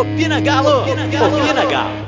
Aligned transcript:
Opina 0.00 0.40
Galo! 0.40 0.80
Opina 0.80 1.06
Galo! 1.08 1.36
Opina 1.36 1.66
Galo! 1.66 2.06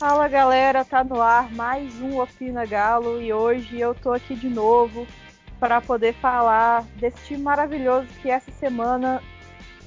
Fala 0.00 0.26
galera, 0.26 0.84
tá 0.84 1.04
no 1.04 1.22
ar 1.22 1.54
mais 1.54 2.00
um 2.00 2.20
Opina 2.20 2.66
Galo 2.66 3.22
e 3.22 3.32
hoje 3.32 3.78
eu 3.78 3.94
tô 3.94 4.12
aqui 4.12 4.34
de 4.34 4.48
novo 4.48 5.06
para 5.60 5.80
poder 5.80 6.12
falar 6.14 6.82
desse 6.96 7.24
time 7.24 7.42
maravilhoso 7.44 8.08
que 8.20 8.28
essa 8.28 8.50
semana, 8.50 9.22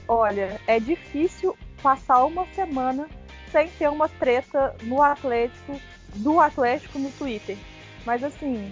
olha, 0.08 0.58
é 0.68 0.80
difícil 0.80 1.54
passar 1.84 2.24
uma 2.24 2.46
semana 2.56 3.10
sem 3.52 3.68
ter 3.72 3.90
uma 3.90 4.08
treta 4.08 4.74
no 4.84 5.02
Atlético, 5.02 5.78
do 6.16 6.40
Atlético 6.40 6.98
no 6.98 7.12
Twitter. 7.12 7.58
Mas 8.06 8.24
assim, 8.24 8.72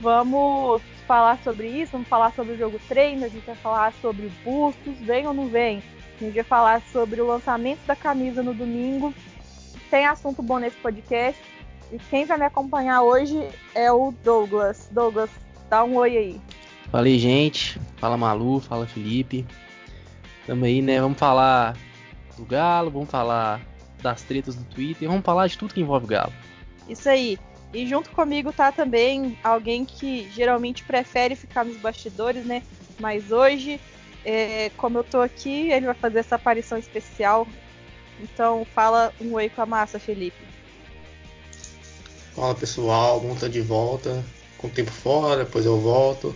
vamos 0.00 0.82
falar 1.06 1.38
sobre 1.42 1.68
isso, 1.68 1.92
vamos 1.92 2.08
falar 2.08 2.32
sobre 2.32 2.54
o 2.54 2.58
jogo 2.58 2.80
treino, 2.88 3.24
a 3.24 3.28
gente 3.28 3.44
vai 3.44 3.56
falar 3.56 3.92
sobre 4.00 4.26
o 4.26 4.32
Bustos, 4.44 4.96
vem 5.00 5.26
ou 5.26 5.34
não 5.34 5.48
vem. 5.48 5.82
A 6.20 6.24
gente 6.24 6.34
vai 6.34 6.44
falar 6.44 6.82
sobre 6.92 7.20
o 7.20 7.26
lançamento 7.26 7.80
da 7.86 7.96
camisa 7.96 8.42
no 8.42 8.52
domingo. 8.52 9.14
Tem 9.90 10.06
assunto 10.06 10.42
bom 10.42 10.58
nesse 10.58 10.76
podcast. 10.76 11.40
E 11.90 11.98
quem 11.98 12.24
vai 12.24 12.38
me 12.38 12.44
acompanhar 12.44 13.02
hoje 13.02 13.48
é 13.74 13.90
o 13.90 14.12
Douglas. 14.22 14.88
Douglas, 14.92 15.30
dá 15.68 15.82
um 15.82 15.96
oi 15.96 16.16
aí. 16.16 16.40
Fala 16.90 17.06
aí, 17.06 17.18
gente. 17.18 17.80
Fala 17.96 18.16
Malu, 18.16 18.60
fala 18.60 18.86
Felipe. 18.86 19.46
Tamo 20.46 20.64
aí, 20.64 20.82
né? 20.82 21.00
Vamos 21.00 21.18
falar 21.18 21.76
do 22.36 22.44
Galo, 22.44 22.90
vamos 22.90 23.10
falar 23.10 23.60
das 24.02 24.22
tretas 24.22 24.54
do 24.54 24.64
Twitter, 24.64 25.08
vamos 25.08 25.24
falar 25.24 25.46
de 25.46 25.58
tudo 25.58 25.74
que 25.74 25.80
envolve 25.80 26.06
o 26.06 26.08
Galo. 26.08 26.32
Isso 26.88 27.08
aí. 27.08 27.38
E 27.72 27.86
junto 27.86 28.10
comigo 28.10 28.52
tá 28.52 28.72
também 28.72 29.38
alguém 29.44 29.84
que 29.84 30.28
geralmente 30.34 30.82
prefere 30.84 31.36
ficar 31.36 31.64
nos 31.64 31.76
bastidores, 31.76 32.44
né? 32.44 32.62
Mas 32.98 33.30
hoje, 33.30 33.80
é, 34.24 34.70
como 34.76 34.98
eu 34.98 35.04
tô 35.04 35.20
aqui, 35.20 35.70
ele 35.70 35.86
vai 35.86 35.94
fazer 35.94 36.18
essa 36.18 36.34
aparição 36.34 36.76
especial. 36.76 37.46
Então 38.20 38.66
fala 38.74 39.12
um 39.20 39.34
oi 39.34 39.48
com 39.48 39.62
a 39.62 39.66
massa, 39.66 39.98
Felipe. 39.98 40.50
Fala 42.34 42.54
pessoal, 42.54 43.20
bom 43.20 43.34
estar 43.34 43.48
de 43.48 43.60
volta. 43.60 44.24
Com 44.58 44.66
o 44.66 44.70
tempo 44.70 44.90
fora, 44.90 45.44
depois 45.44 45.64
eu 45.64 45.78
volto. 45.78 46.34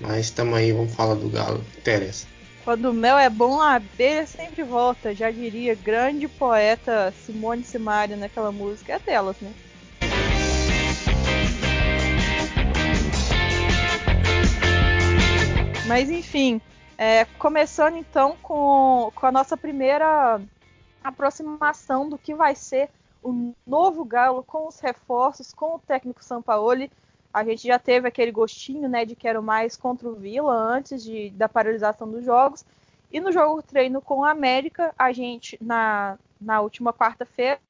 Mas 0.00 0.30
tamo 0.30 0.54
aí, 0.54 0.72
vamos 0.72 0.94
falar 0.94 1.14
do 1.14 1.28
Galo. 1.28 1.64
Interessa. 1.78 2.26
Quando 2.64 2.86
o 2.86 2.94
mel 2.94 3.18
é 3.18 3.28
bom, 3.28 3.60
a 3.60 3.74
abelha 3.74 4.26
sempre 4.26 4.64
volta. 4.64 5.14
Já 5.14 5.30
diria 5.30 5.74
grande 5.74 6.26
poeta 6.26 7.12
Simone 7.24 7.62
Simaria 7.62 8.16
naquela 8.16 8.50
música. 8.50 8.94
É 8.94 8.98
delas, 8.98 9.36
né? 9.40 9.52
Mas 15.86 16.10
enfim, 16.10 16.62
é, 16.96 17.26
começando 17.38 17.96
então 17.96 18.36
com, 18.42 19.12
com 19.14 19.26
a 19.26 19.32
nossa 19.32 19.54
primeira 19.54 20.40
aproximação 21.02 22.08
do 22.08 22.16
que 22.16 22.34
vai 22.34 22.54
ser 22.54 22.88
o 23.22 23.52
novo 23.66 24.02
Galo 24.02 24.42
com 24.42 24.66
os 24.66 24.80
reforços, 24.80 25.52
com 25.52 25.74
o 25.74 25.78
técnico 25.78 26.24
Sampaoli. 26.24 26.90
A 27.32 27.44
gente 27.44 27.66
já 27.66 27.78
teve 27.78 28.08
aquele 28.08 28.32
gostinho 28.32 28.88
né, 28.88 29.04
de 29.04 29.14
quero 29.14 29.42
mais 29.42 29.76
contra 29.76 30.08
o 30.08 30.14
Vila 30.14 30.54
antes 30.54 31.02
de, 31.02 31.28
da 31.30 31.50
paralisação 31.50 32.10
dos 32.10 32.24
jogos. 32.24 32.64
E 33.12 33.20
no 33.20 33.30
jogo 33.30 33.62
treino 33.62 34.00
com 34.00 34.20
o 34.20 34.24
América, 34.24 34.94
a 34.98 35.12
gente, 35.12 35.58
na, 35.60 36.18
na 36.40 36.62
última 36.62 36.94
quarta-feira, 36.94 37.60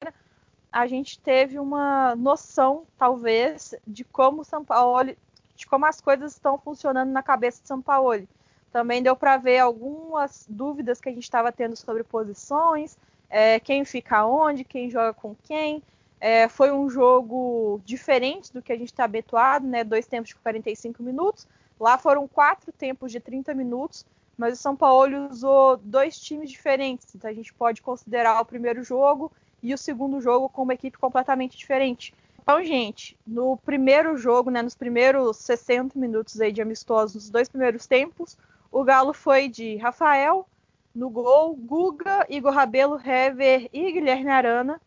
a 0.71 0.87
gente 0.87 1.19
teve 1.19 1.59
uma 1.59 2.15
noção, 2.15 2.83
talvez, 2.97 3.75
de 3.85 4.03
como 4.05 4.41
o 4.41 4.45
São 4.45 4.63
Paulo 4.63 5.15
de 5.55 5.65
como 5.65 5.85
as 5.85 6.01
coisas 6.01 6.33
estão 6.33 6.57
funcionando 6.57 7.11
na 7.11 7.23
cabeça 7.23 7.61
de 7.61 7.67
São 7.67 7.81
Paulo. 7.81 8.27
Também 8.71 9.01
deu 9.01 9.15
para 9.15 9.37
ver 9.37 9.59
algumas 9.59 10.45
dúvidas 10.49 10.99
que 10.99 11.09
a 11.09 11.11
gente 11.11 11.23
estava 11.23 11.51
tendo 11.51 11.75
sobre 11.75 12.03
posições, 12.03 12.97
é, 13.29 13.59
quem 13.59 13.85
fica 13.85 14.25
onde, 14.25 14.63
quem 14.63 14.89
joga 14.89 15.13
com 15.13 15.35
quem. 15.43 15.81
É, 16.19 16.47
foi 16.47 16.71
um 16.71 16.89
jogo 16.89 17.81
diferente 17.85 18.51
do 18.51 18.61
que 18.61 18.71
a 18.71 18.77
gente 18.77 18.91
está 18.91 19.03
habituado, 19.03 19.67
né? 19.67 19.83
Dois 19.83 20.07
tempos 20.07 20.29
de 20.29 20.35
45 20.35 21.03
minutos. 21.03 21.47
Lá 21.79 21.97
foram 21.97 22.27
quatro 22.27 22.71
tempos 22.71 23.11
de 23.11 23.19
30 23.19 23.53
minutos, 23.53 24.05
mas 24.37 24.57
o 24.57 24.61
São 24.61 24.75
Paulo 24.75 25.29
usou 25.29 25.77
dois 25.77 26.17
times 26.19 26.49
diferentes. 26.49 27.13
Então 27.15 27.29
a 27.29 27.33
gente 27.33 27.53
pode 27.53 27.81
considerar 27.81 28.39
o 28.41 28.45
primeiro 28.45 28.83
jogo 28.83 29.31
e 29.61 29.73
o 29.73 29.77
segundo 29.77 30.21
jogo 30.21 30.49
como 30.49 30.65
uma 30.65 30.73
equipe 30.73 30.97
completamente 30.97 31.57
diferente. 31.57 32.13
Então, 32.45 32.63
gente, 32.63 33.17
no 33.25 33.57
primeiro 33.57 34.15
jogo, 34.17 34.51
né, 34.51 34.61
nos 34.61 34.75
primeiros 34.75 35.37
60 35.37 35.97
minutos 35.97 36.39
aí 36.39 36.51
de 36.51 36.61
amistosos, 36.61 37.15
nos 37.15 37.29
dois 37.31 37.49
primeiros 37.49 37.87
tempos, 37.87 38.37
o 38.71 38.83
Galo 38.83 39.13
foi 39.13 39.49
de 39.49 39.77
Rafael 39.77 40.47
no 40.93 41.09
gol, 41.09 41.55
Guga, 41.55 42.23
Igor 42.29 42.53
Rabelo, 42.53 43.01
Hever 43.03 43.67
e 43.73 43.91
Guilherme 43.91 44.29
Arana, 44.29 44.79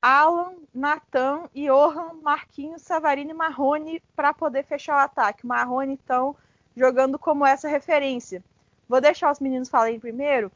Alan, 0.00 0.54
Natan, 0.74 1.42
Johan, 1.54 2.14
Marquinhos, 2.22 2.80
Savarino 2.80 3.32
e 3.32 3.34
Marrone 3.34 4.02
para 4.16 4.32
poder 4.32 4.64
fechar 4.64 4.96
o 4.96 5.04
ataque. 5.04 5.46
Marrone, 5.46 5.92
então, 5.92 6.34
jogando 6.74 7.18
como 7.18 7.44
essa 7.44 7.68
referência. 7.68 8.42
Vou 8.88 9.02
deixar 9.02 9.30
os 9.30 9.40
meninos 9.40 9.68
falarem 9.68 10.00
primeiro. 10.00 10.50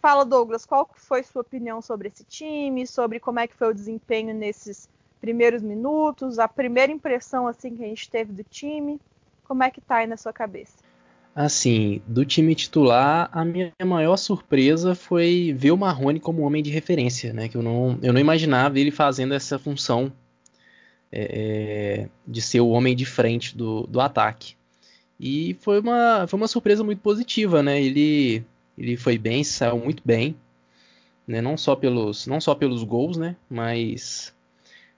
Fala, 0.00 0.24
Douglas, 0.24 0.64
qual 0.64 0.88
foi 0.94 1.22
sua 1.22 1.42
opinião 1.42 1.82
sobre 1.82 2.08
esse 2.08 2.24
time, 2.24 2.86
sobre 2.86 3.20
como 3.20 3.40
é 3.40 3.46
que 3.46 3.54
foi 3.54 3.68
o 3.68 3.74
desempenho 3.74 4.34
nesses 4.34 4.88
primeiros 5.22 5.62
minutos, 5.62 6.40
a 6.40 6.48
primeira 6.48 6.90
impressão 6.90 7.46
assim 7.46 7.76
que 7.76 7.84
a 7.84 7.86
gente 7.86 8.10
teve 8.10 8.32
do 8.32 8.42
time? 8.42 9.00
Como 9.44 9.62
é 9.62 9.70
que 9.70 9.80
tá 9.80 9.98
aí 9.98 10.06
na 10.06 10.16
sua 10.16 10.32
cabeça? 10.32 10.78
Assim, 11.34 12.02
do 12.06 12.26
time 12.26 12.54
titular, 12.54 13.30
a 13.32 13.44
minha 13.44 13.72
maior 13.86 14.16
surpresa 14.16 14.94
foi 14.96 15.54
ver 15.56 15.70
o 15.70 15.76
Marrone 15.78 16.18
como 16.18 16.42
homem 16.42 16.62
de 16.62 16.70
referência, 16.70 17.32
né? 17.32 17.48
Que 17.48 17.56
eu 17.56 17.62
não, 17.62 17.98
eu 18.02 18.12
não 18.12 18.20
imaginava 18.20 18.78
ele 18.78 18.90
fazendo 18.90 19.32
essa 19.32 19.58
função 19.58 20.12
é, 21.10 22.02
é 22.02 22.08
de 22.26 22.42
ser 22.42 22.60
o 22.60 22.68
homem 22.68 22.94
de 22.96 23.06
frente 23.06 23.56
do, 23.56 23.86
do 23.86 24.00
ataque. 24.00 24.56
E 25.18 25.56
foi 25.60 25.78
uma, 25.78 26.26
foi 26.26 26.36
uma 26.36 26.48
surpresa 26.48 26.82
muito 26.82 26.98
positiva, 26.98 27.62
né? 27.62 27.80
Ele, 27.80 28.44
ele 28.76 28.96
foi 28.96 29.16
bem, 29.16 29.44
saiu 29.44 29.78
muito 29.78 30.02
bem, 30.04 30.34
né? 31.26 31.40
Não 31.40 31.56
só 31.56 31.76
pelos, 31.76 32.26
não 32.26 32.40
só 32.40 32.54
pelos 32.56 32.82
gols, 32.82 33.16
né? 33.16 33.36
Mas 33.48 34.34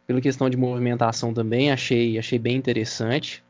pela 0.07 0.21
questão 0.21 0.51
de 0.51 0.57
movimentação 0.57 1.33
também, 1.33 1.71
achei, 1.71 2.19
achei 2.19 2.39
bem 2.39 2.57
interessante. 2.57 3.43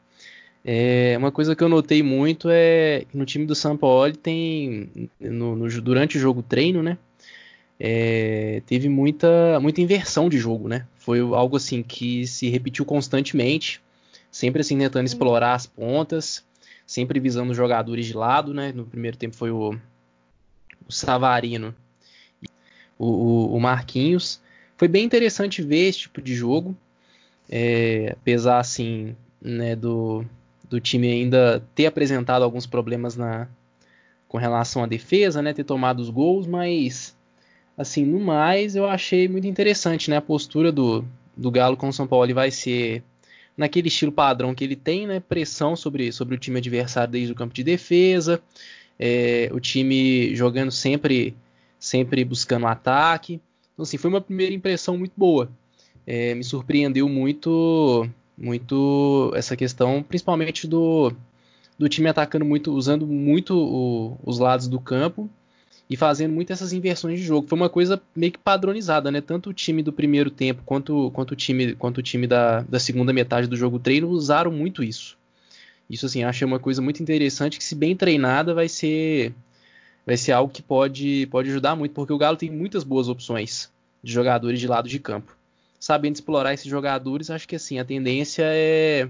É, 0.65 1.15
uma 1.19 1.31
coisa 1.31 1.55
que 1.55 1.63
eu 1.63 1.69
notei 1.69 2.03
muito 2.03 2.49
é 2.51 3.05
que 3.11 3.17
no 3.17 3.27
time 3.27 3.45
do 3.45 3.55
São 3.55 3.77
Paulo 3.77 4.11
tem, 4.17 5.11
no, 5.21 5.55
no, 5.55 5.83
durante 5.83 6.17
o 6.17 6.21
jogo 6.21 6.43
treino, 6.43 6.83
né? 6.83 6.97
É, 7.79 8.63
teve 8.67 8.89
muita, 8.89 9.59
muita 9.61 9.83
inversão 9.83 10.29
de 10.29 10.39
jogo, 10.39 10.69
né? 10.69 10.87
Foi 10.97 11.21
algo 11.21 11.57
assim 11.57 11.83
que 11.83 12.27
se 12.27 12.49
repetiu 12.49 12.85
constantemente, 12.85 13.83
sempre 14.31 14.63
assim 14.63 14.79
tentando 14.79 15.07
explorar 15.07 15.55
as 15.55 15.67
pontas, 15.67 16.43
sempre 16.87 17.21
visando 17.21 17.51
os 17.51 17.57
jogadores 17.57 18.07
de 18.07 18.15
lado, 18.15 18.55
né? 18.55 18.73
No 18.73 18.87
primeiro 18.87 19.17
tempo 19.19 19.37
foi 19.37 19.51
o, 19.51 19.79
o 20.89 20.93
Savarino, 20.93 21.75
o, 22.99 23.07
o, 23.07 23.57
o 23.57 23.61
Marquinhos, 23.61 24.41
foi 24.77 24.89
bem 24.89 25.05
interessante 25.05 25.63
ver 25.63 25.89
esse 25.89 26.01
tipo 26.01 26.21
de 26.21 26.35
jogo, 26.35 26.77
é, 27.49 28.11
apesar 28.13 28.59
assim 28.59 29.15
né, 29.41 29.77
do, 29.77 30.25
do 30.69 30.81
time 30.81 31.11
ainda 31.11 31.63
ter 31.75 31.87
apresentado 31.87 32.43
alguns 32.43 32.67
problemas 32.67 33.17
na, 33.17 33.49
com 34.29 34.39
relação 34.39 34.83
à 34.83 34.87
defesa, 34.87 35.43
né, 35.43 35.53
ter 35.53 35.65
tomado 35.65 36.01
os 36.01 36.11
gols, 36.11 36.47
mas 36.47 37.17
assim 37.77 38.05
no 38.05 38.21
mais 38.21 38.75
eu 38.75 38.87
achei 38.87 39.29
muito 39.29 39.47
interessante, 39.47 40.11
né, 40.11 40.17
a 40.17 40.23
postura 40.23 40.73
do, 40.73 41.05
do 41.37 41.51
Galo 41.51 41.77
com 41.77 41.89
o 41.89 41.93
São 41.93 42.07
Paulo 42.07 42.25
ele 42.25 42.35
vai 42.35 42.51
ser 42.51 43.03
naquele 43.57 43.89
estilo 43.89 44.11
padrão 44.11 44.55
que 44.55 44.65
ele 44.65 44.77
tem, 44.77 45.07
né, 45.07 45.21
pressão 45.21 45.77
sobre, 45.77 46.11
sobre 46.11 46.35
o 46.35 46.39
time 46.39 46.59
adversário 46.59 47.13
desde 47.13 47.33
o 47.33 47.37
campo 47.37 47.55
de 47.55 47.63
defesa, 47.63 48.43
é, 48.99 49.49
o 49.53 49.61
time 49.61 50.35
jogando 50.35 50.71
sempre 50.71 51.37
sempre 51.79 52.25
buscando 52.25 52.67
ataque. 52.67 53.41
Então, 53.75 53.83
assim, 53.83 53.99
foi 53.99 54.09
uma 54.09 54.21
primeira 54.21 54.55
impressão 54.55 54.97
muito 54.97 55.13
boa. 55.17 55.51
É, 56.07 56.35
me 56.35 56.45
surpreendeu 56.45 57.09
muito, 57.09 58.09
muito 58.39 59.33
essa 59.35 59.57
questão, 59.57 60.03
principalmente 60.03 60.67
do, 60.67 61.13
do 61.79 61.89
time 61.89 62.09
atacando 62.09 62.45
muito, 62.45 62.73
usando 62.73 63.07
muito 63.07 63.57
o, 63.57 64.19
os 64.25 64.39
lados 64.39 64.69
do 64.69 64.81
campo 64.81 65.29
e 65.89 65.97
fazendo 65.97 66.33
muito 66.33 66.53
essas 66.53 66.73
inversões 66.73 67.19
de 67.19 67.27
jogo. 67.27 67.49
Foi 67.49 67.57
uma 67.57 67.69
coisa 67.69 68.01
meio 68.15 68.33
que 68.33 68.39
padronizada, 68.39 69.11
né? 69.11 69.21
Tanto 69.21 69.51
o 69.51 69.55
time 69.55 69.83
do 69.83 69.93
primeiro 69.93 70.31
tempo 70.31 70.63
quanto, 70.65 71.11
quanto 71.13 71.33
o 71.33 71.37
time, 71.37 71.75
quanto 71.75 71.99
o 71.99 72.03
time 72.03 72.27
da, 72.27 72.61
da 72.63 72.79
segunda 72.79 73.13
metade 73.13 73.47
do 73.49 73.57
jogo 73.57 73.79
treino 73.79 74.09
usaram 74.09 74.51
muito 74.51 74.83
isso. 74.83 75.19
Isso 75.89 76.07
assim, 76.07 76.23
acho 76.25 76.45
uma 76.47 76.59
coisa 76.59 76.81
muito 76.81 77.03
interessante 77.03 77.59
que 77.59 77.65
se 77.65 77.75
bem 77.75 77.95
treinada 77.95 78.55
vai 78.55 78.69
ser 78.69 79.35
vai 80.07 80.17
ser 80.17 80.33
algo 80.33 80.53
que 80.53 80.63
pode, 80.63 81.27
pode 81.27 81.51
ajudar 81.51 81.75
muito, 81.77 81.95
porque 81.95 82.13
o 82.13 82.19
Galo 82.19 82.37
tem 82.37 82.51
muitas 82.51 82.85
boas 82.85 83.09
opções 83.09 83.73
de 84.03 84.13
jogadores 84.13 84.61
de 84.61 84.69
lado 84.69 84.89
de 84.89 84.99
campo. 84.99 85.37
Sabendo 85.81 86.15
explorar 86.15 86.55
esses 86.55 86.67
jogadores, 86.67 87.31
acho 87.31 87.49
que 87.49 87.57
assim, 87.57 87.79
a 87.79 87.85
tendência 87.85 88.45
é, 88.47 89.09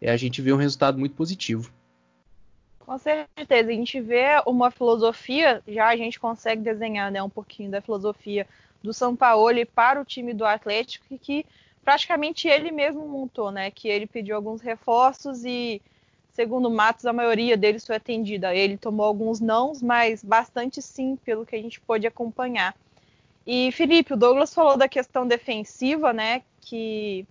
é, 0.00 0.10
a 0.10 0.16
gente 0.16 0.42
vê 0.42 0.52
um 0.52 0.56
resultado 0.56 0.98
muito 0.98 1.14
positivo. 1.14 1.70
Com 2.78 2.96
certeza, 2.98 3.70
a 3.70 3.74
gente 3.74 4.00
vê 4.00 4.42
uma 4.46 4.70
filosofia, 4.70 5.62
já 5.68 5.88
a 5.88 5.96
gente 5.96 6.18
consegue 6.18 6.62
desenhar 6.62 7.12
né, 7.12 7.22
um 7.22 7.28
pouquinho 7.28 7.70
da 7.70 7.80
filosofia 7.80 8.46
do 8.82 8.92
São 8.94 9.14
Paulo 9.14 9.50
para 9.74 10.00
o 10.00 10.04
time 10.04 10.32
do 10.32 10.44
Atlético, 10.44 11.04
que 11.18 11.44
praticamente 11.84 12.48
ele 12.48 12.70
mesmo 12.70 13.06
montou, 13.06 13.50
né? 13.50 13.70
Que 13.70 13.88
ele 13.88 14.06
pediu 14.06 14.36
alguns 14.36 14.60
reforços 14.60 15.44
e, 15.44 15.82
segundo 16.38 16.70
Matos, 16.70 17.04
a 17.04 17.12
maioria 17.12 17.56
deles 17.56 17.84
foi 17.84 17.96
atendida. 17.96 18.54
Ele 18.54 18.76
tomou 18.76 19.04
alguns 19.04 19.40
nãos, 19.40 19.82
mas 19.82 20.22
bastante 20.22 20.80
sim, 20.80 21.16
pelo 21.24 21.44
que 21.44 21.56
a 21.56 21.60
gente 21.60 21.80
pôde 21.80 22.06
acompanhar. 22.06 22.76
E, 23.44 23.72
Felipe, 23.72 24.12
o 24.12 24.16
Douglas 24.16 24.54
falou 24.54 24.76
da 24.76 24.88
questão 24.88 25.26
defensiva, 25.26 26.12
né? 26.12 26.42
Que, 26.60 27.26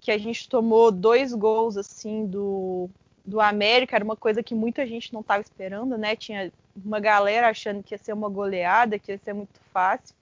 que 0.00 0.12
a 0.12 0.18
gente 0.18 0.48
tomou 0.48 0.92
dois 0.92 1.34
gols 1.34 1.76
assim 1.76 2.24
do, 2.24 2.88
do 3.24 3.40
América 3.40 3.96
era 3.96 4.04
uma 4.04 4.14
coisa 4.14 4.44
que 4.44 4.54
muita 4.54 4.86
gente 4.86 5.12
não 5.12 5.22
estava 5.22 5.42
esperando, 5.42 5.98
né? 5.98 6.14
Tinha 6.14 6.52
uma 6.84 7.00
galera 7.00 7.48
achando 7.48 7.82
que 7.82 7.94
ia 7.94 7.98
ser 7.98 8.12
uma 8.12 8.28
goleada, 8.28 8.96
que 8.96 9.10
ia 9.10 9.18
ser 9.18 9.32
muito 9.32 9.58
fácil. 9.72 10.14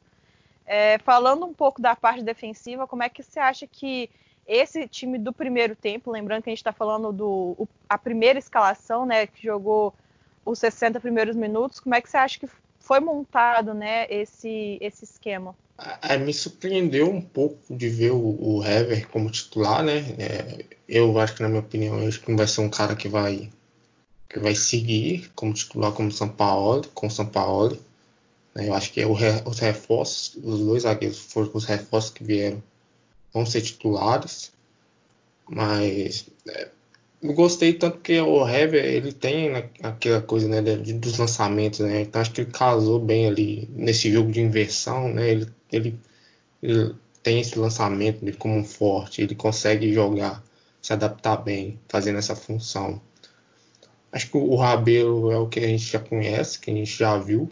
É, 0.64 0.96
falando 0.96 1.44
um 1.44 1.52
pouco 1.52 1.82
da 1.82 1.94
parte 1.94 2.22
defensiva, 2.22 2.86
como 2.86 3.02
é 3.02 3.10
que 3.10 3.22
você 3.22 3.38
acha 3.38 3.66
que 3.66 4.08
esse 4.46 4.86
time 4.88 5.18
do 5.18 5.32
primeiro 5.32 5.74
tempo, 5.74 6.10
lembrando 6.10 6.42
que 6.42 6.50
a 6.50 6.52
gente 6.52 6.58
está 6.58 6.72
falando 6.72 7.12
do 7.12 7.54
o, 7.58 7.68
a 7.88 7.96
primeira 7.96 8.38
escalação, 8.38 9.06
né, 9.06 9.26
que 9.26 9.42
jogou 9.42 9.94
os 10.44 10.58
60 10.58 11.00
primeiros 11.00 11.34
minutos, 11.34 11.80
como 11.80 11.94
é 11.94 12.00
que 12.00 12.10
você 12.10 12.16
acha 12.16 12.38
que 12.38 12.48
foi 12.78 13.00
montado, 13.00 13.72
né, 13.72 14.06
esse, 14.10 14.78
esse 14.80 15.04
esquema? 15.04 15.56
Me 16.24 16.32
surpreendeu 16.32 17.10
um 17.10 17.20
pouco 17.20 17.74
de 17.74 17.88
ver 17.88 18.12
o, 18.12 18.38
o 18.40 18.64
Hever 18.64 19.08
como 19.08 19.30
titular, 19.30 19.82
né? 19.82 19.98
É, 20.18 20.64
eu 20.88 21.18
acho 21.18 21.34
que, 21.34 21.42
na 21.42 21.48
minha 21.48 21.60
opinião, 21.60 22.06
acho 22.06 22.20
que 22.20 22.30
não 22.30 22.36
vai 22.36 22.46
ser 22.46 22.60
um 22.60 22.70
cara 22.70 22.94
que 22.94 23.08
vai 23.08 23.50
que 24.28 24.40
vai 24.40 24.54
seguir 24.54 25.30
como 25.34 25.52
titular 25.52 25.92
como 25.92 26.10
São 26.10 26.28
Paulo, 26.28 26.84
com 26.92 27.08
São 27.08 27.24
Paulo. 27.24 27.78
Né? 28.54 28.68
Eu 28.68 28.74
acho 28.74 28.92
que 28.92 29.00
é 29.00 29.06
os 29.06 29.58
reforços, 29.60 30.36
os 30.42 30.60
dois 30.60 30.82
zagueiros 30.82 31.18
foram 31.18 31.50
os 31.54 31.64
reforços 31.64 32.10
que 32.10 32.24
vieram, 32.24 32.60
vão 33.34 33.44
ser 33.44 33.60
titulares. 33.60 34.52
Mas 35.48 36.26
é, 36.48 36.68
eu 37.20 37.34
gostei 37.34 37.72
tanto 37.72 37.98
que 37.98 38.18
o 38.20 38.48
Hever 38.48 38.84
ele 38.84 39.12
tem 39.12 39.54
aquela 39.82 40.22
coisa 40.22 40.48
né, 40.48 40.62
dos 40.62 41.18
lançamentos, 41.18 41.80
né? 41.80 42.02
Então 42.02 42.20
acho 42.20 42.30
que 42.32 42.42
ele 42.42 42.50
casou 42.50 42.98
bem 42.98 43.26
ali 43.26 43.68
nesse 43.72 44.12
jogo 44.12 44.30
de 44.30 44.40
inversão, 44.40 45.08
né? 45.12 45.30
Ele, 45.30 45.48
ele, 45.72 45.98
ele 46.62 46.94
tem 47.22 47.40
esse 47.40 47.58
lançamento 47.58 48.24
dele 48.24 48.36
como 48.36 48.56
um 48.56 48.64
forte, 48.64 49.22
ele 49.22 49.34
consegue 49.34 49.92
jogar, 49.92 50.44
se 50.80 50.92
adaptar 50.92 51.38
bem, 51.38 51.78
fazendo 51.88 52.18
essa 52.18 52.36
função. 52.36 53.00
Acho 54.12 54.30
que 54.30 54.36
o 54.36 54.54
Rabelo 54.54 55.32
é 55.32 55.36
o 55.36 55.48
que 55.48 55.58
a 55.58 55.66
gente 55.66 55.84
já 55.84 55.98
conhece, 55.98 56.60
que 56.60 56.70
a 56.70 56.74
gente 56.74 56.96
já 56.96 57.18
viu. 57.18 57.50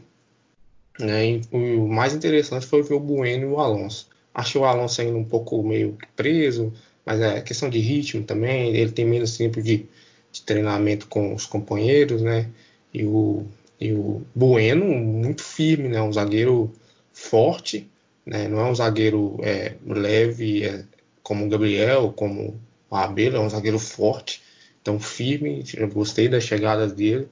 Né? 1.00 1.26
E 1.26 1.42
o 1.52 1.88
mais 1.88 2.14
interessante 2.14 2.66
foi 2.66 2.82
ver 2.82 2.94
o 2.94 3.00
Bueno 3.00 3.46
e 3.46 3.48
o 3.48 3.58
Alonso. 3.58 4.11
Achei 4.34 4.60
o 4.60 4.64
Alonso 4.64 5.00
ainda 5.00 5.16
um 5.16 5.24
pouco 5.24 5.62
meio 5.62 5.96
preso, 6.16 6.72
mas 7.04 7.20
é 7.20 7.40
questão 7.40 7.68
de 7.68 7.78
ritmo 7.78 8.24
também, 8.24 8.74
ele 8.74 8.92
tem 8.92 9.04
menos 9.04 9.36
tempo 9.36 9.62
de, 9.62 9.86
de 10.32 10.42
treinamento 10.42 11.06
com 11.08 11.34
os 11.34 11.46
companheiros, 11.46 12.22
né? 12.22 12.48
E 12.94 13.04
o, 13.04 13.44
e 13.80 13.92
o 13.92 14.22
Bueno, 14.34 14.86
muito 14.86 15.42
firme, 15.42 15.88
né? 15.88 16.00
Um 16.00 16.12
zagueiro 16.12 16.72
forte, 17.12 17.88
né? 18.24 18.48
Não 18.48 18.60
é 18.60 18.64
um 18.70 18.74
zagueiro 18.74 19.38
é, 19.42 19.74
leve 19.86 20.64
é, 20.64 20.84
como 21.22 21.46
o 21.46 21.48
Gabriel, 21.48 22.12
como 22.14 22.60
o 22.90 22.96
Abel, 22.96 23.36
é 23.36 23.40
um 23.40 23.50
zagueiro 23.50 23.78
forte, 23.78 24.42
então 24.80 24.98
firme, 25.00 25.64
eu 25.74 25.88
gostei 25.88 26.28
das 26.28 26.44
chegadas 26.44 26.92
dele. 26.92 27.28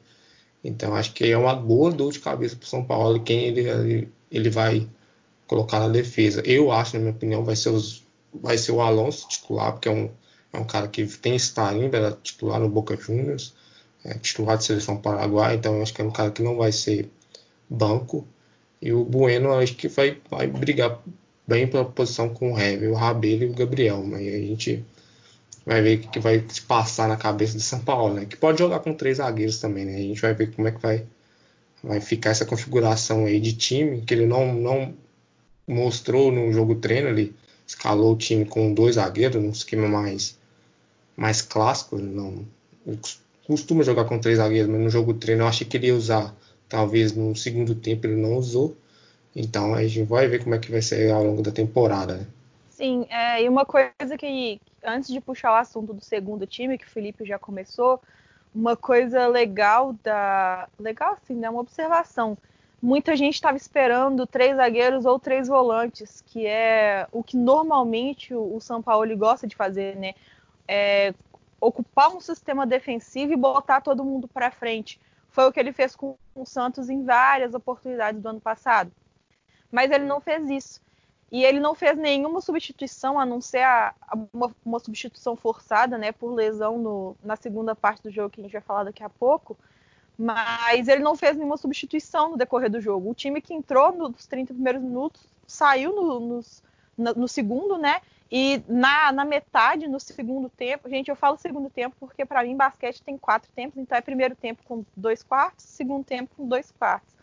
Então 0.63 0.95
acho 0.95 1.13
que 1.15 1.25
é 1.25 1.37
uma 1.37 1.55
boa 1.55 1.91
dor 1.91 2.13
de 2.13 2.21
cabeça 2.21 2.57
para 2.57 2.65
o 2.65 2.69
São 2.69 2.85
Paulo 2.85 3.23
quem 3.23 3.45
ele, 3.47 4.09
ele 4.31 4.51
vai 4.51 4.87
colocar 5.51 5.81
na 5.81 5.89
defesa. 5.89 6.41
Eu 6.47 6.71
acho, 6.71 6.95
na 6.95 7.01
minha 7.01 7.13
opinião, 7.13 7.45
vai 7.45 7.57
ser 7.57 7.71
os 7.71 8.05
vai 8.33 8.57
ser 8.57 8.71
o 8.71 8.81
Alonso 8.81 9.29
titular, 9.29 9.73
porque 9.73 9.89
é 9.89 9.93
um, 9.93 10.09
é 10.53 10.59
um 10.61 10.65
cara 10.65 10.87
que 10.87 11.05
tem 11.05 11.37
ainda, 11.57 11.97
era 11.97 12.13
titular 12.23 12.61
no 12.61 12.69
Boca 12.69 12.97
Juniors, 12.97 13.53
é, 14.05 14.15
titular 14.15 14.57
de 14.57 14.65
seleção 14.65 14.97
paraguaia, 14.97 15.57
então 15.57 15.75
eu 15.75 15.83
acho 15.83 15.93
que 15.93 16.01
é 16.01 16.05
um 16.05 16.13
cara 16.13 16.31
que 16.31 16.41
não 16.41 16.57
vai 16.57 16.71
ser 16.71 17.11
banco. 17.69 18.25
E 18.81 18.93
o 18.93 19.05
Bueno 19.05 19.53
acho 19.55 19.75
que 19.75 19.89
vai, 19.89 20.19
vai 20.31 20.47
brigar 20.47 21.03
bem 21.45 21.67
pela 21.67 21.85
posição 21.85 22.29
com 22.29 22.53
o 22.53 22.59
Heavy, 22.59 22.87
o 22.87 22.95
Rabelo 22.95 23.43
e 23.43 23.47
o 23.47 23.55
Gabriel. 23.55 24.05
Mas 24.05 24.21
a 24.21 24.39
gente 24.39 24.85
vai 25.67 25.83
ver 25.83 25.97
o 25.99 26.09
que 26.11 26.21
vai 26.21 26.45
se 26.49 26.63
passar 26.63 27.09
na 27.09 27.17
cabeça 27.17 27.55
do 27.55 27.61
São 27.61 27.81
Paulo, 27.81 28.15
né? 28.15 28.25
Que 28.25 28.37
pode 28.37 28.61
jogar 28.61 28.79
com 28.79 28.95
três 28.95 29.17
zagueiros 29.17 29.59
também, 29.59 29.85
né? 29.85 29.97
A 29.97 29.99
gente 29.99 30.23
vai 30.23 30.33
ver 30.33 30.55
como 30.55 30.69
é 30.69 30.71
que 30.71 30.81
vai, 30.81 31.05
vai 31.83 32.01
ficar 32.01 32.31
essa 32.31 32.47
configuração 32.47 33.25
aí 33.27 33.41
de 33.41 33.53
time, 33.55 34.03
que 34.03 34.15
ele 34.15 34.27
não, 34.27 34.55
não 34.55 34.95
mostrou 35.71 36.33
no 36.33 36.53
jogo 36.53 36.75
treino, 36.75 37.09
ele 37.09 37.35
escalou 37.67 38.13
o 38.13 38.19
time 38.19 38.45
com 38.45 38.75
dois 38.75 38.97
zagueiros, 38.97 39.43
num 39.43 39.51
esquema 39.51 39.89
mais, 39.89 40.39
mais 41.17 41.41
clássico. 41.41 41.97
Ele 41.97 42.09
não 42.09 42.45
costuma 43.47 43.83
jogar 43.83 44.05
com 44.05 44.19
três 44.19 44.39
zagueiros, 44.39 44.71
mas 44.71 44.81
no 44.81 44.91
jogo 44.91 45.15
treino 45.15 45.43
eu 45.43 45.47
achei 45.49 45.67
que 45.67 45.77
ele 45.77 45.87
ia 45.87 45.95
usar. 45.95 46.35
Talvez 46.69 47.13
no 47.13 47.35
segundo 47.35 47.75
tempo 47.75 48.07
ele 48.07 48.17
não 48.17 48.37
usou. 48.37 48.77
Então 49.35 49.75
a 49.75 49.87
gente 49.87 50.07
vai 50.07 50.27
ver 50.27 50.43
como 50.43 50.55
é 50.55 50.59
que 50.59 50.71
vai 50.71 50.83
ser 50.83 51.11
ao 51.13 51.25
longo 51.25 51.43
da 51.43 51.53
temporada. 51.53 52.17
Né? 52.17 52.27
Sim, 52.71 53.07
é, 53.09 53.43
e 53.43 53.49
uma 53.49 53.65
coisa 53.65 54.17
que, 54.19 54.61
antes 54.85 55.11
de 55.11 55.21
puxar 55.21 55.53
o 55.53 55.57
assunto 55.57 55.93
do 55.93 56.03
segundo 56.03 56.47
time, 56.47 56.79
que 56.79 56.87
o 56.87 56.91
Felipe 56.91 57.25
já 57.25 57.39
começou, 57.39 58.01
uma 58.55 58.77
coisa 58.77 59.29
legal 59.29 59.95
da. 60.03 60.69
Legal 60.79 61.13
assim, 61.13 61.35
né? 61.35 61.49
Uma 61.49 61.61
observação 61.61 62.37
muita 62.83 63.15
gente 63.15 63.35
estava 63.35 63.57
esperando 63.57 64.27
três 64.27 64.57
zagueiros 64.57 65.05
ou 65.05 65.19
três 65.19 65.49
volantes, 65.49 66.23
que 66.27 66.47
é 66.47 67.07
o 67.13 67.23
que 67.23 67.37
normalmente 67.37 68.35
o, 68.35 68.59
São 68.61 68.83
Paulo 68.83 69.15
gosta 69.17 69.47
de 69.47 69.55
fazer, 69.55 69.97
né? 69.97 70.15
É, 70.67 71.15
ocupar 71.61 72.15
um 72.15 72.21
sistema 72.21 72.67
defensivo 72.67 73.33
e 73.33 73.37
botar 73.37 73.81
todo 73.81 74.05
mundo 74.05 74.27
para 74.27 74.51
frente. 74.51 74.99
Foi 75.29 75.45
o 75.47 75.53
que 75.53 75.61
ele 75.61 75.73
fez 75.73 75.95
com 75.95 76.17
o 76.35 76.47
Santos 76.47 76.89
em 76.89 77.05
várias 77.05 77.55
oportunidades 77.55 78.21
do 78.21 78.29
ano 78.29 78.41
passado. 78.41 78.91
Mas 79.71 79.91
ele 79.91 80.05
não 80.05 80.21
fez 80.21 80.49
isso. 80.49 80.81
E 81.31 81.45
ele 81.45 81.61
não 81.61 81.75
fez 81.75 81.97
nenhuma 81.97 82.41
substituição, 82.41 83.21
a 83.21 83.27
não 83.27 83.41
ser 83.41 83.63
a, 83.63 83.95
a, 84.01 84.19
uma, 84.33 84.51
uma, 84.65 84.81
substituição 84.81 85.37
forçada, 85.37 85.97
né, 85.97 86.11
por 86.11 86.33
lesão 86.33 86.77
no, 86.77 87.17
na 87.23 87.37
segunda 87.37 87.75
parte 87.75 88.03
do 88.03 88.11
jogo, 88.11 88.31
que 88.31 88.41
a 88.41 88.45
gente 88.45 88.53
vai 88.53 88.61
falar 88.61 88.85
daqui 88.85 89.05
a 89.05 89.09
pouco 89.09 89.57
mas 90.21 90.87
ele 90.87 91.03
não 91.03 91.17
fez 91.17 91.35
nenhuma 91.35 91.57
substituição 91.57 92.33
no 92.33 92.37
decorrer 92.37 92.71
do 92.71 92.79
jogo. 92.79 93.11
O 93.11 93.15
time 93.15 93.41
que 93.41 93.55
entrou 93.55 93.91
nos 93.91 94.27
30 94.27 94.53
primeiros 94.53 94.83
minutos 94.83 95.23
saiu 95.47 95.95
no, 95.95 96.21
no, 96.21 97.15
no 97.15 97.27
segundo, 97.27 97.79
né? 97.79 98.03
E 98.31 98.63
na, 98.69 99.13
na, 99.13 99.25
metade, 99.25 99.89
no 99.89 99.99
segundo 99.99 100.51
tempo, 100.51 100.91
gente, 100.91 101.09
eu 101.09 101.17
falo 101.17 101.39
segundo 101.39 101.71
tempo 101.71 101.97
porque 101.99 102.27
para 102.27 102.45
mim 102.45 102.55
basquete 102.55 103.03
tem 103.03 103.17
quatro 103.17 103.51
tempos, 103.57 103.79
então 103.79 103.97
é 103.97 104.03
primeiro 104.03 104.37
tempo 104.37 104.63
com 104.67 104.85
dois 104.95 105.23
quartos, 105.23 105.65
segundo 105.65 106.05
tempo 106.05 106.31
com 106.37 106.47
dois 106.47 106.71
quartos. 106.71 107.15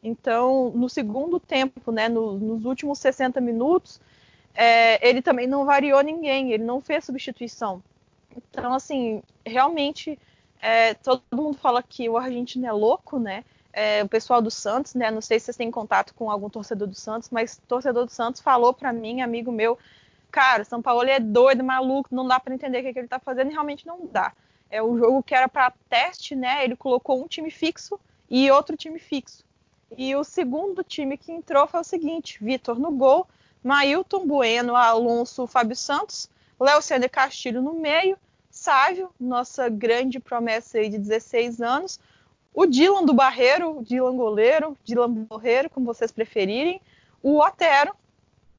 Então, 0.00 0.70
no 0.70 0.88
segundo 0.88 1.40
tempo, 1.40 1.90
né, 1.90 2.08
no, 2.08 2.38
nos 2.38 2.64
últimos 2.64 3.00
60 3.00 3.40
minutos, 3.40 4.00
é, 4.54 5.06
ele 5.06 5.20
também 5.20 5.48
não 5.48 5.64
variou 5.64 6.00
ninguém, 6.02 6.52
ele 6.52 6.62
não 6.62 6.80
fez 6.80 7.04
substituição. 7.04 7.82
Então, 8.36 8.72
assim, 8.72 9.22
realmente 9.44 10.16
é, 10.64 10.94
todo 10.94 11.22
mundo 11.30 11.58
fala 11.58 11.82
que 11.82 12.08
o 12.08 12.16
argentino 12.16 12.66
é 12.66 12.72
louco, 12.72 13.18
né? 13.18 13.44
É, 13.70 14.02
o 14.02 14.08
pessoal 14.08 14.40
do 14.40 14.50
Santos, 14.50 14.94
né? 14.94 15.10
Não 15.10 15.20
sei 15.20 15.38
se 15.38 15.44
vocês 15.44 15.58
têm 15.58 15.70
contato 15.70 16.14
com 16.14 16.30
algum 16.30 16.48
torcedor 16.48 16.88
do 16.88 16.94
Santos, 16.94 17.28
mas 17.28 17.60
torcedor 17.68 18.06
do 18.06 18.10
Santos 18.10 18.40
falou 18.40 18.72
para 18.72 18.90
mim, 18.90 19.20
amigo 19.20 19.52
meu, 19.52 19.78
cara, 20.30 20.64
São 20.64 20.80
Paulo 20.80 21.04
é 21.06 21.20
doido, 21.20 21.62
maluco, 21.62 22.08
não 22.10 22.26
dá 22.26 22.40
para 22.40 22.54
entender 22.54 22.78
o 22.78 22.82
que, 22.82 22.88
é 22.88 22.92
que 22.94 22.98
ele 22.98 23.08
tá 23.08 23.18
fazendo 23.18 23.50
e 23.50 23.52
realmente 23.52 23.86
não 23.86 24.06
dá. 24.06 24.32
É 24.70 24.82
o 24.82 24.96
jogo 24.96 25.22
que 25.22 25.34
era 25.34 25.50
para 25.50 25.70
teste, 25.86 26.34
né? 26.34 26.64
Ele 26.64 26.76
colocou 26.76 27.22
um 27.22 27.28
time 27.28 27.50
fixo 27.50 28.00
e 28.30 28.50
outro 28.50 28.74
time 28.74 28.98
fixo. 28.98 29.44
E 29.94 30.16
o 30.16 30.24
segundo 30.24 30.82
time 30.82 31.18
que 31.18 31.30
entrou 31.30 31.66
foi 31.66 31.80
o 31.80 31.84
seguinte: 31.84 32.42
Vitor 32.42 32.78
no 32.78 32.90
gol, 32.90 33.28
Mailton 33.62 34.26
Bueno, 34.26 34.74
Alonso, 34.74 35.46
Fábio 35.46 35.76
Santos, 35.76 36.30
Léo 36.58 36.80
Ceder 36.80 37.10
Castilho 37.10 37.60
no 37.60 37.74
meio, 37.74 38.16
Sávio, 38.64 39.10
nossa 39.20 39.68
grande 39.68 40.18
promessa 40.18 40.78
aí 40.78 40.88
de 40.88 40.96
16 40.96 41.60
anos, 41.60 42.00
o 42.54 42.64
Dylan 42.64 43.04
do 43.04 43.12
Barreiro, 43.12 43.82
Dylan 43.82 44.16
goleiro, 44.16 44.74
Dylan 44.82 45.10
Borreiro, 45.10 45.68
como 45.68 45.84
vocês 45.84 46.10
preferirem, 46.10 46.80
o 47.22 47.40
Otero 47.42 47.94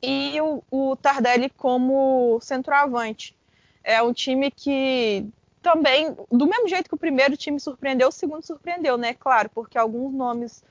e 0.04 0.40
o, 0.40 0.64
o 0.70 0.96
Tardelli 0.96 1.50
como 1.50 2.38
centroavante. 2.40 3.36
É 3.84 4.00
um 4.04 4.14
time 4.14 4.52
que 4.52 5.28
também, 5.60 6.16
do 6.32 6.46
mesmo 6.46 6.68
jeito 6.68 6.88
que 6.88 6.94
o 6.94 7.00
primeiro 7.00 7.36
time 7.36 7.60
surpreendeu, 7.60 8.10
o 8.10 8.12
segundo 8.12 8.46
surpreendeu, 8.46 8.98
né? 8.98 9.16
Claro, 9.16 9.50
porque 9.56 9.76
alguns 9.76 10.14
nomes 10.14 10.64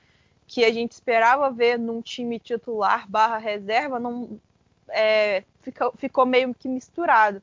que 0.47 0.63
a 0.63 0.71
gente 0.71 0.93
esperava 0.93 1.51
ver 1.51 1.77
num 1.77 2.01
time 2.01 2.39
titular 2.39 3.05
barra 3.09 3.37
reserva 3.37 3.99
não 3.99 4.39
é, 4.87 5.43
ficou, 5.61 5.93
ficou 5.97 6.25
meio 6.25 6.55
que 6.55 6.69
misturado. 6.69 7.41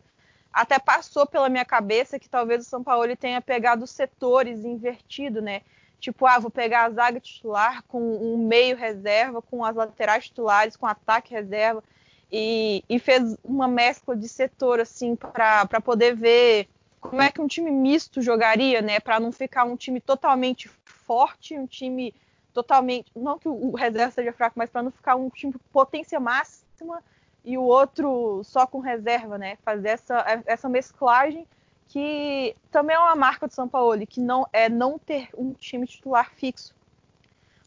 Até 0.52 0.78
passou 0.78 1.26
pela 1.26 1.49
minha 1.49 1.64
cabeça 1.64 2.18
que 2.18 2.28
talvez 2.28 2.66
o 2.66 2.68
São 2.68 2.82
Paulo 2.85 3.16
tenha 3.16 3.40
pegado 3.40 3.87
setores 3.87 4.64
invertido, 4.64 5.40
né? 5.40 5.62
Tipo, 5.99 6.26
ah, 6.26 6.38
vou 6.38 6.50
pegar 6.50 6.85
a 6.85 6.90
zaga 6.90 7.21
titular 7.21 7.82
com 7.85 8.00
um 8.00 8.37
meio 8.37 8.76
reserva, 8.76 9.40
com 9.40 9.64
as 9.64 9.75
laterais 9.75 10.25
titulares, 10.25 10.76
com 10.76 10.87
ataque 10.87 11.32
reserva, 11.32 11.82
e, 12.30 12.85
e 12.88 12.99
fez 12.99 13.37
uma 13.44 13.68
mescla 13.68 14.16
de 14.16 14.28
setor, 14.28 14.80
assim, 14.80 15.14
para 15.14 15.80
poder 15.80 16.16
ver 16.16 16.68
como 17.00 17.23
é 17.23 17.30
que 17.30 17.40
um 17.40 17.47
time 17.47 17.71
misto 17.71 18.21
jogaria, 18.21 18.82
né? 18.82 19.00
Para 19.00 19.21
não 19.21 19.32
ficar 19.32 19.64
um 19.64 19.76
time 19.76 20.00
totalmente 20.00 20.68
forte, 20.68 21.56
um 21.56 21.66
time 21.66 22.14
totalmente. 22.52 23.11
Não 23.14 23.38
que 23.38 23.49
o 23.49 23.73
reserva 23.75 24.12
seja 24.12 24.32
fraco, 24.32 24.59
mas 24.59 24.71
para 24.71 24.82
não 24.82 24.90
ficar 24.90 25.16
um 25.16 25.30
time 25.30 25.54
potência 25.73 26.18
máxima 26.18 27.02
e 27.44 27.58
o 27.58 27.62
outro 27.62 28.42
só 28.44 28.66
com 28.66 28.78
reserva, 28.78 29.37
né? 29.37 29.56
Fazer 29.64 29.88
essa, 29.88 30.42
essa 30.46 30.68
mesclagem 30.68 31.46
que 31.88 32.56
também 32.70 32.96
é 32.96 32.99
uma 32.99 33.14
marca 33.14 33.46
do 33.46 33.52
São 33.52 33.68
Paulo, 33.68 34.06
que 34.06 34.20
não 34.20 34.46
é 34.52 34.68
não 34.68 34.99
ter 34.99 35.28
um 35.37 35.52
time 35.52 35.87
titular 35.87 36.30
fixo. 36.34 36.75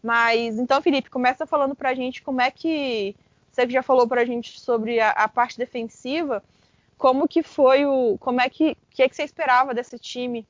Mas 0.02 0.58
então, 0.58 0.82
Felipe, 0.82 1.10
começa 1.10 1.46
falando 1.46 1.76
para 1.76 1.90
a 1.90 1.94
gente 1.94 2.24
como 2.24 2.42
é 2.42 2.50
que 2.50 3.16
você 3.52 3.66
que 3.66 3.74
já 3.74 3.84
falou 3.84 4.08
para 4.08 4.22
a 4.22 4.26
gente 4.26 4.60
sobre 4.60 5.00
a, 5.00 5.12
a, 5.12 5.28
parte 5.28 5.58
defensiva, 5.58 6.44
como 6.98 7.28
que 7.28 7.42
foi 7.42 7.86
o, 7.86 8.18
como 8.20 8.42
é 8.42 8.50
que 8.50 8.76
que, 8.90 9.04
é 9.04 9.10
que 9.10 9.16
você 9.16 9.24
esperava 9.24 9.74
desse 9.74 10.00
time 10.00 10.46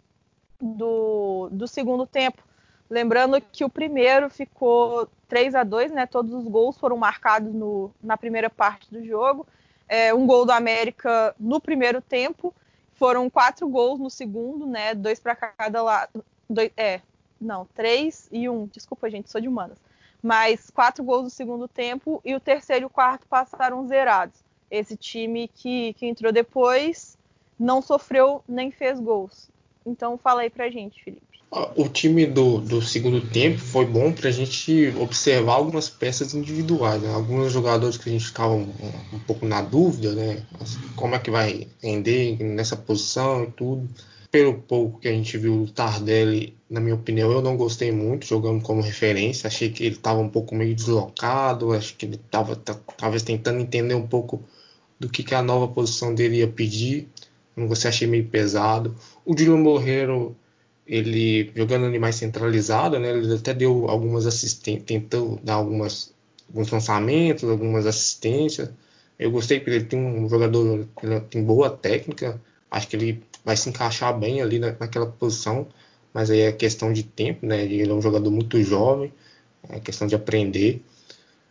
do, 0.59 1.49
do 1.51 1.67
segundo 1.67 2.05
tempo? 2.05 2.43
Lembrando 2.89 3.41
que 3.41 3.65
o 3.65 3.69
primeiro 3.69 4.29
ficou 4.29 5.07
3 5.27 5.55
a 5.55 5.63
2 5.63 5.91
né? 5.91 6.05
Todos 6.05 6.33
os 6.33 6.47
gols 6.47 6.77
foram 6.77 6.97
marcados 6.97 7.53
no, 7.53 7.91
na 8.01 8.15
primeira 8.15 8.49
parte 8.49 8.91
do 8.91 9.03
jogo. 9.03 9.45
É, 9.87 10.13
um 10.13 10.25
gol 10.25 10.45
do 10.45 10.51
América 10.51 11.35
no 11.39 11.59
primeiro 11.59 12.01
tempo. 12.01 12.53
Foram 12.93 13.29
quatro 13.29 13.67
gols 13.67 13.99
no 13.99 14.09
segundo, 14.09 14.65
né? 14.65 14.93
Dois 14.93 15.19
para 15.19 15.35
cada 15.35 15.81
lado. 15.81 16.23
Dois, 16.49 16.71
é, 16.77 17.01
não, 17.41 17.65
três 17.65 18.29
e 18.31 18.47
um. 18.47 18.67
Desculpa, 18.67 19.09
gente, 19.09 19.29
sou 19.29 19.41
de 19.41 19.47
humanas. 19.47 19.77
Mas 20.21 20.69
quatro 20.69 21.03
gols 21.03 21.23
no 21.23 21.29
segundo 21.29 21.67
tempo 21.67 22.21
e 22.23 22.33
o 22.33 22.39
terceiro 22.39 22.83
e 22.83 22.87
o 22.87 22.89
quarto 22.89 23.27
passaram 23.27 23.85
zerados. 23.87 24.39
Esse 24.69 24.95
time 24.95 25.47
que, 25.47 25.93
que 25.93 26.07
entrou 26.07 26.31
depois 26.31 27.17
não 27.59 27.81
sofreu 27.81 28.43
nem 28.47 28.71
fez 28.71 28.99
gols. 28.99 29.49
Então 29.85 30.17
fala 30.17 30.41
aí 30.41 30.49
pra 30.49 30.69
gente, 30.69 31.03
Felipe. 31.03 31.24
O 31.51 31.87
time 31.87 32.25
do, 32.25 32.59
do 32.59 32.81
segundo 32.81 33.21
tempo 33.21 33.59
foi 33.59 33.85
bom 33.85 34.11
para 34.11 34.27
a 34.27 34.31
gente 34.31 34.93
observar 34.99 35.53
algumas 35.53 35.87
peças 35.87 36.33
individuais, 36.33 37.01
né? 37.01 37.13
alguns 37.13 37.51
jogadores 37.53 37.97
que 37.97 38.09
a 38.09 38.11
gente 38.11 38.25
ficava 38.25 38.53
um, 38.53 38.69
um, 39.13 39.19
pouco 39.25 39.45
na 39.45 39.61
dúvida, 39.61 40.13
né? 40.13 40.43
Como 40.97 41.15
é 41.15 41.19
que 41.19 41.31
vai 41.31 41.67
render 41.81 42.37
nessa 42.43 42.75
posição 42.75 43.43
e 43.43 43.51
tudo. 43.51 43.87
Pelo 44.29 44.55
pouco 44.55 44.99
que 44.99 45.07
a 45.07 45.11
gente 45.11 45.37
viu 45.37 45.65
do 45.65 45.71
Tardelli, 45.71 46.57
na 46.69 46.81
minha 46.81 46.95
opinião, 46.95 47.31
eu 47.31 47.41
não 47.41 47.55
gostei 47.55 47.89
muito 47.89 48.25
jogando 48.25 48.61
como 48.61 48.81
referência. 48.81 49.47
Achei 49.47 49.69
que 49.69 49.85
ele 49.85 49.95
estava 49.95 50.19
um 50.19 50.27
pouco 50.27 50.53
meio 50.53 50.75
deslocado, 50.75 51.71
acho 51.71 51.95
que 51.95 52.05
ele 52.05 52.15
estava 52.15 52.55
talvez 52.97 53.23
tentando 53.23 53.61
entender 53.61 53.93
um 53.93 54.07
pouco 54.07 54.43
do 54.99 55.07
que, 55.07 55.23
que 55.23 55.35
a 55.35 55.41
nova 55.41 55.69
posição 55.69 56.13
dele 56.13 56.37
ia 56.37 56.47
pedir. 56.47 57.07
Não 57.55 57.67
gostei, 57.67 57.87
achei 57.87 58.07
meio 58.07 58.25
pesado. 58.25 58.93
O 59.23 59.33
Dilo 59.33 59.57
Morreiro 59.57 60.35
ele 60.87 61.51
jogando 61.55 61.85
ali 61.85 61.97
mais 61.99 62.15
centralizado, 62.15 62.99
né? 62.99 63.09
Ele 63.09 63.33
até 63.35 63.53
deu 63.53 63.89
algumas 63.89 64.25
assistências, 64.25 64.85
tentou 64.85 65.39
dar 65.43 65.55
algumas 65.55 66.13
alguns 66.47 66.69
lançamentos, 66.69 67.49
algumas 67.49 67.85
assistências. 67.85 68.69
Eu 69.17 69.31
gostei 69.31 69.59
porque 69.59 69.71
ele 69.71 69.85
tem 69.85 69.99
um 69.99 70.29
jogador 70.29 70.87
que 70.99 71.19
tem 71.29 71.43
boa 71.43 71.69
técnica, 71.69 72.39
acho 72.69 72.87
que 72.87 72.95
ele 72.95 73.23
vai 73.43 73.55
se 73.57 73.69
encaixar 73.69 74.17
bem 74.17 74.41
ali 74.41 74.59
na, 74.59 74.75
naquela 74.79 75.07
posição, 75.07 75.67
mas 76.13 76.29
aí 76.29 76.41
é 76.41 76.51
questão 76.51 76.93
de 76.93 77.03
tempo, 77.03 77.45
né? 77.45 77.63
Ele 77.63 77.89
é 77.89 77.93
um 77.93 78.01
jogador 78.01 78.29
muito 78.31 78.61
jovem, 78.61 79.11
é 79.69 79.79
questão 79.79 80.07
de 80.07 80.15
aprender. 80.15 80.81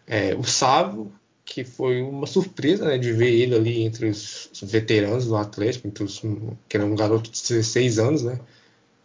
É, 0.07 0.35
o 0.35 0.45
Sávio, 0.45 1.11
que 1.45 1.65
foi 1.65 2.03
uma 2.03 2.27
surpresa 2.27 2.87
né, 2.87 2.99
de 2.99 3.13
ver 3.13 3.33
ele 3.33 3.55
ali 3.55 3.83
entre 3.83 4.09
os 4.09 4.51
veteranos 4.63 5.27
do 5.27 5.37
Atlético, 5.37 5.89
entre 5.89 6.05
os, 6.05 6.21
que 6.69 6.77
era 6.77 6.85
um 6.85 6.95
garoto 6.95 7.31
de 7.31 7.43
16 7.43 7.99
anos, 7.99 8.23
né? 8.23 8.39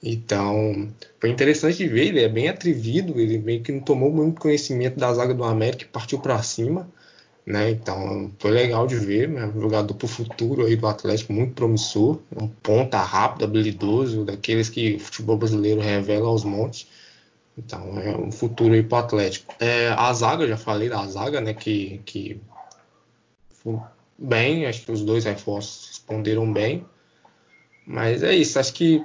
Então, 0.01 0.89
foi 1.20 1.29
interessante 1.29 1.77
de 1.77 1.88
ver, 1.88 2.08
ele 2.08 2.22
é 2.22 2.29
bem 2.29 2.48
atrevido, 2.48 3.20
ele 3.20 3.38
meio 3.38 3.62
que 3.62 3.72
não 3.72 3.82
tomou 3.82 4.12
muito 4.12 4.39
conhecimento 4.39 4.98
da 4.98 5.13
zaga 5.13 5.34
do 5.34 5.44
América 5.44 5.84
e 5.84 5.88
partiu 5.88 6.20
para 6.20 6.41
cima, 6.41 6.89
né? 7.46 7.70
Então, 7.72 8.32
foi 8.39 8.51
legal 8.51 8.88
de 8.88 8.96
ver, 8.96 9.27
né? 9.27 9.46
um 9.46 9.62
jogador 9.62 9.94
para 9.94 10.06
o 10.06 10.08
futuro 10.08 10.65
aí 10.65 10.75
do 10.77 10.88
Atlético, 10.88 11.34
muito 11.34 11.53
promissor, 11.53 12.20
um 12.39 12.48
ponta 12.48 13.00
rápido, 13.00 13.44
habilidoso, 13.44 14.24
daqueles 14.24 14.70
que 14.70 14.96
o 14.96 15.00
futebol 15.00 15.38
brasileiro 15.38 15.82
revela 15.82 16.27
aos 16.27 16.46
montes. 16.46 16.88
Então, 17.58 18.00
é 18.00 18.15
um 18.15 18.32
futuro 18.32 18.74
aí 18.74 18.84
para 18.84 18.98
o 18.98 19.00
Atlético. 19.00 19.53
É, 19.60 19.89
a 19.89 20.13
zaga, 20.13 20.48
já 20.48 20.56
falei 20.56 20.88
da 20.88 21.06
zaga, 21.08 21.41
né, 21.41 21.53
que, 21.53 22.00
que 22.06 22.39
bem, 24.18 24.65
acho 24.65 24.86
que 24.86 24.91
os 24.91 25.01
dois 25.01 25.25
reforços 25.25 25.89
responderam 25.89 26.51
bem. 26.51 26.86
Mas 27.86 28.24
é 28.24 28.34
isso, 28.34 28.60
acho 28.60 28.74
que 28.74 29.03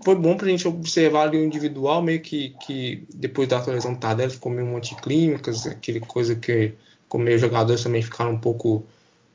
foi 0.00 0.14
bom 0.14 0.36
para 0.36 0.46
a 0.46 0.50
gente 0.50 0.66
observar 0.66 1.22
ali 1.28 1.38
o 1.38 1.44
individual, 1.44 2.00
meio 2.00 2.20
que, 2.20 2.50
que 2.64 3.06
depois 3.12 3.48
da 3.48 3.58
atualização 3.58 3.94
do 3.94 4.00
Tardelli 4.00 4.32
ficou 4.32 4.52
meio 4.52 4.76
anticlínicas, 4.76 5.66
aquele 5.66 6.00
coisa 6.00 6.34
que 6.36 6.74
como 7.08 7.24
meio 7.24 7.38
jogadores 7.38 7.82
também 7.82 8.02
ficaram 8.02 8.32
um 8.32 8.38
pouco 8.38 8.84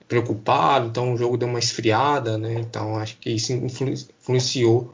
preocupados, 0.07 0.89
então 0.89 1.13
o 1.13 1.17
jogo 1.17 1.37
deu 1.37 1.47
uma 1.47 1.59
esfriada, 1.59 2.37
né? 2.37 2.53
Então 2.53 2.97
acho 2.97 3.17
que 3.17 3.31
isso 3.31 3.51
influenciou 3.51 4.93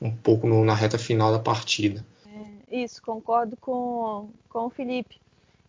um 0.00 0.10
pouco 0.10 0.46
no, 0.46 0.64
na 0.64 0.74
reta 0.74 0.96
final 0.96 1.32
da 1.32 1.38
partida. 1.38 2.04
É, 2.70 2.82
isso, 2.82 3.02
concordo 3.02 3.56
com, 3.56 4.28
com 4.48 4.66
o 4.66 4.70
Felipe. 4.70 5.20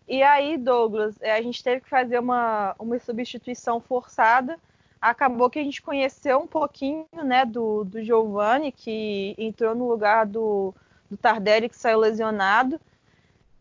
E 0.07 0.21
aí, 0.21 0.57
Douglas, 0.57 1.15
a 1.21 1.41
gente 1.41 1.63
teve 1.63 1.81
que 1.81 1.89
fazer 1.89 2.19
uma, 2.19 2.75
uma 2.77 2.99
substituição 2.99 3.79
forçada 3.79 4.59
acabou 5.01 5.49
que 5.49 5.57
a 5.57 5.63
gente 5.63 5.81
conheceu 5.81 6.39
um 6.39 6.47
pouquinho 6.47 7.07
né, 7.23 7.43
do, 7.43 7.83
do 7.83 8.03
Giovanni, 8.03 8.71
que 8.71 9.35
entrou 9.37 9.73
no 9.73 9.89
lugar 9.89 10.27
do, 10.27 10.73
do 11.09 11.17
Tardelli, 11.17 11.67
que 11.67 11.75
saiu 11.75 11.99
lesionado. 11.99 12.79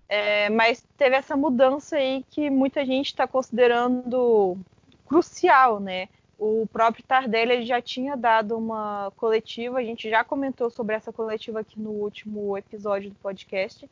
É, 0.06 0.50
mas 0.50 0.84
teve 0.98 1.16
essa 1.16 1.36
mudança 1.36 1.96
aí 1.96 2.24
que 2.30 2.50
muita 2.50 2.84
gente 2.84 3.06
está 3.06 3.26
considerando 3.26 4.58
crucial, 5.06 5.80
né? 5.80 6.08
O 6.38 6.66
próprio 6.72 7.04
Tardelli 7.04 7.64
já 7.64 7.80
tinha 7.80 8.16
dado 8.16 8.56
uma 8.56 9.12
coletiva, 9.16 9.78
a 9.78 9.84
gente 9.84 10.10
já 10.10 10.24
comentou 10.24 10.68
sobre 10.70 10.96
essa 10.96 11.12
coletiva 11.12 11.60
aqui 11.60 11.78
no 11.78 11.90
último 11.90 12.56
episódio 12.56 13.10
do 13.10 13.16
podcast, 13.16 13.88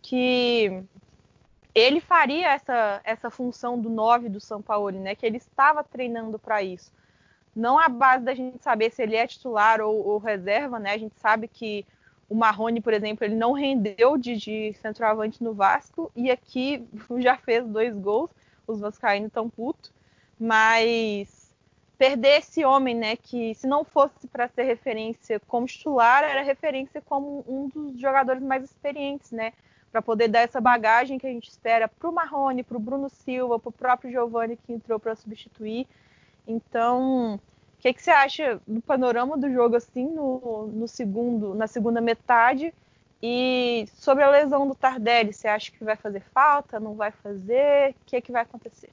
que 0.00 0.84
ele 1.74 2.00
faria 2.00 2.52
essa, 2.52 3.00
essa 3.04 3.30
função 3.30 3.80
do 3.80 3.88
9 3.88 4.28
do 4.28 4.40
São 4.40 4.60
Paulo, 4.60 4.90
né? 4.90 5.14
Que 5.14 5.24
ele 5.24 5.38
estava 5.38 5.82
treinando 5.82 6.38
para 6.38 6.62
isso. 6.62 6.92
Não 7.54 7.78
a 7.78 7.88
base 7.88 8.24
da 8.24 8.34
gente 8.34 8.62
saber 8.62 8.90
se 8.90 9.02
ele 9.02 9.16
é 9.16 9.26
titular 9.26 9.80
ou, 9.80 10.06
ou, 10.06 10.18
reserva, 10.18 10.78
né? 10.78 10.92
A 10.92 10.98
gente 10.98 11.14
sabe 11.18 11.48
que 11.48 11.84
o 12.28 12.34
Marrone, 12.34 12.80
por 12.80 12.92
exemplo, 12.92 13.24
ele 13.24 13.34
não 13.34 13.52
rendeu 13.52 14.16
de, 14.16 14.36
de 14.36 14.74
centroavante 14.80 15.42
no 15.42 15.52
Vasco 15.52 16.10
e 16.16 16.30
aqui 16.30 16.86
já 17.18 17.36
fez 17.36 17.66
dois 17.66 17.94
gols. 17.96 18.30
Os 18.66 18.80
vascaínos 18.80 19.28
estão 19.28 19.48
putos. 19.48 19.90
Mas 20.38 21.42
perder 21.96 22.38
esse 22.38 22.64
homem, 22.64 22.94
né? 22.94 23.16
Que 23.16 23.54
se 23.54 23.66
não 23.66 23.84
fosse 23.84 24.26
para 24.26 24.48
ser 24.48 24.64
referência 24.64 25.40
como 25.46 25.66
titular, 25.66 26.24
era 26.24 26.42
referência 26.42 27.00
como 27.00 27.44
um 27.46 27.68
dos 27.68 27.98
jogadores 28.00 28.42
mais 28.42 28.64
experientes, 28.64 29.30
né? 29.30 29.52
Para 29.92 30.00
poder 30.00 30.28
dar 30.28 30.40
essa 30.40 30.60
bagagem 30.60 31.18
que 31.18 31.26
a 31.26 31.30
gente 31.30 31.50
espera 31.50 31.86
para 31.86 32.08
o 32.08 32.12
Marrone, 32.12 32.62
para 32.62 32.78
o 32.78 32.80
Bruno 32.80 33.10
Silva, 33.10 33.58
para 33.58 33.68
o 33.68 33.72
próprio 33.72 34.10
Giovani 34.10 34.56
que 34.56 34.72
entrou 34.72 34.98
para 34.98 35.14
substituir. 35.14 35.86
Então, 36.48 37.34
o 37.34 37.40
que, 37.78 37.92
que, 37.92 38.02
você 38.02 38.10
acha 38.10 38.58
do 38.66 38.80
panorama 38.80 39.36
do 39.36 39.52
jogo 39.52 39.76
assim 39.76 40.06
no, 40.06 40.68
no, 40.68 40.88
segundo, 40.88 41.54
na 41.54 41.66
segunda 41.66 42.00
metade? 42.00 42.72
E 43.22 43.86
sobre 43.94 44.24
a 44.24 44.30
lesão 44.30 44.66
do 44.66 44.74
Tardelli, 44.74 45.32
você 45.32 45.46
acha 45.46 45.70
que 45.70 45.84
vai 45.84 45.94
fazer 45.94 46.22
falta? 46.34 46.80
Não 46.80 46.94
vai 46.94 47.12
fazer? 47.12 47.90
O 47.90 48.06
que, 48.06 48.20
que 48.20 48.32
vai 48.32 48.42
acontecer? 48.42 48.90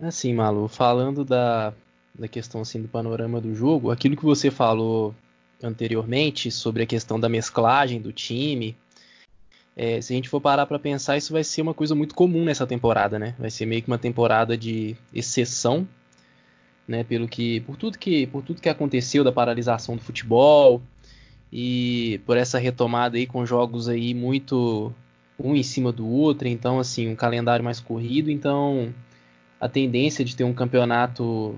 Assim, 0.00 0.34
Malu, 0.34 0.68
falando 0.68 1.24
da, 1.24 1.72
da 2.14 2.28
questão 2.28 2.60
assim 2.60 2.82
do 2.82 2.88
panorama 2.88 3.40
do 3.40 3.54
jogo, 3.54 3.90
aquilo 3.90 4.16
que 4.16 4.24
você 4.24 4.50
falou 4.50 5.14
anteriormente 5.62 6.50
sobre 6.50 6.82
a 6.82 6.86
questão 6.86 7.18
da 7.18 7.28
mesclagem 7.28 8.00
do 8.00 8.12
time. 8.12 8.76
É, 9.76 10.00
se 10.00 10.12
a 10.12 10.16
gente 10.16 10.28
for 10.28 10.40
parar 10.40 10.66
para 10.66 10.78
pensar, 10.78 11.16
isso 11.16 11.32
vai 11.32 11.44
ser 11.44 11.62
uma 11.62 11.74
coisa 11.74 11.94
muito 11.94 12.14
comum 12.14 12.44
nessa 12.44 12.66
temporada, 12.66 13.18
né? 13.18 13.34
Vai 13.38 13.50
ser 13.50 13.64
meio 13.66 13.82
que 13.82 13.88
uma 13.88 13.98
temporada 13.98 14.56
de 14.56 14.96
exceção, 15.14 15.86
né? 16.86 17.04
Pelo 17.04 17.28
que, 17.28 17.60
por 17.60 17.76
tudo 17.76 17.98
que, 17.98 18.26
por 18.26 18.42
tudo 18.42 18.60
que 18.60 18.68
aconteceu 18.68 19.22
da 19.22 19.30
paralisação 19.30 19.94
do 19.94 20.02
futebol 20.02 20.82
e 21.52 22.20
por 22.26 22.36
essa 22.36 22.58
retomada 22.58 23.16
aí 23.16 23.26
com 23.26 23.46
jogos 23.46 23.88
aí 23.88 24.14
muito 24.14 24.92
um 25.38 25.54
em 25.54 25.62
cima 25.62 25.92
do 25.92 26.08
outro, 26.08 26.48
então 26.48 26.80
assim 26.80 27.08
um 27.08 27.14
calendário 27.14 27.64
mais 27.64 27.78
corrido, 27.78 28.30
então 28.30 28.92
a 29.60 29.68
tendência 29.68 30.24
de 30.24 30.34
ter 30.34 30.44
um 30.44 30.52
campeonato 30.52 31.56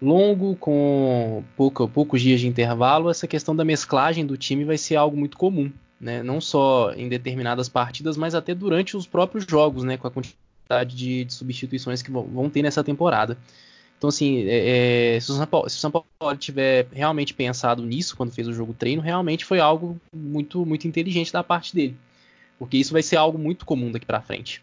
longo, 0.00 0.56
com 0.56 1.42
pouca, 1.56 1.86
poucos 1.88 2.20
dias 2.20 2.40
de 2.40 2.46
intervalo, 2.46 3.10
essa 3.10 3.26
questão 3.26 3.54
da 3.54 3.64
mesclagem 3.64 4.26
do 4.26 4.36
time 4.36 4.64
vai 4.64 4.78
ser 4.78 4.96
algo 4.96 5.16
muito 5.16 5.36
comum. 5.36 5.70
Né? 6.00 6.22
Não 6.22 6.40
só 6.40 6.92
em 6.92 7.08
determinadas 7.08 7.68
partidas, 7.68 8.16
mas 8.16 8.34
até 8.34 8.54
durante 8.54 8.96
os 8.96 9.06
próprios 9.06 9.46
jogos, 9.48 9.82
né? 9.82 9.96
com 9.96 10.06
a 10.06 10.10
quantidade 10.10 10.94
de, 10.94 11.24
de 11.24 11.32
substituições 11.32 12.02
que 12.02 12.10
vão, 12.10 12.24
vão, 12.24 12.50
ter 12.50 12.62
nessa 12.62 12.84
temporada. 12.84 13.38
Então, 13.96 14.08
assim, 14.08 14.44
é, 14.46 15.14
é, 15.16 15.20
se, 15.20 15.32
o 15.32 15.34
São 15.34 15.46
Paulo, 15.46 15.70
se 15.70 15.76
o 15.76 15.80
São 15.80 15.90
Paulo 15.90 16.36
tiver 16.36 16.86
realmente 16.92 17.32
pensado 17.32 17.82
nisso 17.82 18.14
quando 18.14 18.30
fez 18.32 18.46
o 18.46 18.52
jogo 18.52 18.74
treino, 18.74 19.00
realmente 19.00 19.44
foi 19.44 19.58
algo 19.58 19.98
muito, 20.14 20.66
muito 20.66 20.86
inteligente 20.86 21.32
da 21.32 21.42
parte 21.42 21.74
dele. 21.74 21.96
Porque 22.58 22.76
isso 22.76 22.92
vai 22.92 23.02
ser 23.02 23.16
algo 23.16 23.38
muito 23.38 23.64
comum 23.64 23.90
daqui 23.90 24.04
para 24.04 24.20
frente. 24.20 24.62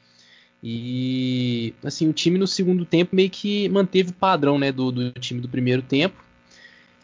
E 0.64 1.74
assim, 1.84 2.08
o 2.08 2.14
time 2.14 2.38
no 2.38 2.48
segundo 2.48 2.86
tempo 2.86 3.14
meio 3.14 3.30
que 3.30 3.68
manteve 3.68 4.12
o 4.12 4.14
padrão 4.14 4.58
né, 4.58 4.72
do, 4.72 4.94
do 4.94 5.12
time 5.12 5.42
do 5.42 5.50
primeiro 5.50 5.82
tempo. 5.82 6.24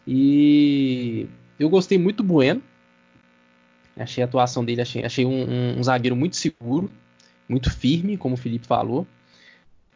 E 0.06 1.26
eu 1.58 1.68
gostei 1.68 1.98
muito 1.98 2.18
do 2.18 2.24
Bueno. 2.24 2.62
Achei 3.94 4.22
a 4.22 4.26
atuação 4.26 4.64
dele, 4.64 4.80
achei, 4.80 5.04
achei 5.04 5.26
um, 5.26 5.42
um, 5.44 5.78
um, 5.78 5.82
zagueiro 5.82 6.16
muito 6.16 6.36
seguro, 6.36 6.90
muito 7.46 7.70
firme, 7.70 8.16
como 8.16 8.34
o 8.34 8.38
Felipe 8.38 8.66
falou. 8.66 9.06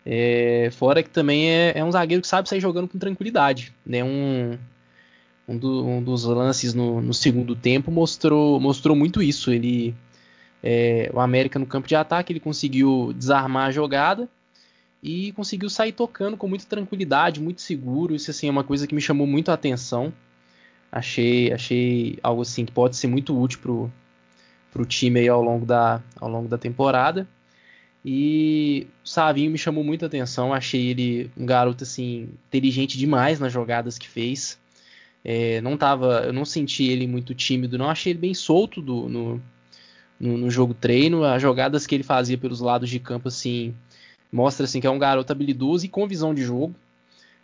É, 0.05 0.69
fora 0.73 1.03
que 1.03 1.09
também 1.09 1.49
é, 1.49 1.79
é, 1.79 1.83
um 1.83 1.91
zagueiro 1.91 2.21
que 2.21 2.29
sabe 2.29 2.47
sair 2.47 2.61
jogando 2.61 2.87
com 2.87 2.99
tranquilidade. 2.99 3.73
Né? 3.87 4.05
Um, 4.05 4.59
um, 5.49 5.57
do, 5.57 5.87
um 5.87 6.03
dos 6.03 6.25
lances 6.25 6.75
no, 6.75 7.01
no, 7.01 7.15
segundo 7.15 7.57
tempo 7.57 7.91
mostrou, 7.91 8.61
mostrou 8.61 8.95
muito 8.95 9.23
isso. 9.23 9.51
Ele 9.51 9.95
é, 10.67 11.11
o 11.13 11.21
América 11.21 11.59
no 11.59 11.67
campo 11.67 11.87
de 11.87 11.95
ataque, 11.95 12.33
ele 12.33 12.41
conseguiu 12.41 13.13
desarmar 13.15 13.67
a 13.67 13.71
jogada 13.71 14.27
e 15.03 15.31
conseguiu 15.33 15.69
sair 15.69 15.93
tocando 15.93 16.39
com 16.39 16.49
muita 16.49 16.65
tranquilidade, 16.65 17.39
muito 17.39 17.61
seguro. 17.61 18.15
Isso 18.15 18.31
assim 18.31 18.49
é 18.49 18.51
uma 18.51 18.65
coisa 18.65 18.87
que 18.87 18.95
me 18.95 19.01
chamou 19.03 19.27
muito 19.27 19.51
a 19.51 19.55
atenção. 19.55 20.11
Achei, 20.91 21.53
achei 21.53 22.19
algo 22.23 22.41
assim 22.41 22.65
que 22.65 22.73
pode 22.73 22.97
ser 22.97 23.09
muito 23.09 23.39
útil 23.39 23.59
pro, 23.61 23.93
pro 24.73 24.87
time 24.87 25.21
aí 25.21 25.29
ao 25.29 25.43
longo 25.43 25.67
da, 25.67 26.03
ao 26.19 26.31
longo 26.31 26.49
da 26.49 26.57
temporada. 26.57 27.29
E 28.03 28.87
o 29.05 29.09
Savinho 29.09 29.51
me 29.51 29.59
chamou 29.59 29.85
muita 29.85 30.07
atenção. 30.07 30.51
Achei 30.51 30.89
ele 30.89 31.31
um 31.37 31.45
garoto 31.45 31.85
assim 31.85 32.31
inteligente 32.49 32.97
demais 32.97 33.39
nas 33.39 33.53
jogadas 33.53 33.99
que 33.99 34.09
fez. 34.09 34.59
É, 35.23 35.61
não 35.61 35.77
tava, 35.77 36.23
eu 36.25 36.33
não 36.33 36.47
senti 36.47 36.85
ele 36.85 37.07
muito 37.07 37.35
tímido, 37.35 37.77
não 37.77 37.91
achei 37.91 38.13
ele 38.13 38.21
bem 38.21 38.35
solto 38.35 38.81
do, 38.81 39.09
no, 39.09 39.43
no, 40.19 40.37
no, 40.37 40.51
jogo 40.51 40.75
treino. 40.75 41.25
As 41.25 41.41
jogadas 41.41 41.87
que 41.87 41.95
ele 41.95 42.05
fazia 42.05 42.39
pelos 42.39 42.61
lados 42.61 42.89
de 42.89 42.99
campo, 42.99 43.29
assim, 43.29 43.75
mostra 44.33 44.65
assim, 44.65 44.81
que 44.81 44.87
é 44.87 44.91
um 44.91 44.99
garoto 44.99 45.33
habilidoso 45.33 45.87
e 45.87 45.89
com 45.89 46.07
visão 46.07 46.35
de 46.35 46.43
jogo, 46.43 46.75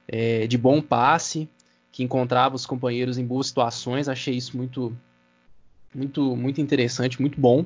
é, 0.08 0.46
de 0.46 0.58
bom 0.58 0.80
passe, 0.80 1.48
que 1.92 2.02
encontrava 2.02 2.56
os 2.56 2.66
companheiros 2.66 3.18
em 3.18 3.24
boas 3.24 3.48
situações. 3.48 4.08
Achei 4.08 4.34
isso 4.34 4.56
muito, 4.56 4.96
muito, 5.94 6.36
muito 6.36 6.60
interessante, 6.60 7.20
muito 7.20 7.40
bom. 7.40 7.64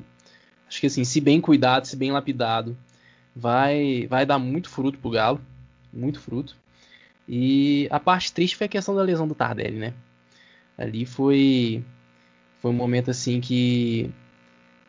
Acho 0.67 0.79
que 0.79 0.87
assim, 0.87 1.03
se 1.03 1.21
bem 1.21 1.39
cuidado, 1.39 1.85
se 1.85 1.95
bem 1.95 2.11
lapidado, 2.11 2.75
vai, 3.35 4.07
vai 4.07 4.25
dar 4.25 4.39
muito 4.39 4.69
fruto 4.69 4.97
pro 4.97 5.11
Galo, 5.11 5.41
muito 5.93 6.19
fruto. 6.19 6.55
E 7.27 7.87
a 7.91 7.99
parte 7.99 8.31
triste 8.31 8.55
foi 8.55 8.65
a 8.65 8.69
questão 8.69 8.95
da 8.95 9.01
lesão 9.01 9.27
do 9.27 9.35
Tardelli, 9.35 9.77
né? 9.77 9.93
Ali 10.77 11.05
foi 11.05 11.83
foi 12.61 12.71
um 12.71 12.75
momento 12.75 13.11
assim 13.11 13.39
que 13.39 14.11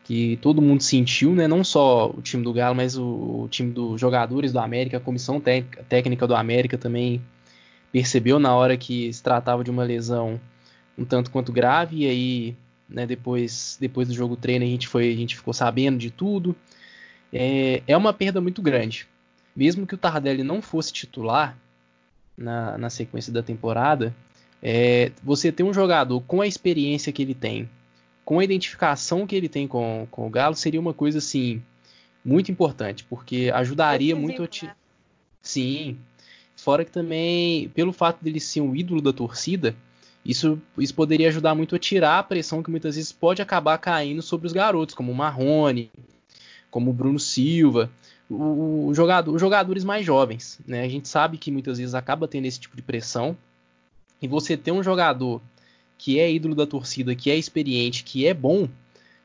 que 0.07 0.37
todo 0.37 0.61
mundo 0.61 0.81
sentiu, 0.81 1.35
né? 1.35 1.49
Não 1.49 1.65
só 1.65 2.09
o 2.09 2.21
time 2.21 2.41
do 2.41 2.53
Galo, 2.53 2.73
mas 2.73 2.97
o, 2.97 3.03
o 3.43 3.47
time 3.51 3.73
dos 3.73 3.99
jogadores 3.99 4.53
do 4.53 4.59
América, 4.59 4.95
a 4.95 5.01
comissão 5.01 5.37
técnica 5.37 6.25
do 6.25 6.33
América 6.33 6.77
também 6.77 7.21
percebeu 7.91 8.39
na 8.39 8.55
hora 8.55 8.77
que 8.77 9.11
se 9.11 9.21
tratava 9.21 9.65
de 9.65 9.69
uma 9.69 9.83
lesão 9.83 10.39
um 10.97 11.03
tanto 11.03 11.29
quanto 11.29 11.51
grave, 11.51 12.03
e 12.03 12.07
aí, 12.07 12.55
né, 12.87 13.05
depois, 13.05 13.77
depois 13.81 14.07
do 14.07 14.13
jogo 14.13 14.37
treino 14.37 14.63
a 14.63 14.67
gente, 14.67 14.87
foi, 14.87 15.11
a 15.11 15.15
gente 15.15 15.35
ficou 15.35 15.53
sabendo 15.53 15.97
de 15.97 16.09
tudo. 16.09 16.55
É, 17.31 17.83
é 17.85 17.97
uma 17.97 18.13
perda 18.13 18.39
muito 18.39 18.61
grande. 18.61 19.05
Mesmo 19.53 19.85
que 19.85 19.93
o 19.93 19.97
Tardelli 19.97 20.41
não 20.41 20.61
fosse 20.61 20.93
titular 20.93 21.57
na, 22.37 22.77
na 22.77 22.89
sequência 22.89 23.33
da 23.33 23.43
temporada, 23.43 24.15
é, 24.63 25.11
você 25.21 25.51
ter 25.51 25.63
um 25.63 25.73
jogador 25.73 26.21
com 26.21 26.39
a 26.39 26.47
experiência 26.47 27.11
que 27.11 27.21
ele 27.21 27.35
tem, 27.35 27.69
com 28.27 28.39
a 28.39 28.43
identificação 28.43 29.25
que 29.25 29.33
ele 29.33 29.47
tem 29.47 29.69
com, 29.69 30.05
com 30.11 30.27
o 30.27 30.29
Galo, 30.29 30.53
seria 30.53 30.81
uma 30.81 30.93
coisa 30.93 31.19
assim 31.19 31.63
muito 32.25 32.51
importante, 32.51 33.05
porque 33.05 33.49
ajudaria 33.53 34.13
Decisivo, 34.13 34.21
muito 34.21 34.43
a 34.43 34.47
ti... 34.47 34.65
né? 34.65 34.75
Sim. 35.41 35.97
Fora 36.53 36.83
que 36.83 36.91
também, 36.91 37.69
pelo 37.69 37.93
fato 37.93 38.21
dele 38.21 38.41
ser 38.41 38.59
um 38.59 38.75
ídolo 38.75 38.99
da 38.99 39.13
torcida, 39.13 39.73
isso, 40.25 40.61
isso 40.77 40.93
poderia 40.93 41.29
ajudar 41.29 41.55
muito 41.55 41.73
a 41.73 41.79
tirar 41.79 42.19
a 42.19 42.23
pressão 42.23 42.61
que 42.61 42.69
muitas 42.69 42.97
vezes 42.97 43.13
pode 43.13 43.41
acabar 43.41 43.77
caindo 43.77 44.21
sobre 44.21 44.45
os 44.45 44.51
garotos, 44.51 44.93
como 44.93 45.09
o 45.09 45.15
Marrone, 45.15 45.89
como 46.69 46.91
o 46.91 46.93
Bruno 46.93 47.19
Silva, 47.21 47.89
o, 48.29 48.87
o 48.87 48.93
jogador, 48.93 49.33
os 49.33 49.39
jogadores 49.39 49.85
mais 49.85 50.05
jovens. 50.05 50.59
Né? 50.67 50.83
A 50.83 50.89
gente 50.89 51.07
sabe 51.07 51.37
que 51.37 51.49
muitas 51.49 51.77
vezes 51.77 51.95
acaba 51.95 52.27
tendo 52.27 52.43
esse 52.43 52.59
tipo 52.59 52.75
de 52.75 52.81
pressão. 52.81 53.37
E 54.21 54.27
você 54.27 54.57
ter 54.57 54.73
um 54.73 54.83
jogador 54.83 55.41
que 55.97 56.19
é 56.19 56.31
ídolo 56.31 56.55
da 56.55 56.67
torcida, 56.67 57.15
que 57.15 57.29
é 57.31 57.35
experiente, 57.35 58.03
que 58.03 58.25
é 58.27 58.33
bom, 58.33 58.67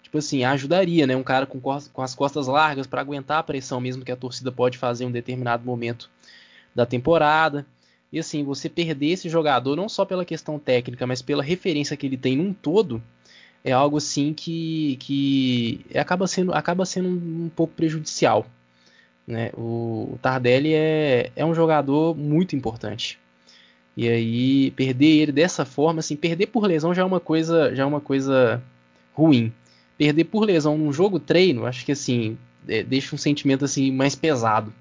tipo 0.03 0.19
assim, 0.19 0.45
ajudaria, 0.45 1.07
né? 1.07 1.15
Um 1.17 1.23
cara 1.23 1.47
com, 1.47 1.61
com 1.61 2.03
as 2.03 2.15
costas 2.15 2.47
largas 2.47 2.87
para 2.87 3.01
aguentar 3.01 3.39
a 3.39 3.43
pressão 3.43 3.81
mesmo 3.81 4.05
que 4.05 4.13
a 4.13 4.17
torcida 4.17 4.51
pode 4.51 4.79
fazer 4.79 5.05
em 5.05 5.09
um 5.09 5.13
determinado 5.13 5.65
momento 5.65 6.11
da 6.75 6.87
temporada. 6.87 7.67
E 8.13 8.19
assim, 8.19 8.45
você 8.45 8.69
perder 8.69 9.13
esse 9.13 9.29
jogador 9.29 9.75
não 9.75 9.89
só 9.89 10.05
pela 10.05 10.25
questão 10.25 10.59
técnica, 10.59 11.07
mas 11.07 11.23
pela 11.23 11.43
referência 11.43 11.97
que 11.97 12.07
ele 12.07 12.17
tem 12.17 12.37
num 12.37 12.53
todo, 12.53 13.03
é 13.65 13.73
algo 13.73 13.97
assim 13.97 14.35
que, 14.35 14.97
que 15.01 15.85
acaba 15.95 16.27
sendo, 16.27 16.53
acaba 16.53 16.85
sendo 16.85 17.09
um, 17.09 17.45
um 17.45 17.49
pouco 17.49 17.75
prejudicial. 17.75 18.47
Né? 19.27 19.51
O, 19.55 20.11
o 20.13 20.19
Tardelli 20.21 20.75
é, 20.75 21.31
é 21.37 21.45
um 21.45 21.55
jogador 21.55 22.15
muito 22.15 22.57
importante. 22.57 23.19
E 23.97 24.09
aí 24.09 24.71
perder 24.73 25.23
ele 25.23 25.33
dessa 25.33 25.65
forma, 25.65 26.01
assim, 26.01 26.17
perder 26.17 26.47
por 26.47 26.65
lesão 26.65 26.95
já 26.95 27.03
é 27.03 27.05
uma 27.05 27.21
coisa, 27.21 27.75
já 27.75 27.83
é 27.83 27.87
uma 27.87 28.01
coisa 28.01 28.63
ruim. 29.13 29.53
Perder 29.99 30.25
por 30.25 30.45
lesão 30.45 30.79
num 30.79 30.93
jogo 30.93 31.21
treino, 31.21 31.67
acho 31.67 31.85
que 31.85 31.93
assim 31.93 32.39
é, 32.67 32.83
deixa 32.83 33.15
um 33.15 33.19
sentimento 33.19 33.65
assim 33.65 33.91
mais 33.91 34.15
pesado. 34.15 34.73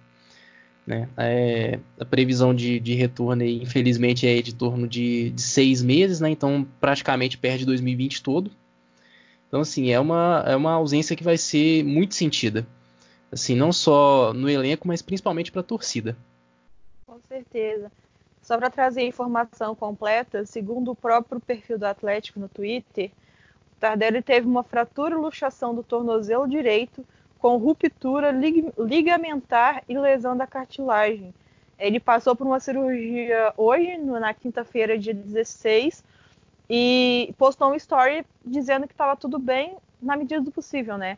Né? 0.86 1.08
É, 1.15 1.80
a 2.00 2.06
previsão 2.06 2.54
de, 2.54 2.80
de 2.80 2.95
retorno, 2.95 3.43
aí, 3.43 3.62
infelizmente, 3.62 4.26
é 4.26 4.41
de 4.41 4.56
torno 4.56 4.88
de, 4.88 5.30
de, 5.30 5.41
seis 5.41 5.82
meses, 5.82 6.19
né? 6.19 6.30
então 6.30 6.67
praticamente 6.80 7.38
perde 7.38 7.65
2020 7.65 8.24
todo. 8.24 8.52
Então, 9.47 9.62
assim, 9.62 9.91
é 9.91 10.00
uma, 10.00 10.43
é 10.47 10.56
uma 10.56 10.71
ausência 10.71 11.15
que 11.15 11.24
vai 11.24 11.38
ser 11.38 11.84
muito 11.84 12.15
sentida. 12.15 12.65
Assim, 13.32 13.56
não 13.56 13.71
só 13.71 14.34
no 14.34 14.50
elenco, 14.50 14.88
mas 14.88 15.02
principalmente 15.02 15.52
para 15.52 15.62
a 15.62 15.63
torcida. 15.63 16.17
Com 17.06 17.19
certeza. 17.28 17.91
Só 18.41 18.58
para 18.58 18.69
trazer 18.69 19.01
a 19.01 19.06
informação 19.06 19.75
completa, 19.75 20.45
segundo 20.45 20.91
o 20.91 20.95
próprio 20.95 21.39
perfil 21.39 21.77
do 21.77 21.86
Atlético 21.86 22.39
no 22.39 22.49
Twitter, 22.49 23.12
o 23.77 23.80
Tardelli 23.80 24.21
teve 24.21 24.47
uma 24.47 24.63
fratura 24.63 25.15
e 25.15 25.17
luxação 25.17 25.75
do 25.75 25.84
tornozelo 25.84 26.47
direito 26.47 27.06
com 27.39 27.58
ruptura 27.58 28.32
lig 28.32 28.71
ligamentar 28.77 29.84
e 29.88 29.97
lesão 29.97 30.36
da 30.36 30.45
cartilagem. 30.45 31.34
Ele 31.77 31.99
passou 31.99 32.36
por 32.36 32.45
uma 32.45 32.60
cirurgia 32.60 33.54
hoje, 33.58 33.97
na 33.97 34.34
quinta-feira, 34.34 34.97
dia 34.97 35.13
16, 35.13 36.04
e 36.69 37.34
postou 37.38 37.71
um 37.71 37.75
story 37.75 38.23
dizendo 38.45 38.88
que 38.88 38.93
estava 38.93 39.15
tudo 39.15 39.39
bem 39.39 39.75
na 40.01 40.15
medida 40.15 40.39
do 40.41 40.51
possível, 40.51 40.97
né? 40.97 41.17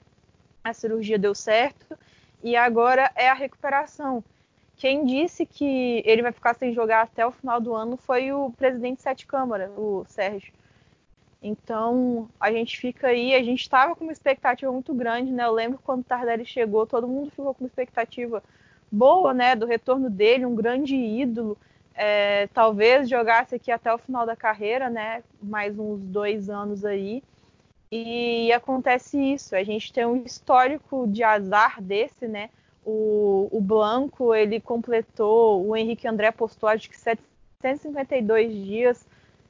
A 0.63 0.73
cirurgia 0.73 1.19
deu 1.19 1.35
certo 1.35 1.97
e 2.41 2.55
agora 2.55 3.11
é 3.15 3.29
a 3.29 3.33
recuperação. 3.33 4.23
Quem 4.75 5.05
disse 5.05 5.45
que 5.45 6.01
ele 6.05 6.21
vai 6.21 6.31
ficar 6.31 6.55
sem 6.55 6.73
jogar 6.73 7.03
até 7.03 7.25
o 7.25 7.31
final 7.31 7.61
do 7.61 7.73
ano 7.73 7.95
foi 7.95 8.31
o 8.31 8.51
presidente 8.51 9.01
Sete 9.01 9.25
Câmara, 9.25 9.69
o 9.77 10.03
Sérgio. 10.07 10.53
Então 11.41 12.29
a 12.39 12.51
gente 12.51 12.77
fica 12.77 13.07
aí, 13.07 13.35
a 13.35 13.43
gente 13.43 13.61
estava 13.61 13.95
com 13.95 14.05
uma 14.05 14.13
expectativa 14.13 14.71
muito 14.71 14.93
grande, 14.93 15.31
né? 15.31 15.43
Eu 15.43 15.51
lembro 15.51 15.79
quando 15.83 16.01
o 16.01 16.05
Tardelli 16.05 16.45
chegou, 16.45 16.87
todo 16.87 17.07
mundo 17.07 17.29
ficou 17.29 17.53
com 17.53 17.63
uma 17.63 17.67
expectativa 17.67 18.41
boa, 18.91 19.33
né? 19.33 19.55
Do 19.55 19.65
retorno 19.65 20.09
dele, 20.09 20.45
um 20.45 20.55
grande 20.55 20.95
ídolo. 20.95 21.57
É, 21.95 22.47
talvez 22.47 23.07
jogasse 23.09 23.55
aqui 23.55 23.71
até 23.71 23.93
o 23.93 23.97
final 23.97 24.25
da 24.25 24.35
carreira, 24.35 24.89
né? 24.89 25.23
Mais 25.41 25.77
uns 25.77 25.99
dois 26.01 26.49
anos 26.49 26.85
aí. 26.85 27.21
E 27.91 28.51
acontece 28.53 29.19
isso. 29.19 29.55
A 29.55 29.63
gente 29.63 29.93
tem 29.93 30.05
um 30.05 30.23
histórico 30.23 31.05
de 31.07 31.23
azar 31.23 31.81
desse, 31.81 32.27
né? 32.27 32.49
O, 32.85 33.47
o 33.51 33.61
Blanco 33.61 34.33
ele 34.33 34.59
completou, 34.59 35.65
o 35.65 35.75
Henrique 35.75 36.07
André 36.07 36.31
postou 36.31 36.69
acho 36.69 36.89
que 36.89 36.97
752 36.97 38.53
dias 38.53 39.07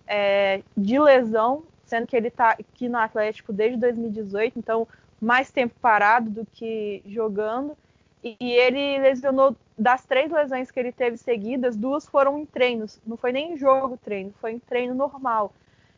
é, 0.08 0.62
de 0.76 1.00
lesão, 1.00 1.64
sendo 1.86 2.08
que 2.08 2.16
ele 2.16 2.28
está 2.28 2.52
aqui 2.52 2.88
no 2.88 2.98
Atlético 2.98 3.52
desde 3.52 3.78
2018, 3.78 4.60
então 4.60 4.88
mais 5.20 5.50
tempo 5.52 5.74
parado 5.82 6.30
do 6.30 6.46
que 6.46 7.02
jogando. 7.06 7.78
E, 8.24 8.36
e 8.40 8.52
ele 8.52 9.00
lesionou 9.00 9.56
das 9.78 10.06
três 10.06 10.32
lesões 10.32 10.70
que 10.70 10.80
ele 10.80 10.92
teve 10.92 11.18
seguidas, 11.18 11.76
duas 11.76 12.06
foram 12.06 12.40
em 12.40 12.46
treinos. 12.46 13.00
Não 13.06 13.18
foi 13.18 13.32
nem 13.32 13.54
em 13.54 13.58
jogo 13.58 13.98
treino, 13.98 14.34
foi 14.40 14.52
em 14.52 14.60
treino 14.60 14.94
normal. 14.94 15.54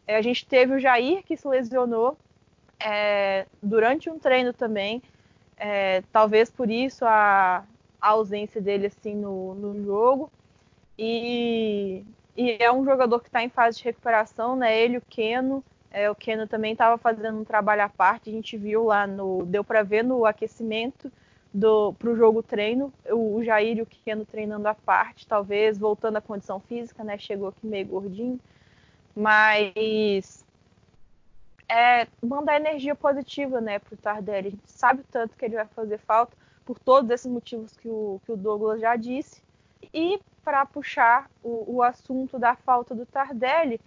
É, 0.08 0.15
a 0.15 0.21
gente 0.21 0.45
teve 0.45 0.76
o 0.76 0.80
Jair 0.80 1.24
que 1.24 1.36
se 1.36 1.48
lesionou 1.48 2.17
é, 2.80 3.45
durante 3.62 4.10
um 4.10 4.19
treino 4.19 4.54
também. 4.54 5.02
É, 5.58 6.04
talvez 6.12 6.50
por 6.50 6.70
isso 6.70 7.06
a, 7.06 7.63
a, 8.02 8.10
ausência 8.10 8.62
dele 8.62 8.88
assim 8.88 9.15
no, 9.15 9.56
no 9.56 9.84
jogo. 9.84 10.32
E, 10.98 12.04
e, 12.36 12.58
é 12.60 12.72
um 12.72 12.84
jogador 12.86 13.20
que 13.20 13.28
está 13.28 13.44
em 13.44 13.50
fase 13.50 13.78
de 13.78 13.84
recuperação, 13.84 14.56
né? 14.56 14.78
Ele, 14.78 14.98
o 14.98 15.02
Keno. 15.02 15.63
É, 15.91 16.10
o 16.10 16.15
Keno 16.15 16.46
também 16.48 16.74
estava 16.74 16.98
fazendo 16.98 17.39
um 17.39 17.46
trabalho 17.46 17.84
à 17.84 17.89
parte. 17.89 18.30
A 18.30 18.34
gente 18.34 18.58
viu 18.58 18.86
lá 18.86 19.08
no. 19.08 19.46
Deu 19.46 19.63
para 19.63 19.84
ver 19.84 20.04
no 20.04 20.26
aquecimento 20.26 21.12
para 21.98 22.10
o 22.10 22.15
jogo 22.15 22.44
treino, 22.44 22.91
o, 23.10 23.38
o 23.38 23.44
Jair 23.44 23.78
e 23.78 23.82
o 23.82 23.86
Keno 23.86 24.26
treinando 24.26 24.68
à 24.68 24.76
parte, 24.76 25.26
talvez 25.26 25.78
voltando 25.78 26.18
à 26.18 26.22
condição 26.22 26.60
física, 26.60 27.04
né? 27.04 27.18
Chegou 27.18 27.48
aqui 27.48 27.65
meio 27.65 27.88
gordinho, 27.88 28.39
mas 29.15 30.44
é 31.69 32.08
mandar 32.21 32.56
energia 32.56 32.95
positiva, 32.95 33.60
né, 33.60 33.80
para 33.80 33.93
o 33.93 33.97
Tardelli. 33.97 34.47
A 34.47 34.51
gente 34.51 34.71
sabe 34.71 35.01
o 35.01 35.06
tanto 35.12 35.36
que 35.36 35.45
ele 35.45 35.56
vai 35.56 35.67
fazer 35.67 35.97
falta 35.99 36.36
por 36.65 36.80
todos 36.80 37.10
esses 37.12 37.32
motivos 37.32 37.75
que 37.78 37.88
o, 37.88 38.19
que 38.25 38.32
o 38.32 38.38
Douglas 38.38 38.82
já 38.82 38.95
disse. 38.95 39.41
E 39.93 40.19
para 40.43 40.65
puxar 40.65 41.30
o, 41.43 41.75
o 41.78 41.84
assunto 41.84 42.38
da 42.38 42.56
falta 42.56 42.93
do 42.93 43.06
Tardelli, 43.06 43.80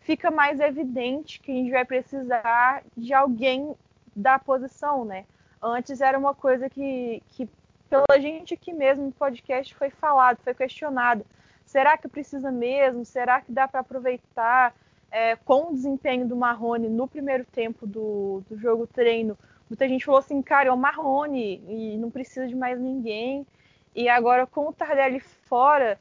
fica 0.00 0.30
mais 0.30 0.60
evidente 0.60 1.40
que 1.40 1.50
a 1.50 1.54
gente 1.54 1.70
vai 1.70 1.84
precisar 1.84 2.82
de 2.96 3.14
alguém 3.14 3.74
da 4.14 4.38
posição, 4.38 5.04
né? 5.04 5.24
Antes 5.62 6.00
era 6.00 6.18
uma 6.18 6.34
coisa 6.34 6.68
que, 6.68 7.22
que 7.30 7.48
pela 7.88 8.20
gente 8.20 8.54
aqui 8.54 8.72
mesmo 8.72 9.06
no 9.06 9.12
podcast 9.12 9.74
foi 9.74 9.90
falado, 9.90 10.38
foi 10.42 10.54
questionado. 10.54 11.24
Será 11.64 11.96
que 11.96 12.08
precisa 12.08 12.50
mesmo? 12.50 13.04
Será 13.04 13.40
que 13.40 13.52
dá 13.52 13.68
para 13.68 13.80
aproveitar 13.80 14.74
é, 15.12 15.36
com 15.36 15.68
o 15.68 15.74
desempenho 15.74 16.26
do 16.26 16.34
Marrone 16.34 16.88
no 16.88 17.06
primeiro 17.06 17.44
tempo 17.44 17.86
do, 17.86 18.42
do 18.48 18.58
jogo 18.58 18.86
treino? 18.86 19.38
Muita 19.68 19.88
gente 19.88 20.04
falou 20.04 20.18
assim, 20.18 20.42
cara, 20.42 20.68
é 20.68 20.72
o 20.72 20.76
Marrone 20.76 21.62
e 21.68 21.96
não 21.98 22.10
precisa 22.10 22.48
de 22.48 22.56
mais 22.56 22.80
ninguém. 22.80 23.46
E 23.94 24.08
agora 24.08 24.46
com 24.46 24.68
o 24.68 24.72
Tardelli 24.72 25.20
fora, 25.20 25.98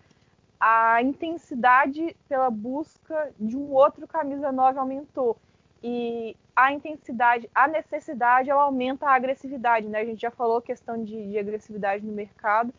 a 0.60 1.02
intensidade 1.02 2.16
pela 2.28 2.50
busca 2.50 3.32
de 3.40 3.58
um 3.58 3.72
outro 3.72 4.08
camisa 4.08 4.52
9 4.52 4.80
aumentou. 4.80 5.38
E 5.84 6.36
a 6.56 6.72
intensidade, 6.72 7.50
a 7.54 7.68
necessidade, 7.68 8.50
ela 8.50 8.64
aumenta 8.64 9.08
a 9.08 9.16
agressividade, 9.16 9.88
né? 9.88 10.00
A 10.00 10.06
gente 10.06 10.22
já 10.22 10.32
falou 10.32 10.62
questão 10.62 11.04
de, 11.04 11.32
de 11.32 11.38
agressividade 11.38 12.06
no 12.06 12.14
mercado. 12.14 12.74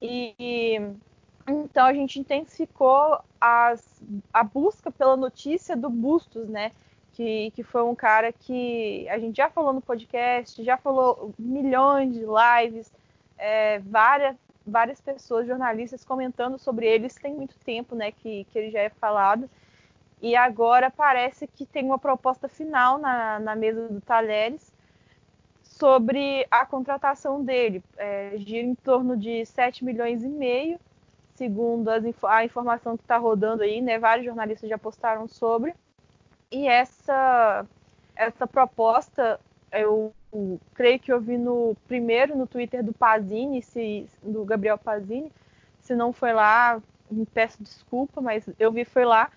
E, 0.00 0.34
e, 0.38 0.80
então 1.46 1.86
a 1.86 1.92
gente 1.92 2.18
intensificou 2.20 3.20
as, 3.40 4.02
a 4.32 4.42
busca 4.44 4.90
pela 4.90 5.16
notícia 5.16 5.76
do 5.76 5.90
Bustos, 5.90 6.48
né? 6.48 6.72
Que, 7.12 7.50
que 7.50 7.62
foi 7.62 7.82
um 7.82 7.94
cara 7.94 8.32
que 8.32 9.06
a 9.08 9.18
gente 9.18 9.36
já 9.36 9.50
falou 9.50 9.72
no 9.72 9.82
podcast, 9.82 10.62
já 10.64 10.76
falou 10.76 11.34
milhões 11.38 12.14
de 12.14 12.20
lives, 12.24 12.90
é, 13.36 13.80
várias, 13.80 14.36
várias 14.66 15.00
pessoas, 15.00 15.46
jornalistas, 15.46 16.04
comentando 16.04 16.58
sobre 16.58 16.86
eles 16.86 17.14
tem 17.14 17.34
muito 17.34 17.54
tempo, 17.58 17.94
né? 17.94 18.12
Que, 18.12 18.44
que 18.44 18.58
ele 18.58 18.70
já 18.70 18.80
é 18.80 18.88
falado. 18.88 19.48
E 20.22 20.36
agora 20.36 20.90
parece 20.90 21.48
que 21.48 21.66
tem 21.66 21.84
uma 21.84 21.98
proposta 21.98 22.48
final 22.48 22.96
na, 22.96 23.40
na 23.40 23.56
mesa 23.56 23.88
do 23.88 24.00
Talheres 24.00 24.72
sobre 25.62 26.46
a 26.48 26.64
contratação 26.64 27.44
dele. 27.44 27.82
É, 27.96 28.34
gira 28.36 28.66
em 28.66 28.74
torno 28.74 29.16
de 29.16 29.44
7 29.44 29.84
milhões 29.84 30.22
e 30.22 30.28
meio, 30.28 30.78
segundo 31.42 31.88
as, 31.88 32.04
a 32.22 32.44
informação 32.44 32.96
que 32.96 33.02
está 33.02 33.18
rodando 33.18 33.64
aí, 33.64 33.80
né? 33.80 33.98
Vários 33.98 34.24
jornalistas 34.24 34.70
já 34.70 34.78
postaram 34.78 35.26
sobre. 35.26 35.74
E 36.52 36.68
essa, 36.68 37.66
essa 38.14 38.46
proposta, 38.46 39.40
eu 39.72 40.14
creio 40.72 41.00
que 41.00 41.12
eu 41.12 41.20
vi 41.20 41.36
no 41.36 41.76
primeiro 41.88 42.38
no 42.38 42.46
Twitter 42.46 42.84
do 42.84 42.92
Pazini, 42.92 43.60
se, 43.60 44.06
do 44.22 44.44
Gabriel 44.44 44.78
Pazini. 44.78 45.32
Se 45.80 45.96
não 45.96 46.12
foi 46.12 46.32
lá, 46.32 46.80
me 47.10 47.26
peço 47.26 47.60
desculpa, 47.60 48.20
mas 48.20 48.48
eu 48.56 48.70
vi 48.70 48.84
foi 48.84 49.04
lá 49.04 49.28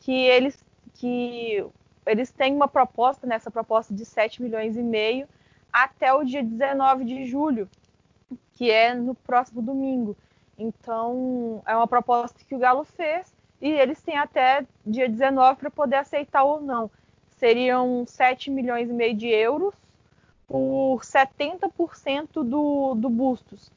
que 0.00 0.12
eles 0.12 0.64
que 0.94 1.64
eles 2.04 2.32
têm 2.32 2.52
uma 2.54 2.66
proposta 2.66 3.24
nessa 3.24 3.52
proposta 3.52 3.94
de 3.94 4.04
7 4.04 4.42
milhões 4.42 4.76
e 4.76 4.82
meio 4.82 5.28
até 5.72 6.12
o 6.12 6.24
dia 6.24 6.42
19 6.42 7.04
de 7.04 7.24
julho, 7.24 7.68
que 8.54 8.68
é 8.68 8.92
no 8.94 9.14
próximo 9.14 9.62
domingo. 9.62 10.16
Então, 10.62 11.60
é 11.66 11.74
uma 11.74 11.88
proposta 11.88 12.38
que 12.46 12.54
o 12.54 12.58
Galo 12.58 12.84
fez 12.84 13.34
e 13.60 13.68
eles 13.68 14.00
têm 14.00 14.16
até 14.16 14.64
dia 14.86 15.08
19 15.08 15.58
para 15.58 15.70
poder 15.70 15.96
aceitar 15.96 16.44
ou 16.44 16.60
não. 16.60 16.90
Seriam 17.36 18.04
7 18.06 18.50
milhões 18.50 18.88
e 18.88 18.92
meio 18.92 19.14
de 19.14 19.28
euros 19.28 19.74
por 20.46 21.00
70% 21.00 22.44
do, 22.44 22.94
do 22.94 23.10
Bustos. 23.10 23.70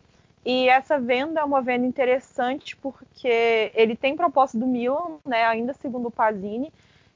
E 0.46 0.70
essa 0.70 1.00
venda 1.00 1.42
é 1.42 1.44
uma 1.44 1.62
venda 1.62 1.88
interessante 1.88 2.76
porque 2.76 3.72
ele 3.74 3.96
tem 3.96 4.16
proposta 4.16 4.58
do 4.58 4.68
Milan, 4.68 5.18
né, 5.26 5.44
ainda 5.46 5.74
segundo 5.74 6.10
o 6.10 6.12
Pazini. 6.12 6.72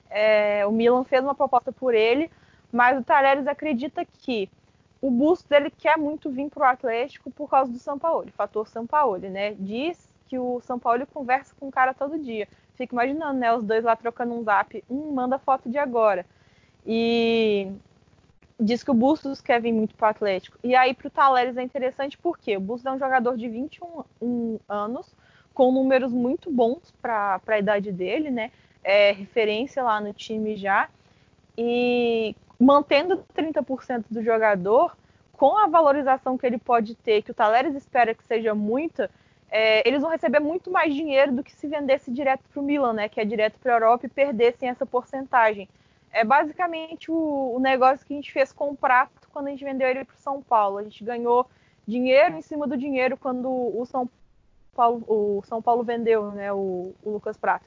É, 0.10 0.66
o 0.66 0.72
Milan 0.72 1.04
fez 1.04 1.24
uma 1.24 1.36
proposta 1.36 1.72
por 1.72 1.94
ele, 1.94 2.32
mas 2.72 2.98
o 2.98 3.04
Talheres 3.04 3.46
acredita 3.46 4.04
que 4.04 4.50
o 5.02 5.10
busto 5.10 5.48
dele 5.48 5.72
quer 5.72 5.98
muito 5.98 6.30
vir 6.30 6.50
para 6.50 6.62
o 6.62 6.72
Atlético 6.72 7.32
por 7.32 7.50
causa 7.50 7.72
do 7.72 7.80
São 7.80 7.98
Paulo, 7.98 8.30
fator 8.36 8.68
São 8.68 8.86
Paulo, 8.86 9.18
né? 9.18 9.56
Diz 9.58 10.10
que 10.28 10.38
o 10.38 10.60
São 10.62 10.78
Paulo 10.78 11.06
conversa 11.08 11.56
com 11.60 11.68
o 11.68 11.72
cara 11.72 11.94
todo 11.94 12.20
dia. 12.20 12.48
Fica 12.76 12.96
imaginando, 12.96 13.40
né? 13.40 13.54
Os 13.54 13.64
dois 13.64 13.84
lá 13.84 13.96
trocando 13.96 14.34
um 14.34 14.44
zap, 14.44 14.84
um 14.90 15.12
manda 15.12 15.40
foto 15.40 15.70
de 15.70 15.78
agora. 15.78 16.26
E 16.86 17.72
diz 18.60 18.84
que 18.84 18.92
o 18.92 18.94
Bustos 18.94 19.42
quer 19.42 19.62
vir 19.62 19.74
muito 19.74 19.96
para 19.96 20.08
o 20.08 20.10
Atlético. 20.12 20.58
E 20.64 20.76
aí 20.76 20.94
para 20.94 21.08
o 21.08 21.12
Taleres 21.12 21.58
é 21.58 21.64
interessante 21.64 22.18
porque 22.18 22.56
o 22.58 22.60
Bustos 22.60 22.86
é 22.86 22.92
um 22.92 23.00
jogador 23.00 23.38
de 23.38 23.48
21 23.48 24.04
um 24.22 24.60
anos, 24.68 25.16
com 25.54 25.72
números 25.72 26.12
muito 26.12 26.52
bons 26.52 26.94
para 27.02 27.42
a 27.48 27.60
idade 27.60 27.92
dele, 27.92 28.30
né? 28.30 28.52
É 28.84 29.12
referência 29.12 29.84
lá 29.84 30.00
no 30.00 30.14
time 30.14 30.56
já. 30.56 30.90
E 31.62 32.36
mantendo 32.58 33.26
30% 33.36 34.06
do 34.10 34.24
jogador, 34.24 34.96
com 35.34 35.58
a 35.58 35.68
valorização 35.68 36.38
que 36.38 36.46
ele 36.46 36.58
pode 36.58 36.96
ter, 36.96 37.22
que 37.22 37.32
o 37.32 37.34
Taleres 37.34 37.76
espera 37.76 38.16
que 38.16 38.24
seja 38.24 38.56
muita, 38.56 39.12
é, 39.52 39.88
eles 39.88 40.02
vão 40.02 40.10
receber 40.10 40.40
muito 40.40 40.72
mais 40.72 40.94
dinheiro 40.94 41.34
do 41.34 41.44
que 41.44 41.52
se 41.52 41.68
vendesse 41.68 42.12
direto 42.12 42.44
para 42.50 42.62
o 42.62 42.64
Milan, 42.64 42.94
né? 42.94 43.10
Que 43.10 43.20
é 43.20 43.26
direto 43.26 43.60
para 43.60 43.74
a 43.74 43.76
Europa 43.76 44.06
e 44.06 44.10
perdessem 44.10 44.70
essa 44.70 44.86
porcentagem 44.86 45.68
é 46.12 46.24
basicamente 46.24 47.12
o, 47.12 47.54
o, 47.56 47.60
negócio 47.60 48.06
que 48.06 48.14
a 48.14 48.16
gente 48.16 48.32
fez 48.32 48.52
com 48.52 48.72
o 48.72 48.78
Prato 48.78 49.30
quando 49.32 49.48
a 49.48 49.50
gente 49.52 49.64
vendeu 49.64 49.88
ele 49.88 50.06
para 50.06 50.16
o 50.16 50.20
São 50.20 50.42
Paulo. 50.42 50.78
A 50.78 50.84
gente 50.84 51.04
ganhou 51.04 51.48
dinheiro 51.88 52.36
em 52.36 52.42
cima 52.42 52.68
do 52.68 52.78
dinheiro 52.78 53.18
quando 53.18 53.50
o 53.50 53.86
São 53.86 54.10
Paulo, 54.76 55.04
o 55.08 55.42
São 55.46 55.62
Paulo 55.62 55.84
vendeu 55.84 56.32
né, 56.32 56.52
o, 56.52 56.94
o 57.04 57.10
Lucas 57.12 57.38
Prato. 57.38 57.66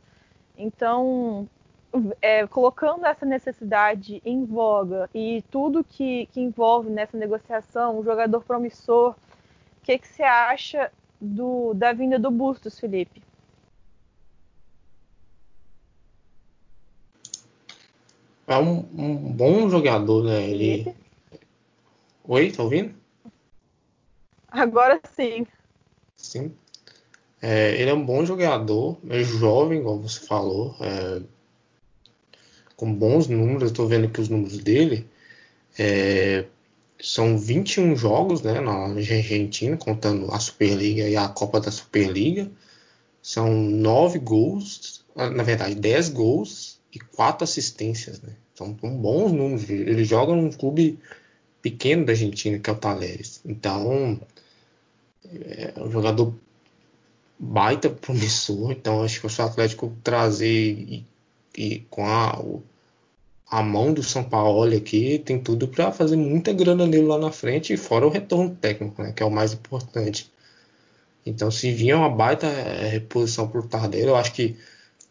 Então, 0.56 1.48
é, 2.20 2.46
colocando 2.46 3.04
essa 3.04 3.26
necessidade 3.26 4.22
em 4.24 4.44
voga 4.44 5.08
e 5.14 5.42
tudo 5.50 5.84
que, 5.84 6.26
que 6.32 6.40
envolve 6.40 6.90
nessa 6.90 7.16
negociação, 7.16 7.98
um 7.98 8.04
jogador 8.04 8.42
promissor, 8.42 9.10
o 9.10 9.84
que, 9.84 9.98
que 9.98 10.08
você 10.08 10.22
acha 10.22 10.90
do, 11.20 11.74
da 11.74 11.92
vinda 11.92 12.18
do 12.18 12.30
Bustos, 12.30 12.78
Felipe? 12.78 13.22
é 18.52 18.58
um, 18.58 18.84
um 18.96 19.32
bom 19.32 19.68
jogador, 19.68 20.24
né? 20.24 20.48
Ele. 20.48 20.94
Oi, 22.24 22.52
tá 22.52 22.62
ouvindo? 22.62 22.94
Agora 24.48 25.00
sim. 25.14 25.46
Sim. 26.16 26.54
É, 27.40 27.74
ele 27.80 27.90
é 27.90 27.94
um 27.94 28.04
bom 28.04 28.24
jogador, 28.24 28.98
é 29.08 29.22
jovem, 29.24 29.82
como 29.82 30.08
você 30.08 30.20
falou, 30.20 30.76
é, 30.80 31.22
com 32.82 32.92
bons 32.92 33.28
números. 33.28 33.70
Tô 33.70 33.86
vendo 33.86 34.06
aqui 34.06 34.20
os 34.20 34.28
números 34.28 34.58
dele. 34.58 35.06
É, 35.78 36.46
são 37.00 37.38
21 37.38 37.94
jogos 37.94 38.42
né, 38.42 38.60
na 38.60 38.72
Argentina, 38.72 39.76
contando 39.76 40.28
a 40.32 40.40
Superliga 40.40 41.08
e 41.08 41.16
a 41.16 41.28
Copa 41.28 41.60
da 41.60 41.70
Superliga. 41.70 42.50
São 43.22 43.54
9 43.54 44.18
gols, 44.18 45.04
na 45.14 45.44
verdade, 45.44 45.76
10 45.76 46.08
gols 46.08 46.80
e 46.92 46.98
4 46.98 47.44
assistências. 47.44 48.20
Né? 48.20 48.32
São, 48.52 48.76
são 48.80 48.96
bons 48.96 49.30
números. 49.30 49.70
Ele 49.70 50.04
joga 50.04 50.34
num 50.34 50.50
clube 50.50 50.98
pequeno 51.62 52.04
da 52.04 52.10
Argentina, 52.10 52.58
que 52.58 52.68
é 52.68 52.72
o 52.72 52.76
Talheres. 52.76 53.40
Então, 53.44 54.20
é 55.24 55.72
um 55.76 55.88
jogador 55.88 56.34
baita 57.38 57.88
promissor. 57.88 58.72
Então, 58.72 59.04
acho 59.04 59.20
que 59.20 59.26
o 59.28 59.44
Atlético 59.44 59.96
trazer 60.02 60.48
e, 60.48 61.06
e 61.56 61.78
com 61.88 62.04
a, 62.04 62.42
a 63.52 63.62
mão 63.62 63.92
do 63.92 64.02
São 64.02 64.24
Paulo 64.24 64.74
aqui, 64.74 65.18
tem 65.18 65.38
tudo 65.38 65.68
para 65.68 65.92
fazer 65.92 66.16
muita 66.16 66.54
grana 66.54 66.86
nele 66.86 67.04
lá 67.04 67.18
na 67.18 67.30
frente, 67.30 67.74
e 67.74 67.76
fora 67.76 68.06
o 68.06 68.10
retorno 68.10 68.56
técnico, 68.56 69.02
né, 69.02 69.12
que 69.12 69.22
é 69.22 69.26
o 69.26 69.30
mais 69.30 69.52
importante. 69.52 70.32
Então, 71.26 71.50
se 71.50 71.70
vinha 71.70 71.98
uma 71.98 72.08
baita 72.08 72.46
é, 72.46 72.88
reposição 72.88 73.46
por 73.46 73.66
Tardelli, 73.68 74.06
eu 74.06 74.16
acho 74.16 74.32
que 74.32 74.56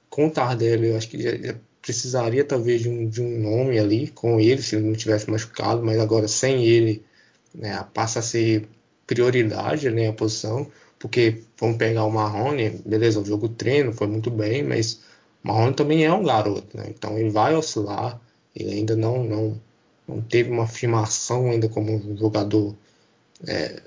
com 0.09 0.25
o 0.25 0.31
Tardelli, 0.31 0.87
eu 0.87 0.97
acho 0.97 1.07
que 1.07 1.21
já, 1.21 1.55
precisaria 1.83 2.43
talvez 2.43 2.81
de 2.81 2.89
um, 2.89 3.07
de 3.07 3.21
um 3.21 3.39
nome 3.41 3.77
ali 3.77 4.07
com 4.07 4.39
ele, 4.39 4.61
se 4.63 4.75
ele 4.75 4.87
não 4.87 4.95
tivesse 4.95 5.29
machucado, 5.29 5.83
mas 5.83 5.99
agora 5.99 6.27
sem 6.27 6.65
ele, 6.65 7.05
né, 7.53 7.85
passa 7.93 8.19
a 8.19 8.23
ser 8.23 8.67
prioridade 9.05 9.87
né, 9.91 10.07
a 10.09 10.13
posição, 10.13 10.67
porque 10.97 11.43
vamos 11.59 11.77
pegar 11.77 12.05
o 12.05 12.11
Marrone, 12.11 12.81
beleza, 12.83 13.19
o 13.19 13.25
jogo 13.25 13.47
treino 13.49 13.93
foi 13.93 14.07
muito 14.07 14.31
bem, 14.31 14.63
mas 14.63 14.99
o 15.43 15.47
Marrone 15.47 15.75
também 15.75 16.05
é 16.05 16.11
um 16.11 16.23
garoto, 16.23 16.75
né, 16.75 16.85
então 16.89 17.19
ele 17.19 17.29
vai 17.29 17.55
oscilar, 17.55 18.19
ele 18.55 18.73
ainda 18.73 18.95
não, 18.95 19.23
não, 19.23 19.61
não 20.07 20.21
teve 20.21 20.49
uma 20.49 20.63
afirmação 20.63 21.49
ainda 21.49 21.69
como 21.69 22.17
jogador 22.17 22.75
é, 23.47 23.81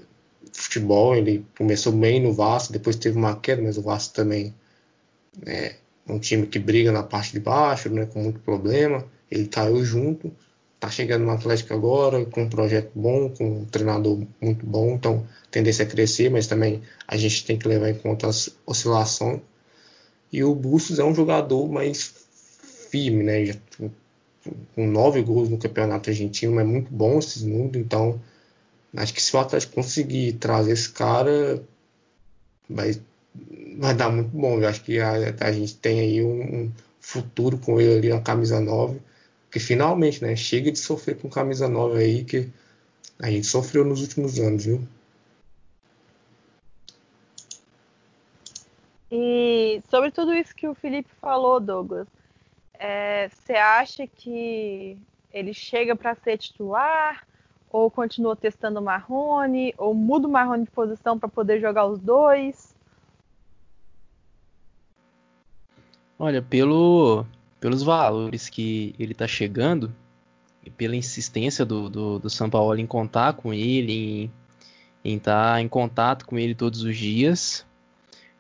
de 0.53 0.59
futebol, 0.61 1.15
ele 1.15 1.45
começou 1.57 1.93
bem 1.93 2.21
no 2.21 2.33
Vasco, 2.33 2.73
depois 2.73 2.97
teve 2.97 3.17
uma 3.17 3.37
queda, 3.37 3.63
mas 3.63 3.77
o 3.77 3.83
Vasco 3.83 4.15
também 4.15 4.55
é, 5.47 5.77
um 6.09 6.19
time 6.19 6.47
que 6.47 6.59
briga 6.59 6.93
na 6.93 7.03
parte 7.03 7.33
de 7.33 7.41
baixo, 7.41 7.89
né, 7.89 8.07
com 8.07 8.23
muito 8.23 8.41
problema. 8.41 9.05
Ele 9.31 9.47
caiu 9.47 9.85
junto, 9.85 10.33
tá 10.79 10.91
chegando 10.91 11.25
no 11.25 11.31
Atlético 11.31 11.75
agora, 11.75 12.25
com 12.27 12.43
um 12.43 12.49
projeto 12.49 12.91
bom, 12.95 13.31
com 13.31 13.61
um 13.61 13.65
treinador 13.65 14.23
muito 14.41 14.65
bom, 14.67 14.95
então 14.95 15.27
tendência 15.51 15.85
a 15.85 15.89
crescer, 15.89 16.31
mas 16.31 16.47
também 16.47 16.83
a 17.07 17.17
gente 17.17 17.45
tem 17.45 17.59
que 17.59 17.67
levar 17.67 17.91
em 17.91 17.95
conta 17.95 18.29
as 18.29 18.51
oscilações. 18.67 19.41
E 20.33 20.43
o 20.45 20.55
Bustos 20.55 20.99
é 20.99 21.05
um 21.05 21.15
jogador 21.15 21.69
mais 21.71 22.15
firme, 22.91 23.23
né? 23.23 23.57
Com 24.75 24.87
nove 24.87 25.23
gols 25.23 25.49
no 25.49 25.59
campeonato 25.59 26.11
argentino, 26.11 26.61
é 26.61 26.65
muito 26.65 26.93
bom 26.93 27.19
esses 27.19 27.43
números, 27.43 27.77
então 27.77 28.21
acho 28.97 29.15
que 29.15 29.23
se 29.23 29.35
o 29.35 29.41
Atlético 29.41 29.75
conseguir 29.75 30.35
trazer 30.35 30.73
esse 30.73 30.91
cara, 30.91 31.63
vai 32.69 33.01
vai 33.79 33.95
dar 33.95 34.11
muito 34.11 34.31
bom. 34.31 34.61
Eu 34.61 34.69
acho 34.69 34.83
que 34.83 35.01
a, 35.01 35.13
a 35.41 35.53
gente 35.53 35.77
tem 35.77 36.01
aí 36.01 36.25
um, 36.25 36.71
futuro 37.05 37.59
com 37.59 37.81
ele 37.81 37.99
ali 37.99 38.09
na 38.09 38.21
camisa 38.21 38.61
9. 38.61 39.01
Que 39.51 39.61
finalmente, 39.61 40.23
né? 40.23 40.35
Chega 40.35 40.73
de 40.73 40.79
sofrer 40.79 41.17
com 41.19 41.29
camisa 41.29 41.69
9 41.69 41.99
aí, 41.99 42.25
que 42.25 42.51
a 43.21 43.31
gente 43.31 43.47
sofreu 43.47 43.85
nos 43.85 44.01
últimos 44.01 44.41
anos, 44.41 44.65
viu? 44.65 44.83
E 49.13 49.81
sobre 49.89 50.11
tudo 50.11 50.35
isso 50.35 50.55
que 50.55 50.67
o 50.67 50.75
Felipe 50.75 51.09
falou, 51.21 51.61
Douglas, 51.61 52.09
você 52.79 53.53
é, 53.53 53.63
acha 53.63 54.07
que 54.07 54.99
ele 55.33 55.55
chega 55.55 55.95
para 55.97 56.15
ser 56.15 56.39
titular? 56.39 57.27
Ou 57.71 57.91
continua 57.91 58.37
testando 58.37 58.79
o 58.81 58.83
Marrone? 58.83 59.75
Ou 59.77 59.95
muda 59.95 60.29
o 60.29 60.31
Marrone 60.31 60.65
de 60.65 60.71
posição 60.71 61.19
para 61.19 61.29
poder 61.29 61.61
jogar 61.61 61.87
os 61.87 61.99
dois? 61.99 62.75
Olha, 66.19 66.41
pelo, 66.41 67.27
pelos 67.59 67.83
valores 67.83 68.49
que 68.49 68.95
ele 68.99 69.13
está 69.13 69.27
chegando 69.27 69.93
e 70.65 70.71
pela 70.71 70.95
insistência 70.95 71.65
do, 71.65 71.89
do, 71.89 72.19
do 72.19 72.31
São 72.31 72.49
Paulo 72.49 72.79
em 72.79 72.87
contar 72.87 73.35
com 73.35 73.53
ele, 73.53 74.31
em 75.05 75.17
estar 75.17 75.55
tá 75.55 75.61
em 75.61 75.69
contato 75.69 76.25
com 76.25 76.39
ele 76.39 76.55
todos 76.55 76.83
os 76.83 76.97
dias, 76.97 77.67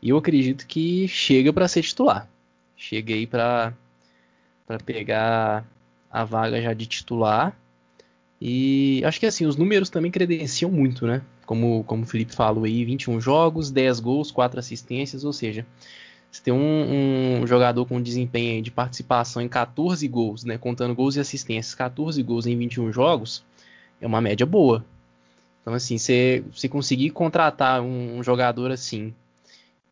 eu 0.02 0.16
acredito 0.16 0.66
que 0.66 1.08
chega 1.08 1.52
para 1.52 1.66
ser 1.66 1.82
titular. 1.82 2.28
Chega 2.76 3.12
aí 3.12 3.26
para 3.26 3.74
pegar 4.84 5.64
a 6.10 6.24
vaga 6.24 6.60
já 6.60 6.72
de 6.72 6.86
titular. 6.86 7.56
E 8.40 9.02
acho 9.04 9.20
que 9.20 9.26
assim, 9.26 9.46
os 9.46 9.56
números 9.56 9.90
também 9.90 10.10
credenciam 10.10 10.70
muito, 10.70 11.06
né? 11.06 11.22
Como, 11.46 11.84
como 11.84 12.02
o 12.02 12.06
Felipe 12.06 12.34
falou 12.34 12.64
aí, 12.64 12.84
21 12.84 13.20
jogos, 13.20 13.70
10 13.70 14.00
gols, 14.00 14.30
4 14.30 14.58
assistências, 14.58 15.24
ou 15.24 15.32
seja, 15.32 15.66
você 16.30 16.42
tem 16.42 16.52
um, 16.52 17.42
um, 17.42 17.46
jogador 17.46 17.86
com 17.86 18.02
desempenho 18.02 18.60
de 18.62 18.70
participação 18.70 19.40
em 19.40 19.48
14 19.48 20.06
gols, 20.08 20.44
né, 20.44 20.58
contando 20.58 20.94
gols 20.94 21.16
e 21.16 21.20
assistências, 21.20 21.74
14 21.74 22.20
gols 22.22 22.46
em 22.46 22.56
21 22.56 22.92
jogos, 22.92 23.44
é 24.00 24.06
uma 24.06 24.20
média 24.20 24.44
boa. 24.44 24.84
Então, 25.62 25.74
assim, 25.74 25.96
se 25.96 26.44
você 26.52 26.68
conseguir 26.68 27.10
contratar 27.10 27.80
um, 27.80 28.18
um 28.18 28.22
jogador 28.22 28.70
assim 28.70 29.14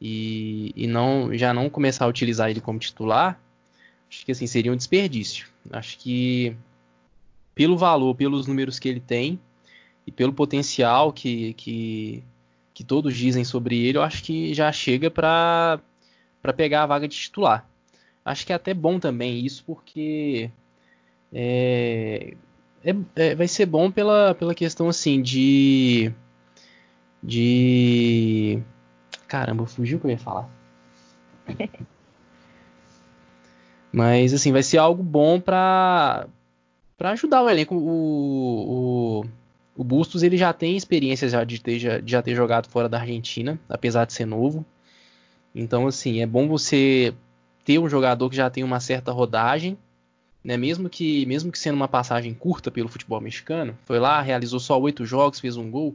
e, 0.00 0.72
e, 0.76 0.86
não 0.86 1.32
já 1.36 1.54
não 1.54 1.70
começar 1.70 2.04
a 2.04 2.08
utilizar 2.08 2.50
ele 2.50 2.60
como 2.60 2.78
titular, 2.78 3.40
acho 4.12 4.26
que 4.26 4.32
assim 4.32 4.46
seria 4.46 4.70
um 4.70 4.76
desperdício. 4.76 5.46
Acho 5.70 5.98
que 5.98 6.54
pelo 7.54 7.78
valor, 7.78 8.14
pelos 8.14 8.46
números 8.46 8.78
que 8.78 8.88
ele 8.88 9.00
tem 9.00 9.40
e 10.06 10.12
pelo 10.12 10.34
potencial 10.34 11.12
que, 11.12 11.54
que, 11.54 12.22
que 12.74 12.84
todos 12.84 13.16
dizem 13.16 13.42
sobre 13.42 13.78
ele, 13.78 13.96
eu 13.96 14.02
acho 14.02 14.22
que 14.22 14.52
já 14.52 14.70
chega 14.70 15.10
para 15.10 15.80
pegar 16.54 16.82
a 16.82 16.86
vaga 16.86 17.08
de 17.08 17.16
titular. 17.16 17.66
Acho 18.22 18.46
que 18.46 18.52
é 18.52 18.56
até 18.56 18.74
bom 18.74 19.00
também 19.00 19.44
isso, 19.44 19.64
porque 19.64 20.50
é, 21.32 22.34
é, 22.84 22.94
é, 23.16 23.34
vai 23.34 23.48
ser 23.48 23.64
bom 23.64 23.90
pela, 23.90 24.34
pela 24.34 24.54
questão 24.54 24.88
assim 24.88 25.22
de. 25.22 26.12
De. 27.22 28.62
Caramba, 29.26 29.66
fugiu 29.66 29.96
o 29.96 30.00
que 30.00 30.06
eu 30.06 30.10
ia 30.10 30.18
falar. 30.18 30.50
Mas 33.92 34.32
assim, 34.32 34.52
vai 34.52 34.62
ser 34.62 34.78
algo 34.78 35.02
bom 35.02 35.38
para 35.40 36.26
para 36.96 37.10
ajudar 37.10 37.42
o 37.42 37.50
elenco. 37.50 37.74
O, 37.74 39.20
o, 39.20 39.24
o 39.76 39.84
Bustos 39.84 40.22
ele 40.22 40.36
já 40.36 40.52
tem 40.52 40.76
experiência 40.76 41.28
já 41.28 41.42
de, 41.42 41.60
ter, 41.60 41.78
já, 41.78 41.98
de 41.98 42.10
já 42.10 42.22
ter 42.22 42.34
jogado 42.34 42.68
fora 42.68 42.88
da 42.88 43.00
Argentina, 43.00 43.58
apesar 43.68 44.04
de 44.04 44.12
ser 44.12 44.24
novo. 44.24 44.64
Então, 45.54 45.86
assim, 45.86 46.22
é 46.22 46.26
bom 46.26 46.48
você 46.48 47.12
ter 47.64 47.78
um 47.78 47.88
jogador 47.88 48.30
que 48.30 48.36
já 48.36 48.48
tem 48.48 48.64
uma 48.64 48.80
certa 48.80 49.12
rodagem, 49.12 49.76
né? 50.44 50.56
Mesmo 50.56 50.88
que, 50.88 51.26
mesmo 51.26 51.52
que 51.52 51.58
sendo 51.58 51.74
uma 51.76 51.88
passagem 51.88 52.32
curta 52.32 52.70
pelo 52.70 52.88
futebol 52.88 53.20
mexicano, 53.20 53.76
foi 53.84 53.98
lá, 53.98 54.20
realizou 54.22 54.60
só 54.60 54.80
oito 54.80 55.04
jogos, 55.04 55.40
fez 55.40 55.56
um 55.56 55.70
gol, 55.70 55.94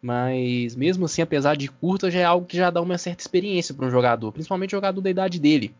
mas 0.00 0.74
mesmo 0.74 1.04
assim, 1.04 1.22
apesar 1.22 1.56
de 1.56 1.68
curta, 1.68 2.10
já 2.10 2.20
é 2.20 2.24
algo 2.24 2.46
que 2.46 2.56
já 2.56 2.68
dá 2.70 2.80
uma 2.80 2.98
certa 2.98 3.22
experiência 3.22 3.74
para 3.74 3.86
um 3.86 3.90
jogador, 3.90 4.32
principalmente 4.32 4.72
jogador 4.72 5.00
da 5.00 5.10
idade 5.10 5.38
dele, 5.38 5.74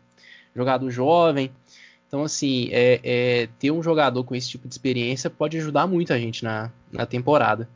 jogador 0.55 0.89
jovem. 0.89 1.51
Então, 2.07 2.23
assim, 2.23 2.69
é, 2.71 2.99
é, 3.03 3.49
ter 3.59 3.71
um 3.71 3.81
jogador 3.81 4.23
com 4.23 4.35
esse 4.35 4.49
tipo 4.49 4.67
de 4.67 4.73
experiência 4.73 5.29
pode 5.29 5.57
ajudar 5.57 5.87
muito 5.87 6.13
a 6.13 6.19
gente 6.19 6.43
na, 6.43 6.71
na 6.91 7.05
temporada. 7.05 7.67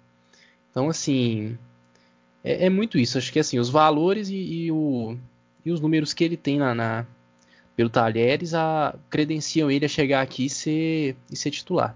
Então, 0.69 0.89
assim, 0.89 1.57
é, 2.43 2.67
é, 2.67 2.69
muito 2.69 2.97
isso. 2.97 3.17
Acho 3.17 3.33
que 3.33 3.39
assim, 3.39 3.57
os 3.57 3.69
valores 3.69 4.29
e, 4.29 4.35
e, 4.35 4.71
o, 4.71 5.17
e 5.65 5.71
os 5.71 5.81
números 5.81 6.13
que 6.13 6.23
ele 6.23 6.37
tem 6.37 6.59
na, 6.59 6.75
na, 6.75 7.05
pelo 7.75 7.89
Talheres 7.89 8.53
a, 8.53 8.95
credenciam 9.09 9.69
ele 9.69 9.85
a 9.85 9.89
chegar 9.89 10.21
aqui 10.21 10.45
e 10.45 10.49
ser, 10.49 11.15
e 11.31 11.35
ser 11.35 11.51
titular. 11.51 11.95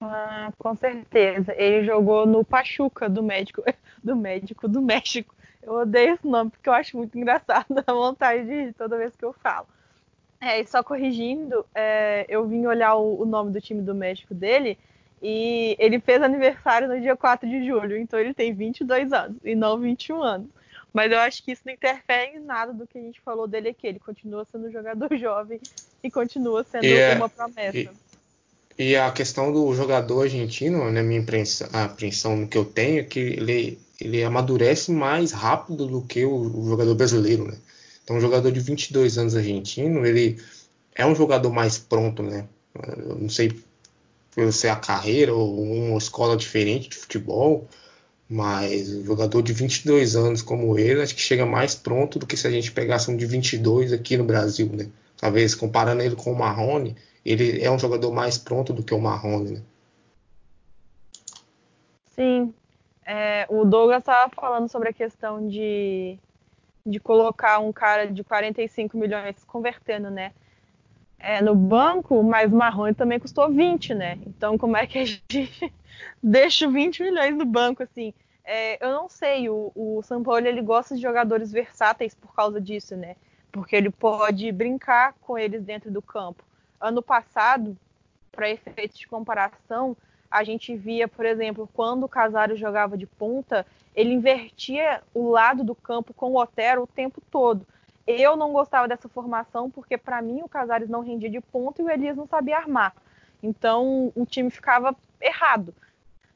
Ah, 0.00 0.52
com 0.58 0.74
certeza. 0.74 1.54
Ele 1.56 1.84
jogou 1.84 2.26
no 2.26 2.44
Pachuca 2.44 3.08
do 3.08 3.22
médico 3.22 3.62
do 4.02 4.14
médico 4.14 4.68
do 4.68 4.82
México. 4.82 5.33
Eu 5.64 5.74
odeio 5.74 6.14
esse 6.14 6.26
nome 6.26 6.50
porque 6.50 6.68
eu 6.68 6.72
acho 6.72 6.96
muito 6.96 7.16
engraçado, 7.18 7.66
dá 7.74 7.92
vontade 7.92 8.44
de 8.44 8.72
toda 8.72 8.98
vez 8.98 9.14
que 9.16 9.24
eu 9.24 9.32
falo. 9.32 9.66
É, 10.40 10.60
e 10.60 10.66
só 10.66 10.82
corrigindo, 10.82 11.64
é, 11.74 12.26
eu 12.28 12.46
vim 12.46 12.66
olhar 12.66 12.96
o, 12.96 13.22
o, 13.22 13.24
nome 13.24 13.50
do 13.50 13.60
time 13.60 13.80
do 13.80 13.94
México 13.94 14.34
dele 14.34 14.78
e 15.22 15.74
ele 15.78 15.98
fez 15.98 16.20
aniversário 16.20 16.86
no 16.86 17.00
dia 17.00 17.16
4 17.16 17.48
de 17.48 17.64
julho, 17.66 17.96
então 17.96 18.20
ele 18.20 18.34
tem 18.34 18.52
22 18.52 19.10
anos 19.12 19.38
e 19.42 19.54
não 19.54 19.78
21 19.78 20.22
anos. 20.22 20.48
Mas 20.92 21.10
eu 21.10 21.18
acho 21.18 21.42
que 21.42 21.50
isso 21.50 21.62
não 21.64 21.72
interfere 21.72 22.36
em 22.36 22.40
nada 22.40 22.72
do 22.72 22.86
que 22.86 22.96
a 22.96 23.00
gente 23.00 23.20
falou 23.20 23.48
dele 23.48 23.70
aqui. 23.70 23.84
Ele 23.84 23.98
continua 23.98 24.46
sendo 24.52 24.68
um 24.68 24.70
jogador 24.70 25.08
jovem 25.18 25.58
e 26.00 26.10
continua 26.10 26.62
sendo 26.62 26.84
é, 26.84 27.16
uma 27.16 27.28
promessa. 27.28 27.90
E, 28.78 28.96
a 28.96 29.10
questão 29.12 29.52
do 29.52 29.72
jogador 29.74 30.22
argentino, 30.22 30.90
na 30.90 31.02
minha 31.02 31.20
impressão, 31.20 31.68
a 31.72 31.88
que 32.46 32.58
eu 32.58 32.64
tenho 32.64 33.00
é 33.00 33.04
que 33.04 33.20
ele, 33.20 33.78
ele 34.00 34.24
amadurece 34.24 34.90
mais 34.90 35.30
rápido 35.30 35.86
do 35.86 36.02
que 36.02 36.24
o, 36.24 36.34
o 36.34 36.68
jogador 36.68 36.94
brasileiro, 36.94 37.46
né? 37.46 37.56
Então, 38.02 38.16
um 38.16 38.20
jogador 38.20 38.50
de 38.50 38.60
22 38.60 39.16
anos 39.16 39.36
argentino, 39.36 40.04
ele 40.04 40.38
é 40.94 41.06
um 41.06 41.14
jogador 41.14 41.50
mais 41.50 41.78
pronto, 41.78 42.22
né? 42.22 42.46
Eu 42.98 43.16
não 43.16 43.28
sei 43.28 43.52
por 44.32 44.52
ser 44.52 44.68
a 44.68 44.76
carreira 44.76 45.32
ou 45.32 45.62
uma 45.62 45.98
escola 45.98 46.36
diferente 46.36 46.88
de 46.88 46.96
futebol, 46.96 47.68
mas 48.28 48.90
um 48.92 49.04
jogador 49.04 49.42
de 49.42 49.52
22 49.52 50.16
anos 50.16 50.42
como 50.42 50.78
ele, 50.78 51.00
acho 51.00 51.14
que 51.14 51.20
chega 51.20 51.46
mais 51.46 51.74
pronto 51.74 52.18
do 52.18 52.26
que 52.26 52.36
se 52.36 52.46
a 52.46 52.50
gente 52.50 52.72
pegasse 52.72 53.10
um 53.10 53.16
de 53.16 53.26
22 53.26 53.92
aqui 53.92 54.16
no 54.16 54.24
Brasil, 54.24 54.68
né? 54.72 54.88
Talvez 55.16 55.54
comparando 55.54 56.02
ele 56.02 56.16
com 56.16 56.32
o 56.32 56.38
Marrone, 56.38 56.96
ele 57.24 57.62
é 57.62 57.70
um 57.70 57.78
jogador 57.78 58.12
mais 58.12 58.36
pronto 58.38 58.72
do 58.72 58.82
que 58.82 58.94
o 58.94 59.00
Marrone, 59.00 59.52
né? 59.52 59.62
Sim. 62.14 62.54
É, 63.06 63.46
o 63.48 63.64
Douglas 63.64 63.98
estava 63.98 64.30
falando 64.34 64.68
sobre 64.68 64.88
a 64.88 64.92
questão 64.92 65.46
de, 65.48 66.18
de 66.86 67.00
colocar 67.00 67.58
um 67.58 67.72
cara 67.72 68.06
de 68.06 68.22
45 68.22 68.96
milhões 68.96 69.36
convertendo, 69.44 70.10
né? 70.10 70.32
é, 71.24 71.40
no 71.40 71.54
banco, 71.54 72.22
mas 72.22 72.52
Marrone 72.52 72.94
também 72.94 73.18
custou 73.18 73.50
20, 73.50 73.94
né? 73.94 74.18
Então, 74.26 74.58
como 74.58 74.76
é 74.76 74.86
que 74.86 74.98
a 74.98 75.04
gente 75.06 75.72
deixa 76.22 76.68
20 76.68 77.02
milhões 77.02 77.34
no 77.34 77.46
banco, 77.46 77.82
assim? 77.82 78.12
É, 78.44 78.84
eu 78.84 78.92
não 78.92 79.08
sei, 79.08 79.48
o, 79.48 79.72
o 79.74 80.02
São 80.02 80.22
Paulo 80.22 80.46
ele 80.46 80.60
gosta 80.60 80.94
de 80.94 81.00
jogadores 81.00 81.50
versáteis 81.50 82.14
por 82.14 82.34
causa 82.34 82.60
disso, 82.60 82.94
né? 82.94 83.16
Porque 83.50 83.74
ele 83.74 83.88
pode 83.88 84.52
brincar 84.52 85.14
com 85.22 85.38
eles 85.38 85.62
dentro 85.62 85.90
do 85.90 86.02
campo. 86.02 86.44
Ano 86.84 87.00
passado, 87.00 87.74
para 88.30 88.50
efeitos 88.50 88.98
de 88.98 89.08
comparação, 89.08 89.96
a 90.30 90.44
gente 90.44 90.76
via, 90.76 91.08
por 91.08 91.24
exemplo, 91.24 91.66
quando 91.72 92.04
o 92.04 92.08
Casário 92.08 92.58
jogava 92.58 92.94
de 92.94 93.06
ponta, 93.06 93.66
ele 93.94 94.12
invertia 94.12 95.02
o 95.14 95.30
lado 95.30 95.64
do 95.64 95.74
campo 95.74 96.12
com 96.12 96.32
o 96.32 96.38
Otero 96.38 96.82
o 96.82 96.86
tempo 96.86 97.22
todo. 97.30 97.66
Eu 98.06 98.36
não 98.36 98.52
gostava 98.52 98.86
dessa 98.86 99.08
formação 99.08 99.70
porque, 99.70 99.96
para 99.96 100.20
mim, 100.20 100.42
o 100.42 100.48
Casares 100.48 100.90
não 100.90 101.00
rendia 101.00 101.30
de 101.30 101.40
ponta 101.40 101.80
e 101.80 101.84
o 101.86 101.90
Elias 101.90 102.18
não 102.18 102.26
sabia 102.26 102.58
armar. 102.58 102.94
Então, 103.42 104.12
o 104.14 104.26
time 104.26 104.50
ficava 104.50 104.94
errado. 105.18 105.74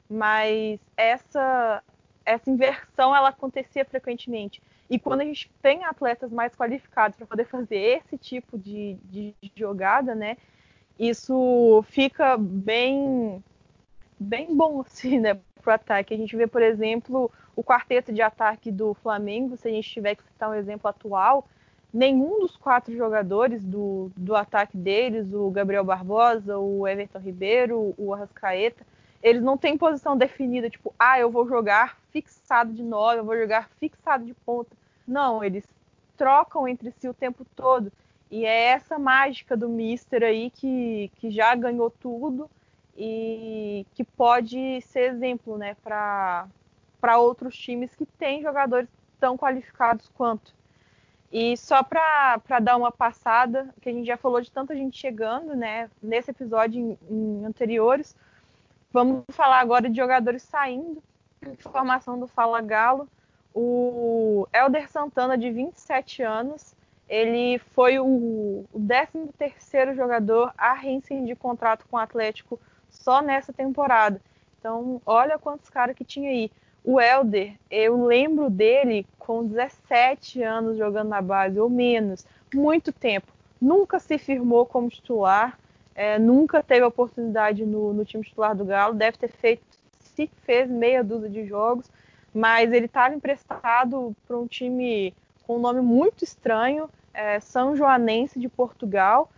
Mas 0.09 0.81
essa, 0.97 1.83
essa 2.25 2.51
inversão 2.51 3.15
ela 3.15 3.29
acontecia 3.29 3.85
frequentemente. 3.85 4.63
E 4.91 4.99
quando 4.99 5.21
a 5.21 5.25
gente 5.25 5.51
tem 5.61 5.85
atletas 5.85 6.33
mais 6.33 6.55
qualificados 6.55 7.17
para 7.17 7.27
poder 7.27 7.45
fazer 7.45 7.77
esse 7.77 8.17
tipo 8.17 8.57
de, 8.59 8.97
de, 9.05 9.35
jogada, 9.55 10.15
né? 10.15 10.37
Isso 10.99 11.85
fica 11.89 12.37
bem 12.39 13.43
bem 14.19 14.55
bom 14.57 14.81
assim, 14.81 15.19
né, 15.19 15.39
para 15.63 15.71
o 15.71 15.75
ataque. 15.75 16.15
A 16.15 16.17
gente 16.17 16.35
vê, 16.37 16.47
por 16.47 16.63
exemplo, 16.63 17.31
o 17.55 17.63
quarteto 17.63 18.13
de 18.13 18.23
ataque 18.23 18.71
do 18.71 18.95
Flamengo, 18.95 19.57
se 19.57 19.69
a 19.69 19.71
gente 19.71 19.91
tiver 19.91 20.15
que 20.15 20.25
citar 20.25 20.51
um 20.51 20.55
exemplo 20.55 20.89
atual, 20.89 21.47
nenhum 21.93 22.41
dos 22.41 22.57
quatro 22.57 22.95
jogadores 22.97 23.65
do, 23.65 24.11
do 24.17 24.35
ataque 24.35 24.77
deles, 24.77 25.33
o 25.33 25.51
Gabriel 25.51 25.85
Barbosa, 25.85 26.59
o 26.59 26.87
Everton 26.87 27.19
Ribeiro, 27.19 27.95
o 27.97 28.13
Arrascaeta, 28.15 28.85
eles 29.23 29.43
não 29.43 29.57
têm 29.57 29.77
posição 29.77 30.17
definida, 30.17 30.71
tipo, 30.71 30.95
ah, 30.99 31.19
eu 31.19 31.31
vou 31.31 31.47
jogar 31.49 31.99
fixado 32.13 32.73
de 32.73 32.83
nove, 32.83 33.19
eu 33.19 33.25
vou 33.25 33.37
jogar 33.37 33.69
fixado 33.81 34.25
de 34.25 34.35
ponta. 34.35 34.71
Não, 35.07 35.43
eles 35.43 35.65
trocam 36.17 36.67
entre 36.69 36.91
si 36.93 37.09
o 37.09 37.15
tempo 37.15 37.45
todo. 37.57 37.93
E 38.31 38.45
é 38.45 38.65
essa 38.67 38.99
mágica 38.99 39.57
do 39.57 39.69
Mister 39.69 40.23
aí 40.23 40.51
que, 40.51 41.11
que 41.17 41.31
já 41.31 41.55
ganhou 41.55 41.91
tudo 41.91 42.49
e 42.97 43.87
que 43.95 44.05
pode 44.05 44.81
ser 44.83 45.13
exemplo 45.13 45.57
né, 45.57 45.77
para 45.83 46.49
outros 47.19 47.57
times 47.57 47.95
que 47.95 48.05
têm 48.05 48.43
jogadores 48.43 48.89
tão 49.19 49.37
qualificados 49.37 50.11
quanto. 50.15 50.53
E 51.31 51.57
só 51.57 51.83
para 51.83 52.41
dar 52.61 52.77
uma 52.77 52.91
passada, 52.91 53.73
que 53.81 53.89
a 53.89 53.93
gente 53.93 54.07
já 54.07 54.17
falou 54.17 54.41
de 54.41 54.51
tanta 54.51 54.75
gente 54.75 54.99
chegando, 54.99 55.55
né? 55.55 55.91
Nesse 56.03 56.31
episódio 56.31 56.81
em, 56.81 56.99
em 57.11 57.45
anteriores, 57.45 58.17
vamos 58.93 59.25
falar 59.31 59.61
agora 59.61 59.89
de 59.89 59.97
jogadores 59.97 60.43
saindo. 60.43 61.03
Informação 61.47 62.19
do 62.19 62.27
Fala 62.27 62.61
Galo. 62.61 63.09
O 63.55 64.47
Elder 64.53 64.91
Santana, 64.91 65.37
de 65.37 65.51
27 65.51 66.23
anos, 66.23 66.75
ele 67.09 67.59
foi 67.59 67.99
o, 67.99 68.07
o 68.73 68.81
13º 68.81 69.95
jogador 69.95 70.53
a 70.57 70.75
reincidir 70.75 71.37
contrato 71.37 71.87
com 71.91 71.97
o 71.97 72.01
Atlético 72.01 72.61
só 72.91 73.23
nessa 73.23 73.53
temporada. 73.53 74.21
Então, 74.59 75.01
olha 75.07 75.39
quantos 75.39 75.71
caras 75.71 75.97
que 75.97 76.05
tinha 76.05 76.31
aí. 76.31 76.51
O 76.85 77.01
Helder, 77.01 77.55
eu 77.71 78.05
lembro 78.05 78.49
dele 78.49 79.07
com 79.19 79.47
17 79.47 80.43
anos 80.43 80.79
jogando 80.79 81.09
na 81.09 81.21
base, 81.21 81.59
ou 81.59 81.69
menos, 81.69 82.27
muito 82.55 82.93
tempo. 82.93 83.33
Nunca 83.61 83.99
se 83.99 84.19
firmou 84.19 84.65
como 84.65 84.89
titular, 84.89 85.59
é, 85.99 86.17
nunca 86.17 86.63
teve 86.63 86.85
oportunidade 86.85 87.67
no, 87.67 87.93
no, 87.93 88.05
time 88.05 88.23
titular 88.23 88.55
do 88.55 88.65
Galo, 88.65 88.95
deve 88.95 89.19
ter 89.19 89.33
feito, 89.33 89.65
se 89.99 90.31
fez 90.45 90.71
meia 90.71 91.03
dúzia 91.03 91.29
de 91.29 91.45
jogos, 91.45 91.91
mas 92.33 92.73
ele 92.73 92.87
estava 92.87 93.17
emprestado 93.17 94.15
para 94.25 94.37
um 94.37 94.47
time 94.47 95.13
com 95.45 95.57
um 95.57 95.59
nome 95.59 95.81
muito 95.81 96.23
estranho, 96.23 96.89
é, 97.13 97.41
São 97.41 97.75
Joanense 97.75 98.39
de 98.39 98.49
Portugal, 98.49 99.29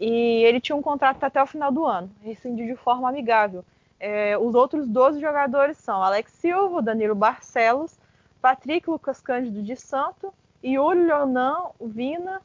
e 0.00 0.42
ele 0.42 0.60
tinha 0.60 0.74
um 0.74 0.82
contrato 0.82 1.22
até 1.22 1.40
o 1.40 1.46
final 1.46 1.70
do 1.70 1.86
ano, 1.86 2.10
rescindiu 2.20 2.66
de 2.66 2.74
forma 2.74 3.08
amigável. 3.08 3.64
É, 4.00 4.36
os 4.36 4.56
outros 4.56 4.88
12 4.88 5.20
jogadores 5.20 5.76
são 5.78 6.02
Alex 6.02 6.32
Silva, 6.32 6.82
Danilo 6.82 7.14
Barcelos, 7.14 7.96
Patrick 8.42 8.90
Lucas 8.90 9.20
Cândido 9.20 9.62
de 9.62 9.76
Santo, 9.76 10.34
Yuri 10.64 11.04
Leonan, 11.04 11.66
Vina, 11.80 12.42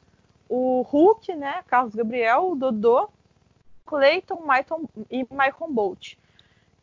o 0.48 0.82
Hulk, 0.82 1.34
né, 1.34 1.64
Carlos 1.66 1.92
Gabriel, 1.92 2.50
o 2.50 2.54
Dodô, 2.54 3.08
Clayton 3.86 4.40
Maiton, 4.44 4.84
e 5.10 5.22
Michael 5.30 5.70
Bolt. 5.70 6.14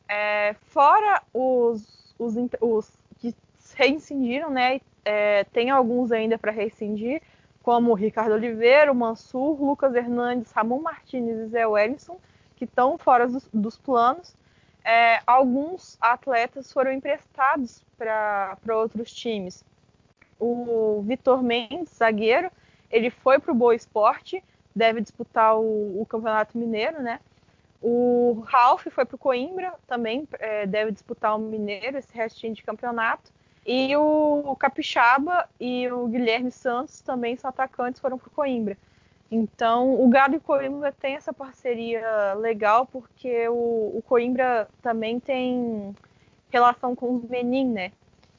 É, 0.07 0.55
fora 0.67 1.21
os, 1.33 2.13
os, 2.19 2.35
os, 2.59 2.91
que 3.19 3.35
rescindiram, 3.75 4.49
né, 4.49 4.81
é, 5.05 5.43
tem 5.45 5.69
alguns 5.69 6.11
ainda 6.11 6.37
para 6.37 6.51
rescindir, 6.51 7.21
como 7.63 7.93
Ricardo 7.93 8.33
Oliveira, 8.33 8.93
Mansur, 8.93 9.61
Lucas 9.61 9.95
Hernandes, 9.95 10.51
Ramon 10.51 10.81
Martinez 10.81 11.37
e 11.37 11.47
Zé 11.47 11.65
Wellington, 11.65 12.19
que 12.55 12.65
estão 12.65 12.97
fora 12.97 13.27
dos, 13.27 13.47
dos 13.53 13.77
planos 13.77 14.35
é, 14.83 15.21
alguns 15.27 15.97
atletas 16.01 16.71
foram 16.71 16.91
emprestados 16.91 17.83
para 17.97 18.57
outros 18.69 19.13
times. 19.13 19.63
O 20.39 21.03
Vitor 21.05 21.43
Mendes, 21.43 21.89
zagueiro, 21.95 22.51
ele 22.89 23.09
foi 23.09 23.39
para 23.39 23.51
o 23.51 23.55
Boa 23.55 23.75
Esporte, 23.75 24.43
deve 24.75 25.01
disputar 25.01 25.57
o, 25.57 26.01
o, 26.01 26.05
Campeonato 26.05 26.57
Mineiro, 26.57 27.01
né? 27.01 27.19
O 27.81 28.43
Ralf 28.45 28.85
foi 28.91 29.05
para 29.05 29.15
o 29.15 29.19
Coimbra, 29.19 29.73
também 29.87 30.27
é, 30.39 30.67
deve 30.67 30.91
disputar 30.91 31.35
o 31.35 31.39
Mineiro, 31.39 31.97
esse 31.97 32.13
restinho 32.13 32.53
de 32.53 32.63
campeonato. 32.63 33.31
E 33.65 33.95
o, 33.95 34.43
o 34.45 34.55
Capixaba 34.55 35.47
e 35.59 35.89
o 35.91 36.07
Guilherme 36.07 36.51
Santos 36.51 37.01
também 37.01 37.35
são 37.35 37.49
atacantes, 37.49 38.01
foram 38.01 38.17
para 38.17 38.27
o 38.27 38.31
Coimbra. 38.31 38.77
Então, 39.31 40.03
o 40.03 40.09
Galo 40.09 40.33
e 40.33 40.37
o 40.37 40.41
Coimbra 40.41 40.91
tem 40.91 41.15
essa 41.15 41.31
parceria 41.31 42.33
legal, 42.33 42.85
porque 42.85 43.47
o, 43.47 43.97
o 43.97 44.03
Coimbra 44.05 44.67
também 44.81 45.19
tem 45.19 45.95
relação 46.49 46.95
com 46.95 47.15
os 47.15 47.23
Menin, 47.23 47.67
né? 47.67 47.91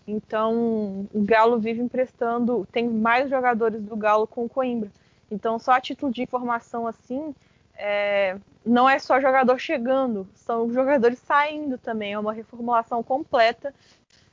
Então, 0.06 1.06
o 1.14 1.22
Galo 1.22 1.58
vive 1.58 1.80
emprestando, 1.80 2.66
tem 2.70 2.88
mais 2.88 3.30
jogadores 3.30 3.82
do 3.82 3.96
Galo 3.96 4.26
com 4.26 4.44
o 4.44 4.48
Coimbra. 4.48 4.90
Então, 5.32 5.58
só 5.58 5.72
a 5.72 5.80
título 5.80 6.12
de 6.12 6.22
informação 6.22 6.86
assim, 6.86 7.34
é, 7.74 8.36
não 8.64 8.88
é 8.88 8.98
só 8.98 9.18
jogador 9.18 9.58
chegando, 9.58 10.28
são 10.34 10.70
jogadores 10.70 11.18
saindo 11.20 11.78
também. 11.78 12.12
É 12.12 12.18
uma 12.18 12.34
reformulação 12.34 13.02
completa, 13.02 13.74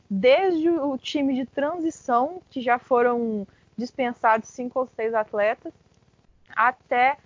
desde 0.09 0.69
o 0.69 0.97
time 0.97 1.33
de 1.33 1.45
transição, 1.45 2.41
que 2.49 2.59
já 2.59 2.77
foram 2.77 3.47
dispensados 3.77 4.49
cinco 4.49 4.79
ou 4.79 4.88
seis 4.88 5.13
atletas, 5.13 5.71
até 6.53 7.17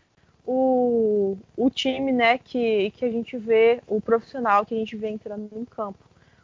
o, 0.46 1.36
o 1.58 1.70
time 1.72 2.12
né, 2.12 2.38
que, 2.38 2.92
que 2.92 3.06
a 3.06 3.12
gente 3.12 3.36
vê, 3.38 3.82
o 3.88 4.00
profissional 4.00 4.64
que 4.68 4.76
a 4.76 4.78
gente 4.78 4.96
vê 4.96 5.10
entrando 5.10 5.50
em 5.56 5.66
campo. 5.66 5.98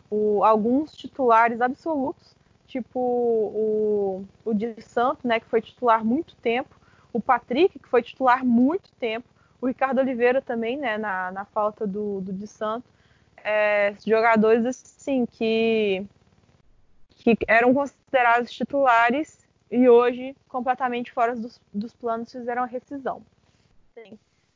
O, 0.09 0.43
alguns 0.43 0.95
titulares 0.95 1.61
absolutos, 1.61 2.35
tipo 2.65 2.99
o, 2.99 4.25
o 4.43 4.53
de 4.55 4.81
Santo, 4.81 5.27
né, 5.27 5.39
que 5.39 5.45
foi 5.45 5.61
titular 5.61 6.03
muito 6.03 6.35
tempo, 6.37 6.78
o 7.13 7.19
Patrick, 7.19 7.79
que 7.79 7.87
foi 7.87 8.01
titular 8.01 8.45
muito 8.45 8.91
tempo, 8.93 9.27
o 9.61 9.67
Ricardo 9.67 9.99
Oliveira 9.99 10.41
também, 10.41 10.77
né, 10.77 10.97
na, 10.97 11.31
na 11.31 11.45
falta 11.45 11.85
do, 11.85 12.21
do 12.21 12.31
de 12.31 12.47
Santo. 12.47 12.85
É, 13.43 13.93
jogadores 14.05 14.65
assim 14.65 15.25
que, 15.25 16.05
que 17.15 17.37
eram 17.47 17.73
considerados 17.73 18.51
titulares 18.51 19.47
e 19.71 19.87
hoje, 19.87 20.35
completamente 20.47 21.11
fora 21.11 21.35
dos, 21.35 21.61
dos 21.73 21.93
planos, 21.93 22.31
fizeram 22.31 22.63
a 22.63 22.65
rescisão. 22.65 23.21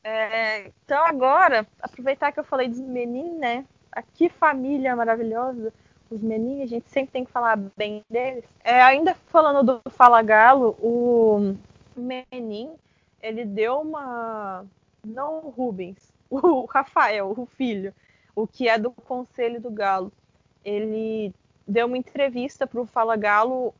É, 0.03 0.71
então, 0.83 1.05
agora, 1.05 1.65
aproveitar 1.81 2.31
que 2.31 2.39
eu 2.39 2.43
falei 2.43 2.67
dos 2.67 2.79
meninos, 2.79 3.39
né? 3.39 3.65
Aqui, 3.91 4.27
família 4.27 4.95
maravilhosa, 4.95 5.71
os 6.09 6.21
meninos, 6.21 6.63
a 6.63 6.67
gente 6.67 6.89
sempre 6.89 7.11
tem 7.11 7.25
que 7.25 7.31
falar 7.31 7.57
bem 7.77 8.03
deles. 8.09 8.43
É, 8.63 8.81
ainda 8.81 9.15
falando 9.27 9.81
do 9.81 9.91
Fala 9.91 10.21
Galo, 10.21 10.75
o 10.79 11.55
Menin, 12.01 12.71
ele 13.21 13.45
deu 13.45 13.81
uma. 13.81 14.65
Não 15.05 15.39
o 15.45 15.49
Rubens, 15.49 16.13
o 16.29 16.65
Rafael, 16.65 17.33
o 17.37 17.45
filho, 17.45 17.93
o 18.35 18.47
que 18.47 18.67
é 18.67 18.77
do 18.77 18.91
Conselho 18.91 19.59
do 19.59 19.71
Galo. 19.71 20.11
Ele 20.63 21.33
deu 21.67 21.87
uma 21.87 21.97
entrevista 21.97 22.65
para 22.65 22.81
o 22.81 22.85
Fala 22.85 23.15
Galo 23.15 23.73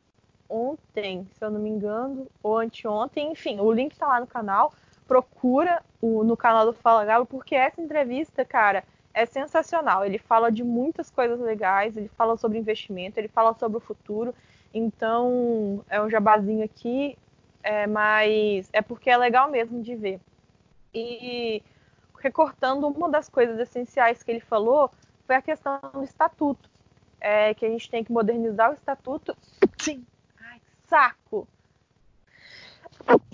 ontem, 0.48 1.26
se 1.32 1.44
eu 1.44 1.50
não 1.50 1.60
me 1.60 1.70
engano, 1.70 2.26
ou 2.42 2.58
anteontem, 2.58 3.32
enfim, 3.32 3.58
o 3.60 3.72
link 3.72 3.96
tá 3.96 4.06
lá 4.06 4.20
no 4.20 4.26
canal. 4.26 4.72
Procura 5.06 5.82
o, 6.00 6.24
no 6.24 6.36
canal 6.36 6.66
do 6.66 6.72
Fala 6.72 7.04
Galo, 7.04 7.26
porque 7.26 7.54
essa 7.54 7.80
entrevista, 7.80 8.44
cara, 8.44 8.84
é 9.12 9.24
sensacional. 9.26 10.04
Ele 10.04 10.18
fala 10.18 10.50
de 10.50 10.64
muitas 10.64 11.10
coisas 11.10 11.38
legais, 11.38 11.96
ele 11.96 12.08
fala 12.08 12.36
sobre 12.36 12.58
investimento, 12.58 13.18
ele 13.18 13.28
fala 13.28 13.54
sobre 13.54 13.78
o 13.78 13.80
futuro. 13.80 14.34
Então, 14.72 15.84
é 15.88 16.02
um 16.02 16.10
jabazinho 16.10 16.64
aqui, 16.64 17.16
é, 17.64 17.86
mas 17.86 18.68
é 18.72 18.82
porque 18.82 19.10
é 19.10 19.16
legal 19.16 19.50
mesmo 19.50 19.82
de 19.82 19.96
ver. 19.96 20.20
E 20.94 21.62
recortando 22.20 22.86
uma 22.86 23.08
das 23.08 23.28
coisas 23.28 23.58
essenciais 23.58 24.22
que 24.22 24.30
ele 24.30 24.40
falou 24.40 24.90
foi 25.26 25.36
a 25.36 25.42
questão 25.42 25.80
do 25.92 26.04
estatuto 26.04 26.70
é, 27.24 27.54
que 27.54 27.64
a 27.64 27.70
gente 27.70 27.88
tem 27.88 28.04
que 28.04 28.12
modernizar 28.12 28.70
o 28.70 28.74
estatuto. 28.74 29.34
Sim. 29.80 30.04
Ai, 30.38 30.60
saco! 30.86 31.48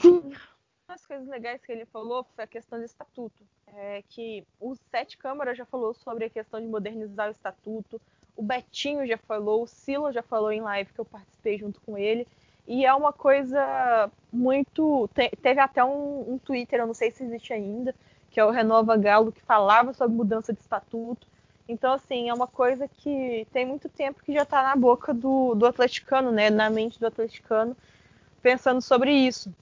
Sim. 0.01 0.21
Uma 0.29 0.97
das 0.97 1.05
coisas 1.05 1.27
legais 1.27 1.61
que 1.65 1.73
ele 1.73 1.85
falou 1.87 2.25
foi 2.37 2.45
a 2.45 2.47
questão 2.47 2.79
do 2.79 2.85
estatuto. 2.85 3.43
É 3.67 4.05
que 4.09 4.47
o 4.61 4.77
Sete 4.77 5.19
Câmara 5.19 5.57
já 5.57 5.65
falou 5.65 5.93
sobre 5.93 6.25
a 6.25 6.31
questão 6.31 6.61
de 6.61 6.69
modernizar 6.69 7.29
o 7.29 7.33
estatuto, 7.33 8.01
o 8.37 8.43
Betinho 8.43 9.07
já 9.07 9.19
falou, 9.19 9.65
o 9.65 9.67
Silo 9.67 10.13
já 10.13 10.23
falou 10.23 10.53
em 10.53 10.61
live 10.61 10.93
que 10.93 11.01
eu 11.01 11.05
participei 11.05 11.59
junto 11.59 11.81
com 11.81 11.99
ele. 11.99 12.27
E 12.71 12.87
é 12.87 12.95
uma 12.95 13.13
coisa 13.13 14.09
muito. 14.33 15.11
Te, 15.13 15.29
teve 15.43 15.59
até 15.59 15.83
um, 15.85 16.35
um 16.35 16.39
Twitter, 16.39 16.79
eu 16.79 16.87
não 16.87 16.95
sei 16.95 17.11
se 17.11 17.25
existe 17.25 17.53
ainda, 17.53 17.93
que 18.31 18.39
é 18.39 18.45
o 18.45 18.51
Renova 18.51 18.97
Galo, 18.97 19.33
que 19.33 19.43
falava 19.43 19.93
sobre 19.93 20.17
mudança 20.17 20.53
de 20.53 20.61
estatuto. 20.61 21.27
Então, 21.69 21.95
assim, 21.95 22.29
é 22.29 22.33
uma 22.33 22.47
coisa 22.47 22.87
que 22.87 23.45
tem 23.53 23.67
muito 23.67 23.89
tempo 23.89 24.23
que 24.23 24.33
já 24.33 24.45
está 24.45 24.63
na 24.63 24.77
boca 24.77 25.13
do, 25.13 25.53
do 25.57 25.67
atleticano, 25.67 26.31
né? 26.31 26.49
Na 26.49 26.71
mente 26.71 27.01
do 27.01 27.09
atleticano, 27.09 27.77
pensando 28.41 28.81
sobre 28.81 29.11
isso. 29.11 29.53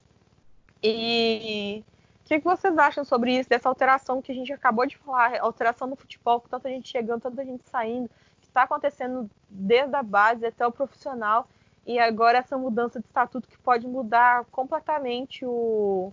E 0.83 1.83
o 2.27 2.29
que, 2.29 2.41
que, 2.41 2.45
vocês 2.45 2.77
acham 2.77 3.07
sobre 3.07 3.39
isso, 3.39 3.49
dessa 3.49 3.71
alteração 3.71 4.21
que 4.21 4.33
a 4.33 4.35
gente 4.35 4.53
acabou 4.53 4.85
de 4.85 4.99
falar, 4.99 5.41
alteração 5.41 5.89
no 5.89 5.97
futebol, 5.97 6.43
com 6.43 6.49
tanta 6.49 6.69
gente 6.69 6.91
chegando, 6.91 7.23
tanta 7.23 7.43
gente 7.43 7.65
saindo, 7.71 8.11
que 8.43 8.49
está 8.49 8.65
acontecendo 8.65 9.31
desde 9.49 9.97
a 9.97 10.03
base 10.03 10.45
até 10.45 10.67
o 10.67 10.71
profissional, 10.71 11.49
e 11.89 11.99
agora 11.99 12.37
essa 12.37 12.59
mudança 12.59 13.01
de 13.01 13.07
estatuto 13.07 13.49
que 13.49 13.57
pode 13.57 13.87
mudar 13.87 14.45
completamente 14.53 15.43
o 15.47 16.13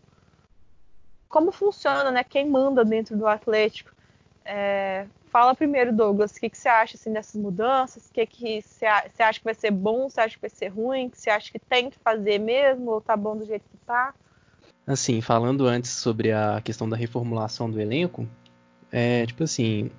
como 1.28 1.52
funciona, 1.52 2.10
né? 2.12 2.24
Quem 2.24 2.50
manda 2.50 2.86
dentro 2.86 3.18
do 3.18 3.28
Atlético. 3.28 3.92
É, 4.46 5.06
fala 5.26 5.54
primeiro, 5.54 5.92
Douglas, 5.92 6.32
o 6.32 6.40
que, 6.40 6.50
que, 6.50 6.58
você 6.58 6.70
acha 6.70 6.96
assim, 6.96 7.12
dessas 7.12 7.36
mudanças? 7.36 8.08
O 8.08 8.14
que, 8.14 8.26
que 8.26 8.62
você, 8.62 8.86
acha 8.86 9.40
que 9.40 9.44
vai 9.44 9.54
ser 9.54 9.72
bom? 9.72 10.08
Você 10.10 10.22
acha 10.22 10.36
que 10.36 10.42
vai 10.42 10.50
ser 10.50 10.70
ruim? 10.70 11.12
Você 11.14 11.30
acha 11.30 11.52
que 11.52 11.60
tem 11.60 11.90
que 11.90 11.98
fazer 12.00 12.40
mesmo? 12.40 12.92
Ou 12.92 13.02
tá 13.02 13.18
bom 13.18 13.36
do 13.36 13.44
jeito 13.44 13.68
que 13.70 13.78
tá? 13.86 14.14
Assim, 14.88 15.20
falando 15.20 15.68
antes 15.68 15.92
sobre 15.92 16.32
a 16.32 16.62
questão 16.64 16.88
da 16.88 16.96
reformulação 16.96 17.70
do 17.70 17.82
elenco, 17.82 18.26
é 18.90 19.26
tipo 19.26 19.44
assim, 19.44 19.92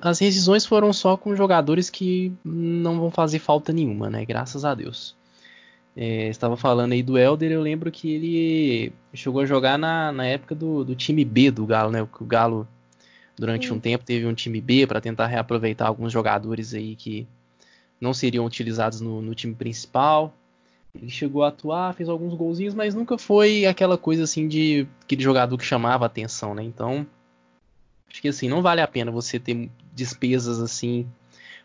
as 0.00 0.18
rescisões 0.18 0.64
foram 0.64 0.92
só 0.92 1.16
com 1.16 1.36
jogadores 1.36 1.90
que 1.90 2.32
não 2.44 2.98
vão 2.98 3.10
fazer 3.10 3.38
falta 3.38 3.72
nenhuma, 3.72 4.08
né? 4.08 4.24
Graças 4.24 4.64
a 4.64 4.74
Deus. 4.74 5.14
É, 5.94 6.28
estava 6.28 6.56
falando 6.56 6.92
aí 6.92 7.02
do 7.02 7.16
Helder, 7.16 7.52
eu 7.52 7.62
lembro 7.62 7.90
que 7.90 8.10
ele 8.10 8.92
chegou 9.14 9.40
a 9.40 9.46
jogar 9.46 9.78
na, 9.78 10.12
na 10.12 10.26
época 10.26 10.54
do, 10.54 10.84
do 10.84 10.94
time 10.94 11.24
B 11.24 11.50
do 11.50 11.64
Galo, 11.64 11.90
né? 11.90 12.02
O 12.02 12.24
Galo, 12.24 12.68
durante 13.36 13.68
Sim. 13.68 13.74
um 13.74 13.80
tempo, 13.80 14.04
teve 14.04 14.26
um 14.26 14.34
time 14.34 14.60
B 14.60 14.86
para 14.86 15.00
tentar 15.00 15.26
reaproveitar 15.26 15.88
alguns 15.88 16.12
jogadores 16.12 16.74
aí 16.74 16.94
que 16.94 17.26
não 18.00 18.12
seriam 18.12 18.44
utilizados 18.44 19.00
no, 19.00 19.22
no 19.22 19.34
time 19.34 19.54
principal. 19.54 20.34
Ele 20.94 21.10
chegou 21.10 21.44
a 21.44 21.48
atuar, 21.48 21.94
fez 21.94 22.08
alguns 22.08 22.34
golzinhos, 22.34 22.74
mas 22.74 22.94
nunca 22.94 23.18
foi 23.18 23.66
aquela 23.66 23.98
coisa 23.98 24.24
assim 24.24 24.48
de 24.48 24.86
aquele 25.02 25.22
jogador 25.22 25.56
que 25.56 25.64
chamava 25.64 26.04
a 26.04 26.06
atenção, 26.06 26.54
né? 26.54 26.62
Então, 26.62 27.06
acho 28.10 28.20
que 28.22 28.28
assim, 28.28 28.48
não 28.48 28.62
vale 28.62 28.80
a 28.80 28.88
pena 28.88 29.10
você 29.10 29.38
ter 29.38 29.70
despesas 29.94 30.60
assim, 30.60 31.06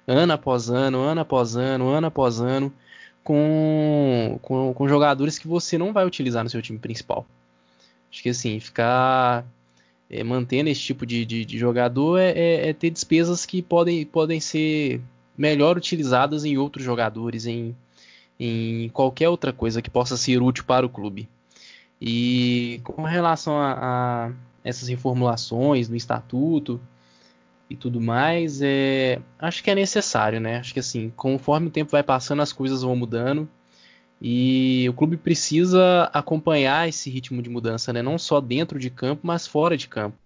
ano 0.08 0.34
após 0.34 0.70
ano, 0.70 1.00
ano 1.00 1.22
após 1.22 1.56
ano, 1.56 1.90
ano 1.90 2.08
após 2.08 2.40
ano, 2.40 2.74
com, 3.24 4.40
com, 4.42 4.74
com 4.74 4.88
jogadores 4.88 5.38
que 5.38 5.48
você 5.48 5.78
não 5.78 5.94
vai 5.94 6.06
utilizar 6.06 6.44
no 6.44 6.50
seu 6.50 6.62
time 6.62 6.80
principal. 6.80 7.26
Acho 8.12 8.24
que 8.24 8.30
assim, 8.30 8.60
ficar 8.60 9.46
é, 10.10 10.24
mantendo 10.24 10.70
esse 10.70 10.82
tipo 10.82 11.06
de, 11.06 11.26
de, 11.26 11.46
de 11.46 11.58
jogador 11.58 12.18
é, 12.18 12.32
é, 12.32 12.70
é, 12.70 12.74
ter 12.74 12.90
despesas 12.90 13.46
que 13.46 13.62
podem, 13.62 14.06
podem 14.06 14.40
ser 14.40 15.02
melhor 15.38 15.78
utilizadas 15.78 16.44
em 16.44 16.58
outros 16.58 16.84
jogadores, 16.84 17.46
em 17.46 17.76
em 18.44 18.90
qualquer 18.90 19.30
outra 19.30 19.54
coisa 19.54 19.84
que 19.84 19.90
possa 19.90 20.18
ser 20.18 20.42
útil 20.42 20.64
para 20.64 20.84
o 20.84 20.90
clube. 20.90 21.30
E 22.02 22.82
com 22.84 23.04
relação 23.04 23.56
a, 23.56 23.74
a 23.74 24.32
essas 24.64 24.88
reformulações 24.88 25.90
no 25.90 25.96
estatuto 25.96 26.80
e 27.70 27.76
tudo 27.76 28.02
mais, 28.02 28.62
é, 28.62 29.22
acho 29.40 29.64
que 29.64 29.72
é 29.72 29.76
necessário, 29.76 30.40
né? 30.40 30.58
Acho 30.58 30.74
que 30.74 30.80
assim, 30.80 31.12
conforme 31.16 31.68
o 31.68 31.72
tempo 31.72 31.92
vai 31.92 32.04
passando, 32.04 32.42
as 32.42 32.52
coisas 32.52 32.82
vão 32.82 32.96
mudando 32.96 33.48
e 34.22 34.86
o 34.90 34.94
clube 34.94 35.18
precisa 35.18 36.04
acompanhar 36.14 36.88
esse 36.88 37.10
ritmo 37.10 37.42
de 37.42 37.50
mudança, 37.50 37.92
né? 37.92 38.02
Não 38.02 38.18
só 38.18 38.40
dentro 38.40 38.78
de 38.78 38.90
campo, 38.90 39.22
mas 39.26 39.48
fora 39.48 39.76
de 39.76 39.88
campo, 39.88 40.18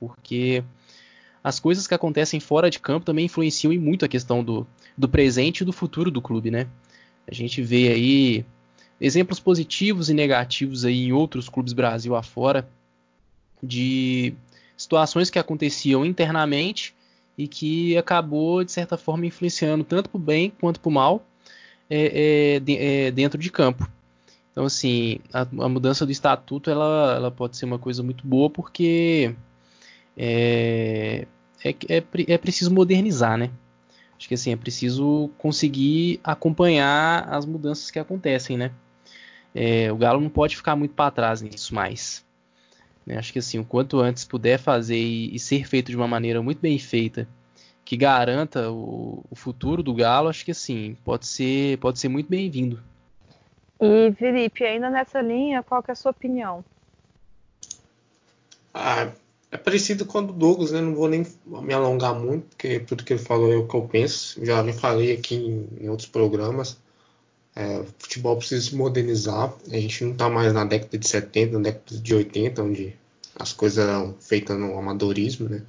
porque 0.00 0.64
as 1.42 1.60
coisas 1.60 1.86
que 1.86 1.94
acontecem 1.94 2.40
fora 2.40 2.70
de 2.70 2.80
campo 2.80 3.04
também 3.04 3.26
influenciam 3.26 3.72
muito 3.74 4.04
a 4.04 4.08
questão 4.08 4.42
do, 4.42 4.66
do 4.96 5.08
presente 5.08 5.60
e 5.60 5.64
do 5.64 5.72
futuro 5.72 6.10
do 6.10 6.22
clube, 6.22 6.50
né? 6.50 6.66
A 7.28 7.34
gente 7.34 7.62
vê 7.62 7.88
aí 7.88 8.46
exemplos 9.00 9.38
positivos 9.38 10.08
e 10.08 10.14
negativos 10.14 10.84
aí 10.84 11.04
em 11.04 11.12
outros 11.12 11.48
clubes 11.48 11.72
Brasil 11.72 12.16
afora 12.16 12.66
de 13.62 14.34
situações 14.76 15.30
que 15.30 15.38
aconteciam 15.38 16.04
internamente 16.04 16.94
e 17.36 17.48
que 17.48 17.96
acabou 17.96 18.64
de 18.64 18.72
certa 18.72 18.96
forma 18.96 19.26
influenciando 19.26 19.84
tanto 19.84 20.08
para 20.08 20.18
o 20.18 20.20
bem 20.20 20.52
quanto 20.60 20.80
para 20.80 20.88
o 20.88 20.92
mal 20.92 21.26
é, 21.88 22.54
é, 22.56 22.60
de, 22.60 22.76
é, 22.76 23.10
dentro 23.10 23.38
de 23.38 23.50
campo. 23.50 23.88
Então 24.52 24.64
assim 24.64 25.18
a, 25.32 25.40
a, 25.42 25.68
mudança 25.68 26.06
do 26.06 26.12
estatuto 26.12 26.70
ela, 26.70 27.14
ela 27.16 27.30
pode 27.30 27.56
ser 27.56 27.64
uma 27.64 27.78
coisa 27.78 28.02
muito 28.02 28.26
boa 28.26 28.48
porque 28.48 29.34
é, 30.16 31.26
é, 31.64 31.70
é, 31.88 32.04
é 32.28 32.38
preciso 32.38 32.72
modernizar, 32.72 33.36
né? 33.36 33.50
Acho 34.16 34.28
que 34.28 34.34
assim, 34.34 34.52
é 34.52 34.56
preciso 34.56 35.30
conseguir 35.36 36.20
acompanhar 36.22 37.28
as 37.28 37.44
mudanças 37.44 37.90
que 37.90 37.98
acontecem, 37.98 38.56
né? 38.56 38.70
É, 39.54 39.92
o 39.92 39.96
Galo 39.96 40.20
não 40.20 40.30
pode 40.30 40.56
ficar 40.56 40.76
muito 40.76 40.94
para 40.94 41.10
trás 41.10 41.42
nisso 41.42 41.74
mais. 41.74 42.23
Né? 43.06 43.18
Acho 43.18 43.32
que 43.32 43.38
assim, 43.38 43.58
o 43.58 43.64
quanto 43.64 44.00
antes 44.00 44.24
puder 44.24 44.58
fazer 44.58 44.96
e, 44.96 45.34
e, 45.34 45.38
ser 45.38 45.66
feito 45.66 45.90
de 45.90 45.96
uma 45.96 46.08
maneira 46.08 46.42
muito 46.42 46.60
bem 46.60 46.78
feita, 46.78 47.28
que 47.84 47.96
garanta 47.96 48.70
o, 48.70 49.24
o 49.30 49.34
futuro 49.34 49.82
do 49.82 49.94
Galo, 49.94 50.28
acho 50.28 50.44
que 50.44 50.50
assim, 50.50 50.96
pode 51.04 51.26
ser, 51.26 51.78
pode 51.78 51.98
ser 51.98 52.08
muito 52.08 52.28
bem-vindo. 52.28 52.82
E 53.80 54.12
Felipe, 54.12 54.64
ainda 54.64 54.88
nessa 54.88 55.20
linha, 55.20 55.62
qual 55.62 55.82
que 55.82 55.90
é 55.90 55.92
a 55.92 55.96
sua 55.96 56.12
opinião? 56.12 56.64
Ah, 58.72 59.12
é 59.50 59.56
parecido 59.56 60.04
com 60.04 60.18
o 60.18 60.22
do 60.22 60.32
Douglas, 60.32 60.72
né? 60.72 60.80
Não 60.80 60.94
vou 60.94 61.08
nem 61.08 61.24
me 61.46 61.74
alongar 61.74 62.14
muito, 62.14 62.48
porque 62.48 62.80
tudo 62.80 63.04
que 63.04 63.12
ele 63.12 63.22
falou 63.22 63.52
é 63.52 63.56
o 63.56 63.68
que 63.68 63.76
eu 63.76 63.82
penso. 63.82 64.44
Já 64.44 64.62
me 64.62 64.72
falei 64.72 65.12
aqui 65.12 65.36
em, 65.36 65.68
em 65.80 65.88
outros 65.88 66.08
programas. 66.08 66.82
É, 67.56 67.78
o 67.78 67.86
futebol 67.98 68.36
precisa 68.36 68.70
se 68.70 68.74
modernizar. 68.74 69.54
A 69.70 69.76
gente 69.76 70.04
não 70.04 70.12
está 70.12 70.28
mais 70.28 70.52
na 70.52 70.64
década 70.64 70.98
de 70.98 71.06
70, 71.06 71.52
na 71.52 71.64
década 71.64 72.00
de 72.00 72.14
80, 72.14 72.62
onde 72.62 72.96
as 73.36 73.52
coisas 73.52 73.78
eram 73.78 74.14
feitas 74.20 74.58
no 74.58 74.78
amadorismo, 74.78 75.48
né? 75.48 75.62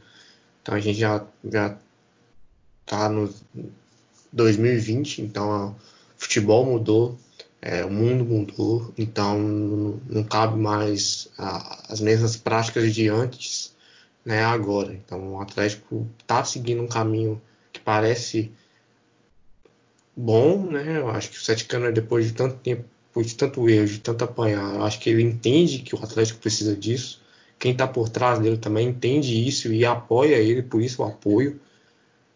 Então 0.62 0.76
a 0.76 0.80
gente 0.80 1.00
já 1.00 1.24
já 1.44 1.78
está 2.86 3.10
no 3.10 3.32
2020, 4.32 5.22
então 5.22 5.70
o 5.70 5.76
futebol 6.18 6.66
mudou, 6.66 7.18
é, 7.62 7.84
o 7.86 7.90
mundo 7.90 8.26
mudou, 8.26 8.94
então 8.98 9.40
não, 9.40 10.00
não 10.08 10.24
cabe 10.24 10.60
mais 10.60 11.28
a, 11.38 11.92
as 11.92 12.00
mesmas 12.00 12.36
práticas 12.36 12.94
de 12.94 13.10
antes 13.10 13.76
né, 14.24 14.44
agora. 14.44 14.94
Então 14.94 15.36
o 15.36 15.42
Atlético 15.42 16.08
está 16.20 16.44
seguindo 16.44 16.82
um 16.82 16.88
caminho 16.88 17.42
que 17.72 17.80
parece 17.80 18.52
bom, 20.16 20.66
né? 20.66 21.00
Eu 21.00 21.10
acho 21.10 21.30
que 21.32 21.38
o 21.38 21.42
Sete 21.42 21.66
Câmara, 21.66 21.92
depois 21.92 22.26
de 22.26 22.34
tanto 22.34 22.56
tempo, 22.58 22.86
depois 23.08 23.28
de 23.28 23.36
tanto 23.36 23.70
erro, 23.70 23.88
de 23.88 24.00
tanto 24.00 24.24
apanhar, 24.24 24.82
acho 24.82 25.00
que 25.00 25.10
ele 25.10 25.24
entende 25.24 25.80
que 25.80 25.96
o 25.96 26.04
Atlético 26.04 26.40
precisa 26.40 26.76
disso. 26.76 27.22
Quem 27.58 27.72
está 27.72 27.88
por 27.88 28.10
trás 28.10 28.40
dele 28.40 28.58
também 28.58 28.90
entende 28.90 29.48
isso 29.48 29.72
e 29.72 29.86
apoia 29.86 30.36
ele, 30.36 30.62
por 30.62 30.82
isso 30.82 31.02
o 31.02 31.06
apoio. 31.06 31.60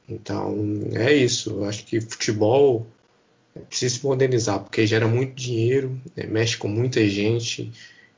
Então 0.08 0.56
é 0.94 1.14
isso. 1.14 1.52
Eu 1.52 1.66
acho 1.66 1.86
que 1.86 2.02
futebol 2.02 2.88
precisa 3.68 3.96
se 3.96 4.06
modernizar, 4.06 4.60
porque 4.60 4.88
gera 4.88 5.08
muito 5.08 5.36
dinheiro, 5.36 6.00
né? 6.16 6.26
mexe 6.26 6.58
com 6.58 6.68
muita 6.68 7.06
gente. 7.08 7.72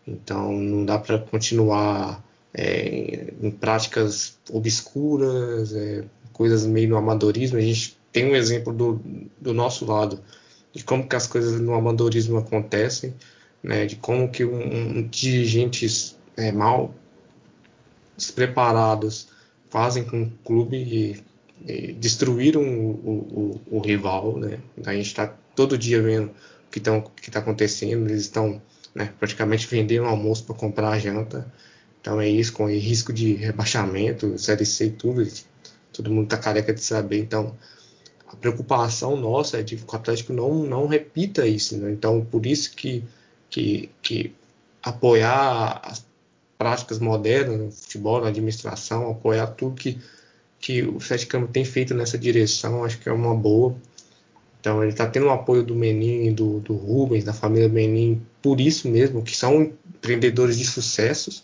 Então 0.07 0.51
não 0.53 0.85
dá 0.85 0.99
para 0.99 1.19
continuar 1.19 2.23
é, 2.53 3.33
em 3.41 3.51
práticas 3.51 4.37
obscuras, 4.49 5.73
é, 5.73 6.03
coisas 6.33 6.65
meio 6.65 6.89
no 6.89 6.97
amadorismo. 6.97 7.57
A 7.57 7.61
gente 7.61 7.97
tem 8.11 8.25
um 8.31 8.35
exemplo 8.35 8.73
do, 8.73 9.01
do 9.39 9.53
nosso 9.53 9.85
lado 9.85 10.21
de 10.73 10.83
como 10.83 11.07
que 11.07 11.15
as 11.15 11.27
coisas 11.27 11.59
no 11.59 11.73
amadorismo 11.73 12.37
acontecem, 12.37 13.13
né, 13.61 13.85
de 13.85 13.95
como 13.97 14.29
que 14.29 14.43
um, 14.45 14.97
um 14.97 15.07
dirigentes 15.07 16.17
é, 16.35 16.51
mal 16.51 16.93
despreparados 18.15 19.29
fazem 19.69 20.03
com 20.03 20.23
o 20.23 20.31
clube 20.43 20.77
e, 20.77 21.23
e 21.65 21.93
destruíram 21.93 22.61
o, 22.61 23.61
o, 23.69 23.77
o, 23.77 23.79
rival, 23.79 24.37
né? 24.37 24.59
A 24.85 24.93
gente 24.93 25.07
está 25.07 25.27
todo 25.55 25.77
dia 25.77 26.01
vendo 26.01 26.27
o 26.27 26.71
que 26.71 26.79
está 26.79 27.39
acontecendo, 27.39 28.07
eles 28.07 28.21
estão 28.21 28.61
né, 28.93 29.13
praticamente 29.19 29.67
vendendo 29.67 30.05
almoço 30.05 30.43
para 30.43 30.55
comprar 30.55 30.89
a 30.89 30.99
janta. 30.99 31.51
Então 31.99 32.19
é 32.19 32.27
isso, 32.27 32.53
com 32.53 32.67
risco 32.67 33.13
de 33.13 33.33
rebaixamento, 33.33 34.37
Série 34.37 34.65
C 34.65 34.85
e 34.87 34.91
tudo. 34.91 35.25
Todo 35.93 36.11
mundo 36.11 36.27
tá 36.27 36.37
careca 36.37 36.73
de 36.73 36.81
saber. 36.81 37.19
Então 37.19 37.55
a 38.31 38.35
preocupação 38.35 39.17
nossa 39.17 39.59
é 39.59 39.63
de 39.63 39.75
que 39.75 39.83
o 39.83 39.95
Atlético 39.95 40.31
não, 40.33 40.53
não 40.63 40.87
repita 40.87 41.45
isso. 41.45 41.77
Né? 41.77 41.91
Então, 41.91 42.23
por 42.23 42.45
isso 42.45 42.75
que, 42.75 43.03
que, 43.49 43.89
que 44.01 44.33
apoiar 44.81 45.81
as 45.83 46.05
práticas 46.57 46.99
modernas 46.99 47.59
no 47.59 47.71
futebol, 47.71 48.21
na 48.21 48.27
administração, 48.27 49.11
apoiar 49.11 49.47
tudo 49.47 49.75
que, 49.75 49.99
que 50.59 50.83
o 50.83 51.01
Sete 51.01 51.27
Câmbio 51.27 51.49
tem 51.49 51.65
feito 51.65 51.93
nessa 51.93 52.17
direção, 52.17 52.83
acho 52.83 52.99
que 52.99 53.09
é 53.09 53.11
uma 53.11 53.35
boa. 53.35 53.75
Então 54.59 54.81
ele 54.81 54.91
está 54.91 55.07
tendo 55.07 55.25
o 55.25 55.31
apoio 55.31 55.63
do 55.63 55.75
Menin 55.75 56.33
do, 56.33 56.59
do 56.59 56.75
Rubens, 56.75 57.23
da 57.23 57.33
família 57.33 57.67
Menin, 57.67 58.21
por 58.41 58.61
isso 58.61 58.87
mesmo, 58.87 59.23
que 59.23 59.35
são 59.35 59.61
empreendedores 59.61 60.57
de 60.57 60.65
sucessos, 60.65 61.43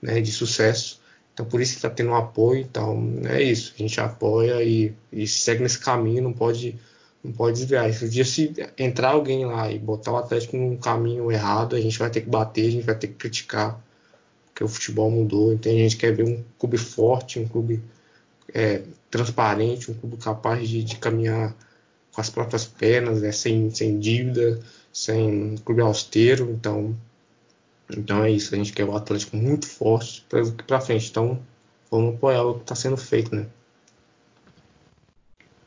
né, 0.00 0.20
de 0.20 0.30
sucesso. 0.30 0.97
Então 1.38 1.46
por 1.46 1.60
isso 1.60 1.74
que 1.74 1.78
está 1.78 1.88
tendo 1.88 2.10
um 2.10 2.16
apoio. 2.16 2.62
Então 2.62 3.20
é 3.26 3.40
isso, 3.40 3.72
a 3.76 3.78
gente 3.78 4.00
apoia 4.00 4.60
e, 4.60 4.92
e 5.12 5.24
segue 5.24 5.62
nesse 5.62 5.78
caminho, 5.78 6.20
não 6.20 6.32
pode 6.32 6.76
não 7.22 7.32
pode 7.32 7.60
desviar. 7.60 7.92
Se 7.92 8.08
dia 8.08 8.24
se 8.24 8.52
entrar 8.76 9.10
alguém 9.10 9.46
lá 9.46 9.70
e 9.70 9.78
botar 9.78 10.12
o 10.12 10.16
Atlético 10.16 10.56
num 10.56 10.76
caminho 10.76 11.30
errado, 11.30 11.76
a 11.76 11.80
gente 11.80 11.96
vai 11.96 12.10
ter 12.10 12.22
que 12.22 12.28
bater, 12.28 12.66
a 12.66 12.70
gente 12.72 12.84
vai 12.84 12.96
ter 12.96 13.08
que 13.08 13.14
criticar, 13.14 13.80
porque 14.46 14.64
o 14.64 14.68
futebol 14.68 15.10
mudou. 15.10 15.52
Então 15.52 15.70
a 15.70 15.74
gente 15.76 15.96
quer 15.96 16.12
ver 16.12 16.24
um 16.24 16.42
clube 16.58 16.76
forte, 16.76 17.38
um 17.38 17.46
clube 17.46 17.80
é, 18.52 18.82
transparente, 19.08 19.90
um 19.92 19.94
clube 19.94 20.16
capaz 20.16 20.68
de, 20.68 20.82
de 20.82 20.96
caminhar 20.96 21.54
com 22.12 22.20
as 22.20 22.30
próprias 22.30 22.64
pernas, 22.64 23.22
né, 23.22 23.30
sem, 23.30 23.70
sem 23.70 23.98
dívida, 24.00 24.58
sem 24.92 25.56
clube 25.64 25.82
austero. 25.82 26.50
Então, 26.50 26.96
então 27.90 28.24
é 28.24 28.30
isso. 28.30 28.54
A 28.54 28.58
gente 28.58 28.72
quer 28.72 28.84
o 28.84 28.96
Atlético 28.96 29.36
muito 29.36 29.66
forte 29.66 30.26
para 30.66 30.80
frente. 30.80 31.10
Então 31.10 31.38
vamos 31.90 32.16
apoiar 32.16 32.44
o 32.44 32.54
que 32.54 32.62
está 32.62 32.74
sendo 32.74 32.96
feito, 32.96 33.34
né? 33.34 33.46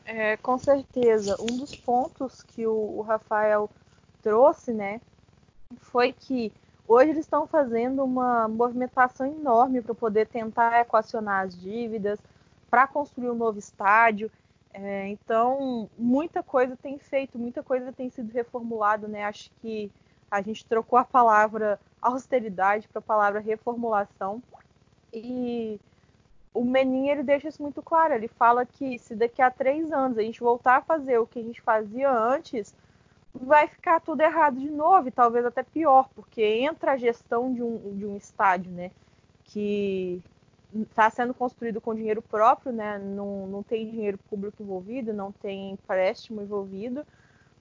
É, 0.05 0.35
com 0.37 0.57
certeza. 0.57 1.37
Um 1.39 1.57
dos 1.57 1.75
pontos 1.75 2.43
que 2.43 2.67
o, 2.67 2.97
o 2.97 3.01
Rafael 3.01 3.69
trouxe, 4.21 4.73
né, 4.73 5.01
foi 5.77 6.13
que 6.13 6.51
hoje 6.87 7.11
eles 7.11 7.25
estão 7.25 7.47
fazendo 7.47 8.03
uma 8.03 8.47
movimentação 8.47 9.25
enorme 9.25 9.81
para 9.81 9.95
poder 9.95 10.27
tentar 10.27 10.81
equacionar 10.81 11.45
as 11.45 11.59
dívidas, 11.59 12.19
para 12.69 12.87
construir 12.87 13.29
um 13.29 13.35
novo 13.35 13.57
estádio. 13.57 14.29
É, 14.73 15.07
então, 15.07 15.89
muita 15.97 16.43
coisa 16.43 16.77
tem 16.77 16.97
feito, 16.97 17.39
muita 17.39 17.63
coisa 17.63 17.91
tem 17.91 18.09
sido 18.09 18.31
reformulada, 18.31 19.07
né? 19.07 19.23
Acho 19.23 19.49
que 19.61 19.91
a 20.31 20.41
gente 20.41 20.65
trocou 20.65 20.97
a 20.97 21.03
palavra 21.03 21.77
austeridade 22.01 22.87
para 22.87 22.99
a 22.99 23.03
palavra 23.03 23.41
reformulação. 23.41 24.41
E 25.13 25.79
o 26.53 26.63
Menin 26.63 27.09
ele 27.09 27.21
deixa 27.21 27.49
isso 27.49 27.61
muito 27.61 27.81
claro. 27.81 28.13
Ele 28.13 28.29
fala 28.29 28.65
que 28.65 28.97
se 28.97 29.13
daqui 29.13 29.41
a 29.41 29.51
três 29.51 29.91
anos 29.91 30.17
a 30.17 30.21
gente 30.21 30.39
voltar 30.39 30.77
a 30.77 30.81
fazer 30.81 31.19
o 31.19 31.27
que 31.27 31.39
a 31.39 31.43
gente 31.43 31.61
fazia 31.61 32.09
antes, 32.09 32.73
vai 33.33 33.67
ficar 33.67 33.99
tudo 33.99 34.21
errado 34.21 34.59
de 34.59 34.69
novo, 34.69 35.07
e 35.07 35.11
talvez 35.11 35.45
até 35.45 35.63
pior, 35.63 36.09
porque 36.15 36.41
entra 36.41 36.93
a 36.93 36.97
gestão 36.97 37.53
de 37.53 37.61
um, 37.61 37.97
de 37.97 38.05
um 38.05 38.17
estádio, 38.17 38.71
né? 38.71 38.91
Que 39.45 40.21
está 40.73 41.09
sendo 41.09 41.33
construído 41.33 41.81
com 41.81 41.93
dinheiro 41.93 42.21
próprio, 42.21 42.71
né? 42.71 42.97
Não, 42.97 43.47
não 43.47 43.63
tem 43.63 43.89
dinheiro 43.89 44.17
público 44.29 44.63
envolvido, 44.63 45.13
não 45.13 45.31
tem 45.31 45.71
empréstimo 45.71 46.41
envolvido, 46.41 47.05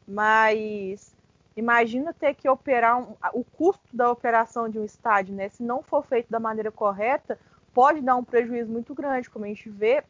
mas 0.07 1.15
imagina 1.61 2.13
ter 2.13 2.35
que 2.35 2.49
operar 2.49 2.99
um, 2.99 3.15
o 3.33 3.45
custo 3.45 3.97
da 3.97 4.11
operação 4.11 4.69
de 4.69 4.79
um 4.79 4.85
estádio, 4.85 5.35
né? 5.35 5.49
Se 5.49 5.63
não 5.63 5.83
for 5.83 6.05
feito 6.05 6.29
da 6.31 6.41
maneira 6.41 6.73
correta, 6.73 7.39
pode 7.73 8.01
dar 8.01 8.17
um 8.17 8.25
prejuízo 8.25 8.71
muito 8.71 8.95
grande, 8.95 9.31
como 9.31 9.45
a 9.45 9.49
gente 9.49 9.69
vê 9.69 10.03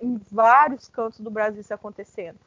em 0.00 0.20
vários 0.30 0.88
cantos 0.88 1.20
do 1.20 1.30
Brasil 1.30 1.60
isso 1.60 1.74
acontecendo. 1.74 2.38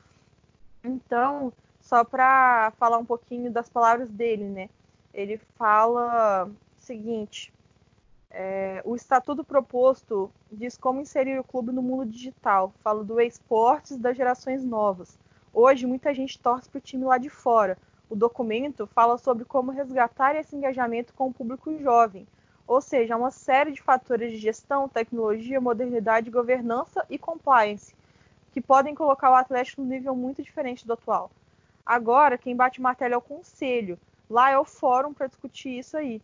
Então, 0.84 1.52
só 1.82 2.04
para 2.04 2.72
falar 2.80 2.98
um 2.98 3.06
pouquinho 3.06 3.52
das 3.52 3.70
palavras 3.70 4.10
dele, 4.10 4.46
né? 4.46 4.70
Ele 5.14 5.38
fala 5.58 6.46
o 6.46 6.82
seguinte: 6.82 7.54
é, 8.32 8.82
o 8.84 8.96
estatuto 8.96 9.44
proposto 9.44 10.32
diz 10.52 10.78
como 10.78 11.02
inserir 11.02 11.40
o 11.40 11.44
clube 11.44 11.72
no 11.72 11.82
mundo 11.82 12.06
digital. 12.06 12.74
Fala 12.84 13.04
do 13.04 13.20
esportes 13.22 13.98
das 13.98 14.18
gerações 14.18 14.64
novas. 14.64 15.18
Hoje, 15.54 15.86
muita 15.86 16.14
gente 16.14 16.40
torce 16.40 16.68
para 16.68 16.80
o 16.80 16.82
time 16.82 17.06
lá 17.06 17.18
de 17.18 17.30
fora. 17.30 17.78
O 18.14 18.16
documento 18.16 18.86
fala 18.86 19.18
sobre 19.18 19.44
como 19.44 19.72
resgatar 19.72 20.36
esse 20.36 20.56
engajamento 20.56 21.16
com 21.16 21.30
o 21.30 21.34
público 21.34 21.76
jovem, 21.80 22.28
ou 22.68 22.80
seja, 22.80 23.18
uma 23.18 23.32
série 23.32 23.72
de 23.72 23.82
fatores 23.82 24.32
de 24.32 24.38
gestão, 24.38 24.88
tecnologia, 24.88 25.60
modernidade, 25.60 26.30
governança 26.30 27.04
e 27.10 27.18
compliance, 27.18 27.96
que 28.52 28.62
podem 28.62 28.94
colocar 28.94 29.32
o 29.32 29.34
Atlético 29.34 29.82
num 29.82 29.88
nível 29.88 30.16
muito 30.16 30.44
diferente 30.44 30.86
do 30.86 30.94
atual. 30.94 31.32
Agora, 31.84 32.38
quem 32.38 32.56
bate 32.56 32.80
martelo 32.80 33.16
é 33.16 33.18
o 33.18 33.22
conselho. 33.22 33.98
Lá 34.30 34.52
é 34.52 34.60
o 34.60 34.64
fórum 34.64 35.12
para 35.12 35.26
discutir 35.26 35.80
isso 35.80 35.98
aí. 35.98 36.22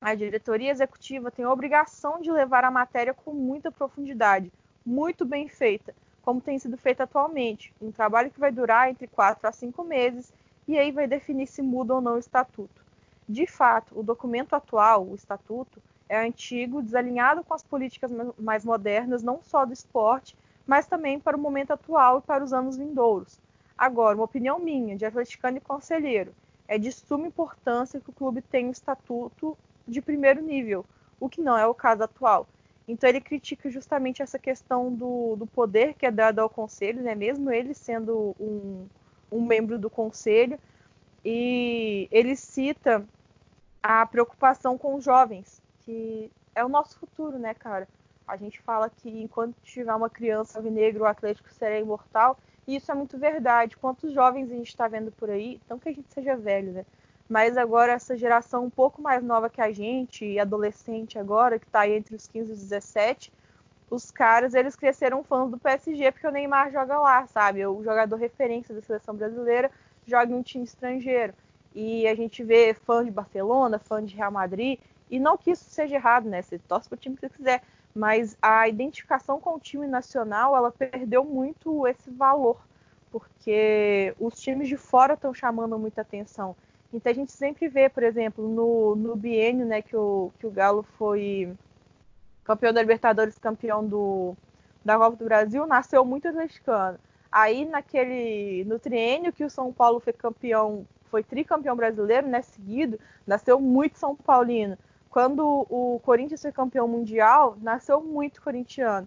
A 0.00 0.16
diretoria 0.16 0.72
executiva 0.72 1.30
tem 1.30 1.44
a 1.44 1.52
obrigação 1.52 2.20
de 2.20 2.32
levar 2.32 2.64
a 2.64 2.72
matéria 2.72 3.14
com 3.14 3.32
muita 3.32 3.70
profundidade, 3.70 4.50
muito 4.84 5.24
bem 5.24 5.46
feita, 5.48 5.94
como 6.22 6.40
tem 6.40 6.58
sido 6.58 6.76
feito 6.76 7.02
atualmente. 7.04 7.72
Um 7.80 7.92
trabalho 7.92 8.32
que 8.32 8.40
vai 8.40 8.50
durar 8.50 8.90
entre 8.90 9.06
4 9.06 9.46
a 9.46 9.52
5 9.52 9.84
meses 9.84 10.32
e 10.70 10.78
aí 10.78 10.92
vai 10.92 11.08
definir 11.08 11.48
se 11.48 11.62
muda 11.62 11.94
ou 11.94 12.00
não 12.00 12.14
o 12.14 12.18
estatuto. 12.18 12.84
De 13.28 13.44
fato, 13.44 13.98
o 13.98 14.04
documento 14.04 14.54
atual, 14.54 15.04
o 15.04 15.16
estatuto, 15.16 15.82
é 16.08 16.24
antigo, 16.24 16.82
desalinhado 16.82 17.42
com 17.42 17.54
as 17.54 17.62
políticas 17.62 18.10
mais 18.38 18.64
modernas, 18.64 19.22
não 19.22 19.40
só 19.42 19.64
do 19.64 19.72
esporte, 19.72 20.36
mas 20.64 20.86
também 20.86 21.18
para 21.18 21.36
o 21.36 21.40
momento 21.40 21.72
atual 21.72 22.18
e 22.18 22.22
para 22.22 22.44
os 22.44 22.52
anos 22.52 22.76
vindouros. 22.76 23.40
Agora, 23.76 24.16
uma 24.16 24.24
opinião 24.24 24.60
minha, 24.60 24.96
de 24.96 25.04
atleticano 25.04 25.56
e 25.56 25.60
conselheiro, 25.60 26.32
é 26.68 26.78
de 26.78 26.92
suma 26.92 27.26
importância 27.26 28.00
que 28.00 28.10
o 28.10 28.12
clube 28.12 28.40
tenha 28.40 28.68
um 28.68 28.72
estatuto 28.72 29.58
de 29.88 30.00
primeiro 30.00 30.40
nível, 30.40 30.84
o 31.18 31.28
que 31.28 31.40
não 31.40 31.58
é 31.58 31.66
o 31.66 31.74
caso 31.74 32.04
atual. 32.04 32.46
Então 32.86 33.08
ele 33.08 33.20
critica 33.20 33.68
justamente 33.70 34.22
essa 34.22 34.38
questão 34.38 34.92
do, 34.94 35.34
do 35.34 35.46
poder 35.46 35.94
que 35.94 36.06
é 36.06 36.10
dado 36.10 36.38
ao 36.38 36.48
conselho, 36.48 37.02
né? 37.02 37.14
mesmo 37.14 37.50
ele 37.50 37.74
sendo 37.74 38.36
um, 38.38 38.86
um 39.30 39.40
membro 39.40 39.78
do 39.78 39.90
conselho, 39.90 40.58
e 41.24 42.08
ele 42.10 42.34
cita 42.34 43.04
a 43.82 44.04
preocupação 44.06 44.76
com 44.76 44.94
os 44.94 45.04
jovens, 45.04 45.62
que 45.84 46.30
é 46.54 46.64
o 46.64 46.68
nosso 46.68 46.98
futuro, 46.98 47.38
né, 47.38 47.54
cara? 47.54 47.88
A 48.26 48.36
gente 48.36 48.60
fala 48.60 48.88
que 48.88 49.08
enquanto 49.08 49.56
tiver 49.62 49.94
uma 49.94 50.10
criança 50.10 50.58
alvinegro, 50.58 51.04
o 51.04 51.06
Atlético 51.06 51.50
será 51.52 51.78
imortal, 51.78 52.38
e 52.66 52.76
isso 52.76 52.90
é 52.90 52.94
muito 52.94 53.18
verdade. 53.18 53.76
Quantos 53.76 54.12
jovens 54.12 54.50
a 54.50 54.54
gente 54.54 54.68
está 54.68 54.86
vendo 54.86 55.10
por 55.12 55.30
aí, 55.30 55.60
não 55.68 55.78
que 55.78 55.88
a 55.88 55.92
gente 55.92 56.12
seja 56.12 56.36
velho, 56.36 56.72
né? 56.72 56.86
Mas 57.28 57.56
agora 57.56 57.92
essa 57.92 58.16
geração 58.16 58.64
um 58.64 58.70
pouco 58.70 59.00
mais 59.00 59.22
nova 59.22 59.48
que 59.48 59.60
a 59.60 59.72
gente, 59.72 60.38
adolescente 60.38 61.18
agora, 61.18 61.58
que 61.58 61.66
está 61.66 61.88
entre 61.88 62.14
os 62.14 62.26
15 62.26 62.50
e 62.50 62.52
os 62.54 62.60
17, 62.60 63.32
os 63.90 64.10
caras, 64.10 64.54
eles 64.54 64.76
cresceram 64.76 65.24
fãs 65.24 65.50
do 65.50 65.58
PSG 65.58 66.12
porque 66.12 66.26
o 66.26 66.30
Neymar 66.30 66.70
joga 66.70 66.98
lá, 66.98 67.26
sabe? 67.26 67.66
O 67.66 67.82
jogador 67.82 68.16
referência 68.16 68.72
da 68.74 68.80
seleção 68.80 69.14
brasileira 69.16 69.70
joga 70.06 70.32
em 70.32 70.36
um 70.36 70.42
time 70.42 70.64
estrangeiro. 70.64 71.34
E 71.74 72.06
a 72.06 72.14
gente 72.14 72.42
vê 72.44 72.72
fã 72.72 73.04
de 73.04 73.10
Barcelona, 73.10 73.78
fã 73.78 74.04
de 74.04 74.14
Real 74.14 74.30
Madrid, 74.30 74.78
e 75.10 75.18
não 75.18 75.36
que 75.36 75.50
isso 75.50 75.64
seja 75.68 75.96
errado, 75.96 76.28
né? 76.28 76.40
Você 76.40 76.58
torce 76.58 76.88
pro 76.88 76.96
time 76.96 77.16
que 77.16 77.22
você 77.22 77.28
quiser, 77.28 77.62
mas 77.92 78.36
a 78.40 78.68
identificação 78.68 79.40
com 79.40 79.54
o 79.54 79.60
time 79.60 79.86
nacional, 79.86 80.56
ela 80.56 80.70
perdeu 80.70 81.24
muito 81.24 81.86
esse 81.86 82.10
valor, 82.10 82.60
porque 83.10 84.14
os 84.20 84.40
times 84.40 84.68
de 84.68 84.76
fora 84.76 85.14
estão 85.14 85.34
chamando 85.34 85.76
muita 85.78 86.02
atenção. 86.02 86.54
Então 86.92 87.10
a 87.10 87.14
gente 87.14 87.32
sempre 87.32 87.68
vê, 87.68 87.88
por 87.88 88.04
exemplo, 88.04 88.48
no, 88.48 88.94
no 88.94 89.16
biênio 89.16 89.66
né, 89.66 89.82
que, 89.82 89.96
o, 89.96 90.32
que 90.38 90.46
o 90.46 90.50
Galo 90.50 90.84
foi 90.96 91.52
campeão 92.50 92.72
da 92.72 92.80
Libertadores, 92.80 93.38
campeão 93.38 93.86
do, 93.86 94.36
da 94.84 94.98
Copa 94.98 95.16
do 95.16 95.24
Brasil, 95.24 95.66
nasceu 95.68 96.04
muito 96.04 96.26
atleticano. 96.26 96.98
Aí 97.30 97.64
naquele 97.64 98.64
no 98.64 98.76
triênio 98.76 99.32
que 99.32 99.44
o 99.44 99.50
São 99.50 99.72
Paulo 99.72 100.00
foi 100.00 100.12
campeão, 100.12 100.84
foi 101.10 101.22
tricampeão 101.22 101.76
brasileiro, 101.76 102.26
né, 102.26 102.42
seguido, 102.42 102.98
nasceu 103.24 103.60
muito 103.60 103.98
São 103.98 104.16
Paulino. 104.16 104.76
Quando 105.08 105.64
o 105.70 106.00
Corinthians 106.04 106.42
foi 106.42 106.50
campeão 106.50 106.88
mundial, 106.88 107.56
nasceu 107.60 108.02
muito 108.02 108.42
corintiano. 108.42 109.06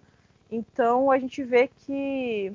Então 0.50 1.10
a 1.10 1.18
gente 1.18 1.42
vê 1.42 1.68
que 1.68 2.50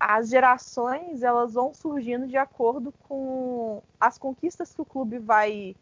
as 0.00 0.28
gerações 0.28 1.22
elas 1.22 1.54
vão 1.54 1.72
surgindo 1.72 2.26
de 2.26 2.36
acordo 2.36 2.92
com 3.08 3.80
as 4.00 4.18
conquistas 4.18 4.74
que 4.74 4.82
o 4.82 4.84
clube 4.84 5.18
vai 5.18 5.76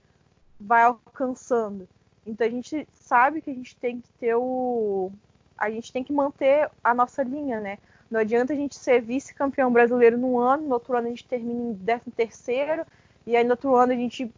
vai 0.60 0.82
alcançando. 0.82 1.88
Então 2.26 2.46
a 2.46 2.50
gente 2.50 2.86
sabe 2.92 3.40
que 3.40 3.50
a 3.50 3.54
gente 3.54 3.76
tem 3.76 4.00
que 4.00 4.08
ter 4.20 4.34
o 4.34 5.12
a 5.56 5.70
gente 5.70 5.90
tem 5.90 6.04
que 6.04 6.12
manter 6.12 6.70
a 6.84 6.92
nossa 6.92 7.22
linha, 7.22 7.60
né? 7.60 7.78
Não 8.10 8.20
adianta 8.20 8.52
a 8.52 8.56
gente 8.56 8.76
ser 8.76 9.00
vice-campeão 9.00 9.72
brasileiro 9.72 10.18
num 10.18 10.38
ano, 10.38 10.64
no 10.64 10.74
outro 10.74 10.96
ano 10.96 11.06
a 11.06 11.10
gente 11.10 11.26
termina 11.26 11.70
em 11.70 11.74
13 11.74 12.10
terceiro 12.10 12.86
e 13.26 13.36
aí 13.36 13.42
no 13.42 13.50
outro 13.50 13.74
ano 13.74 13.92
a 13.92 13.96
gente 13.96 14.30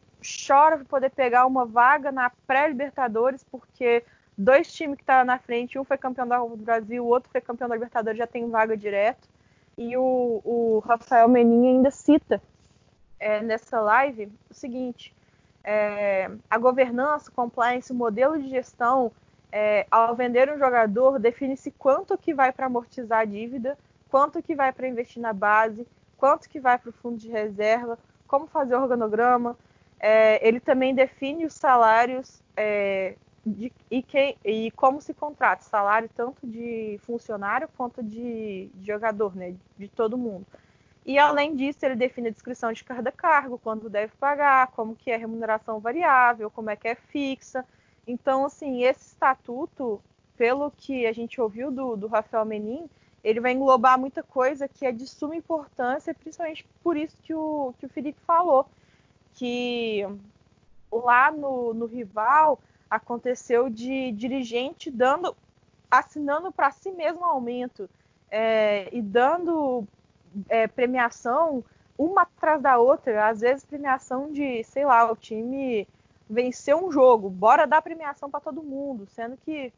chora 0.47 0.77
para 0.77 0.85
poder 0.85 1.11
pegar 1.11 1.47
uma 1.47 1.65
vaga 1.65 2.13
na 2.13 2.31
pré-Libertadores 2.47 3.45
porque 3.51 4.05
dois 4.37 4.73
times 4.73 4.97
que 4.97 5.03
estavam 5.03 5.25
na 5.25 5.39
frente, 5.39 5.79
um 5.79 5.85
foi 5.85 5.99
campeão 5.99 6.27
da 6.27 6.39
Copa 6.39 6.57
do 6.57 6.63
Brasil, 6.63 7.05
o 7.05 7.09
outro 7.09 7.31
foi 7.31 7.41
campeão 7.41 7.69
da 7.69 7.75
Libertadores, 7.75 8.19
já 8.19 8.27
tem 8.27 8.49
vaga 8.49 8.77
direto. 8.77 9.29
E 9.77 9.97
o, 9.97 10.41
o 10.45 10.83
Rafael 10.87 11.29
Menin 11.29 11.77
ainda 11.77 11.91
cita 11.91 12.41
é, 13.19 13.43
nessa 13.43 13.81
live 13.81 14.31
o 14.49 14.55
seguinte: 14.55 15.15
é, 15.71 16.31
a 16.49 16.57
governança, 16.57 17.31
compliance, 17.31 17.93
o 17.93 17.95
modelo 17.95 18.41
de 18.41 18.49
gestão, 18.49 19.13
é, 19.53 19.87
ao 19.91 20.17
vender 20.17 20.51
um 20.51 20.59
jogador, 20.59 21.19
define-se 21.19 21.71
quanto 21.73 22.17
que 22.17 22.33
vai 22.33 22.51
para 22.51 22.65
amortizar 22.65 23.19
a 23.19 23.25
dívida, 23.27 23.77
quanto 24.09 24.43
que 24.43 24.55
vai 24.55 24.73
para 24.73 24.89
investir 24.89 25.21
na 25.21 25.35
base, 25.35 25.87
quanto 26.17 26.49
que 26.49 26.59
vai 26.59 26.79
para 26.79 26.89
o 26.89 26.93
fundo 26.95 27.19
de 27.19 27.29
reserva, 27.29 27.99
como 28.27 28.47
fazer 28.47 28.77
o 28.77 28.81
organograma. 28.81 29.59
É, 30.01 30.47
ele 30.47 30.59
também 30.59 30.95
define 30.95 31.45
os 31.45 31.53
salários 31.53 32.43
é, 32.57 33.17
de, 33.45 33.71
e, 33.91 34.03
quem, 34.03 34.39
e, 34.43 34.71
como 34.71 35.03
se 35.03 35.13
contrata 35.13 35.65
salário 35.65 36.09
tanto 36.15 36.47
de 36.47 36.99
funcionário 37.05 37.69
quanto 37.77 38.03
de, 38.03 38.71
de, 38.75 38.87
jogador, 38.87 39.37
né, 39.37 39.55
de 39.77 39.89
todo 39.89 40.17
mundo. 40.17 40.47
E 41.09 41.19
além 41.19 41.57
disso, 41.57 41.79
ele 41.87 41.97
define 41.97 42.29
a 42.29 42.31
descrição 42.31 42.71
de 42.71 42.85
cada 42.85 43.11
cargo, 43.11 43.59
quanto 43.59 43.89
deve 43.89 44.13
pagar, 44.21 44.67
como 44.73 44.95
que 44.95 45.11
é 45.11 45.17
remuneração 45.17 45.81
variável, 45.81 46.51
como 46.51 46.69
é 46.69 46.77
que 46.77 46.87
é 46.87 46.95
fixa. 46.95 47.65
Então, 48.07 48.45
assim, 48.45 48.83
esse 48.85 49.07
estatuto, 49.07 50.03
pelo 50.37 50.71
que 50.71 51.07
a 51.07 51.13
gente 51.13 51.41
ouviu 51.41 51.71
do, 51.71 51.97
do 51.97 52.09
Rafael 52.09 52.45
Menin, 52.45 52.91
ele 53.25 53.41
vai 53.41 53.53
englobar 53.53 53.99
muita 53.99 54.23
coisa 54.23 54.69
que 54.69 54.85
é 54.85 54.93
de 54.93 55.07
suma 55.07 55.35
importância, 55.35 56.13
principalmente 56.13 56.67
por 56.83 56.95
isso 56.95 57.17
que 57.23 57.33
o, 57.33 57.73
que 57.79 57.87
o 57.87 57.89
Felipe 57.89 58.21
falou, 58.27 58.67
que 59.33 60.03
lá 60.93 61.31
no, 61.31 61.73
no 61.73 61.87
rival 61.87 62.61
aconteceu 62.91 63.71
de 63.71 64.13
dirigente 64.13 64.91
dando, 64.91 65.35
assinando 65.91 66.53
para 66.53 66.71
si 66.71 66.93
mesmo 66.93 67.25
aumento 67.25 67.89
é, 68.31 68.91
e 68.93 69.01
dando 69.01 69.89
é, 70.49 70.67
premiação 70.67 71.65
uma 71.99 72.23
atrás 72.23 72.63
da 72.63 72.79
outra, 72.79 73.29
às 73.29 73.41
vezes 73.41 73.65
premiação 73.65 74.31
de, 74.33 74.63
sei 74.63 74.85
lá, 74.85 75.11
o 75.11 75.17
time 75.17 75.87
venceu 76.31 76.87
um 76.87 76.93
jogo, 76.93 77.29
bora 77.29 77.67
dar 77.67 77.83
premiação 77.83 78.31
para 78.31 78.41
todo 78.41 78.63
mundo, 78.63 79.07
sendo 79.07 79.37
que 79.39 79.73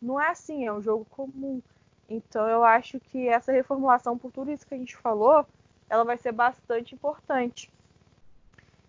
não 0.00 0.20
é 0.20 0.30
assim, 0.30 0.66
é 0.66 0.72
um 0.72 0.80
jogo 0.80 1.04
comum. 1.10 1.60
Então 2.08 2.46
eu 2.48 2.62
acho 2.62 3.00
que 3.00 3.26
essa 3.28 3.50
reformulação, 3.50 4.16
por 4.16 4.30
tudo 4.30 4.52
isso 4.52 4.66
que 4.66 4.74
a 4.74 4.78
gente 4.78 4.96
falou, 4.96 5.44
ela 5.88 6.04
vai 6.04 6.16
ser 6.16 6.32
bastante 6.32 6.94
importante. 6.94 7.70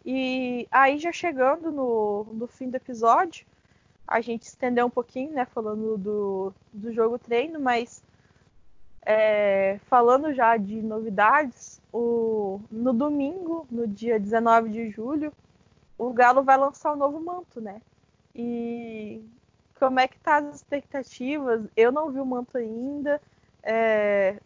E 0.06 0.68
aí 0.70 1.00
já 1.00 1.12
chegando 1.12 1.72
no, 1.72 2.26
no 2.34 2.48
fim 2.48 2.70
do 2.70 2.76
episódio, 2.76 3.48
a 4.08 4.22
gente 4.22 4.44
estendeu 4.44 4.86
um 4.86 4.90
pouquinho, 4.90 5.32
né, 5.32 5.46
falando 5.46 5.98
do, 5.98 6.54
do 6.72 6.94
jogo 6.94 7.18
treino, 7.18 7.60
mas 7.60 8.04
é, 9.06 9.80
falando 9.88 10.34
já 10.34 10.58
de 10.58 10.82
novidades, 10.82 11.82
o, 11.94 12.60
no 12.72 12.92
domingo, 12.94 13.68
no 13.70 13.88
dia 13.88 14.20
19 14.20 14.70
de 14.70 14.90
julho, 14.90 15.32
o 15.98 16.12
Galo 16.12 16.44
vai 16.44 16.58
lançar 16.58 16.92
o 16.92 16.96
um 16.96 16.98
novo 16.98 17.20
manto, 17.20 17.62
né? 17.62 17.82
E 18.34 19.24
como 19.80 20.00
é 20.00 20.08
que 20.08 20.18
tá 20.20 20.38
as 20.38 20.56
expectativas? 20.56 21.62
Eu 21.76 21.92
não 21.92 22.12
vi 22.12 22.20
o 22.20 22.26
manto 22.26 22.58
ainda. 22.58 23.22
É, 23.64 24.38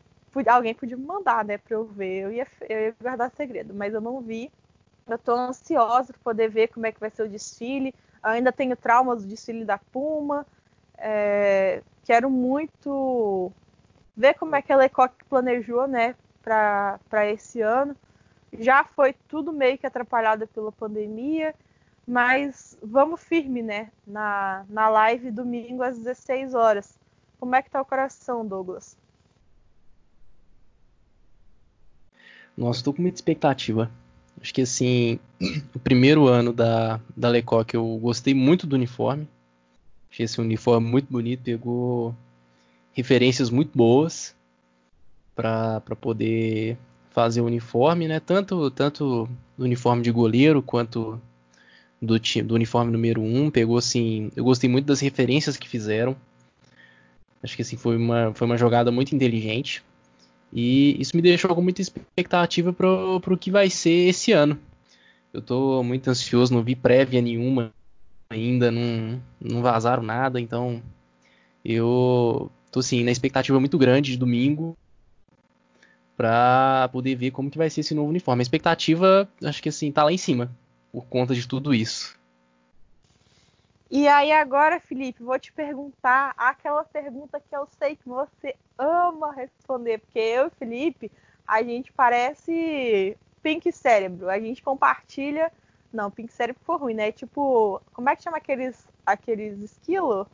alguém 0.47 0.76
podia 0.76 0.97
me 0.97 1.05
mandar, 1.05 1.43
né, 1.43 1.57
para 1.57 1.76
eu 1.76 1.86
ver. 1.86 2.26
Eu 2.26 2.32
ia, 2.32 2.47
eu 2.68 2.80
ia 2.80 2.95
guardar 3.01 3.32
segredo, 3.32 3.74
mas 3.74 3.93
eu 3.93 4.01
não 4.01 4.22
vi. 4.22 4.51
Eu 5.07 5.18
tô 5.18 5.34
ansiosa 5.34 6.14
para 6.14 6.22
poder 6.24 6.49
ver 6.49 6.68
como 6.68 6.86
é 6.86 6.91
que 6.91 6.99
vai 6.99 7.10
ser 7.10 7.24
o 7.24 7.30
desfile 7.30 7.93
ainda 8.22 8.51
tenho 8.51 8.76
traumas 8.76 9.24
do 9.24 9.28
desfile 9.28 9.66
da 9.66 9.78
Puma. 9.78 10.45
É, 10.97 11.82
quero 12.03 12.30
muito 12.30 13.51
ver 14.20 14.34
como 14.34 14.53
é 14.53 14.61
que 14.61 14.74
a 14.74 14.76
Lecoq 14.76 15.13
planejou, 15.30 15.88
né, 15.88 16.13
para 16.43 17.32
esse 17.32 17.61
ano. 17.61 17.95
Já 18.59 18.84
foi 18.84 19.13
tudo 19.30 19.53
meio 19.53 19.78
que 19.78 19.88
atrapalhado 19.88 20.45
pela 20.47 20.74
pandemia, 20.74 21.55
mas 22.05 22.78
vamos 22.84 23.22
firme, 23.22 23.61
né, 23.61 23.89
na, 24.05 24.65
na 24.67 24.89
live 24.89 25.32
domingo 25.32 25.82
às 25.84 25.97
16 25.97 26.53
horas. 26.53 26.99
Como 27.39 27.55
é 27.55 27.61
que 27.61 27.70
tá 27.70 27.82
o 27.82 27.86
coração, 27.86 28.45
Douglas? 28.45 28.97
Nossa, 32.57 32.84
tô 32.84 32.91
com 32.91 33.01
muita 33.01 33.15
expectativa. 33.15 33.89
Acho 34.41 34.53
que 34.53 34.63
assim, 34.63 35.17
o 35.74 35.80
primeiro 35.80 36.28
ano 36.28 36.51
da, 36.51 36.99
da 37.15 37.30
Lecoq 37.30 37.74
eu 37.74 37.97
gostei 38.01 38.34
muito 38.34 38.67
do 38.67 38.76
uniforme. 38.76 39.30
Achei 40.11 40.26
esse 40.26 40.41
uniforme 40.41 40.89
muito 40.89 41.09
bonito, 41.09 41.43
pegou 41.43 42.13
referências 42.99 43.49
muito 43.49 43.71
boas 43.77 44.35
para 45.33 45.81
poder 45.99 46.77
fazer 47.11 47.39
o 47.39 47.45
uniforme, 47.45 48.07
né? 48.07 48.19
Tanto, 48.19 48.69
tanto 48.71 49.29
do 49.57 49.63
uniforme 49.63 50.03
de 50.03 50.11
goleiro 50.11 50.61
quanto 50.61 51.19
do, 52.01 52.19
do 52.43 52.55
uniforme 52.55 52.91
número 52.91 53.21
1. 53.21 53.43
Um, 53.43 53.49
pegou 53.49 53.77
assim. 53.77 54.31
Eu 54.35 54.43
gostei 54.43 54.69
muito 54.69 54.85
das 54.85 54.99
referências 54.99 55.55
que 55.55 55.67
fizeram. 55.67 56.15
Acho 57.41 57.55
que 57.55 57.61
assim, 57.61 57.77
foi 57.77 57.95
uma, 57.95 58.33
foi 58.33 58.45
uma 58.45 58.57
jogada 58.57 58.91
muito 58.91 59.15
inteligente. 59.15 59.81
E 60.51 60.99
isso 60.99 61.15
me 61.15 61.21
deixou 61.21 61.55
com 61.55 61.61
muita 61.61 61.81
expectativa 61.81 62.73
para 62.73 62.89
o 62.89 63.37
que 63.37 63.49
vai 63.49 63.69
ser 63.69 64.09
esse 64.09 64.33
ano. 64.33 64.59
Eu 65.33 65.39
estou 65.39 65.83
muito 65.83 66.09
ansioso, 66.09 66.53
não 66.53 66.63
vi 66.63 66.75
prévia 66.75 67.21
nenhuma 67.21 67.71
ainda, 68.29 68.69
não, 68.69 69.21
não 69.39 69.61
vazaram 69.61 70.03
nada, 70.03 70.39
então 70.39 70.81
eu 71.63 72.51
tô 72.72 72.80
assim, 72.80 73.03
na 73.03 73.11
expectativa 73.11 73.59
muito 73.59 73.78
grande 73.78 74.11
de 74.11 74.17
domingo 74.17 74.78
para 76.15 76.89
poder 76.91 77.15
ver 77.15 77.32
como 77.32 77.49
que 77.49 77.57
vai 77.57 77.70
ser 77.70 77.82
esse 77.82 77.95
novo 77.95 78.09
uniforme. 78.09 78.41
A 78.41 78.43
expectativa, 78.43 79.30
acho 79.43 79.63
que 79.63 79.70
assim, 79.70 79.91
tá 79.91 80.03
lá 80.03 80.11
em 80.11 80.17
cima 80.17 80.51
por 80.91 81.05
conta 81.05 81.34
de 81.34 81.47
tudo 81.47 81.74
isso. 81.74 82.20
E 83.91 84.07
aí 84.07 84.32
agora, 84.32 84.80
Felipe, 84.80 85.24
vou 85.24 85.39
te 85.39 85.51
perguntar 85.51 86.34
aquela 86.38 86.84
pergunta 86.84 87.39
que 87.39 87.55
eu 87.55 87.67
sei 87.80 87.95
que 87.95 88.07
você 88.07 88.55
ama 88.78 89.34
responder, 89.34 89.97
porque 89.97 90.20
eu 90.20 90.47
e 90.47 90.51
Felipe, 90.51 91.11
a 91.47 91.63
gente 91.63 91.91
parece 91.93 93.17
Pink 93.41 93.72
Cérebro, 93.72 94.30
a 94.30 94.39
gente 94.39 94.61
compartilha, 94.61 95.51
não, 95.91 96.11
Pink 96.11 96.32
Cérebro 96.32 96.61
foi 96.63 96.78
ruim, 96.78 96.93
né? 96.93 97.11
Tipo, 97.11 97.82
como 97.91 98.09
é 98.09 98.15
que 98.15 98.22
chama 98.22 98.38
aqueles 98.38 98.86
aqueles 99.03 99.59
esquilo? 99.59 100.28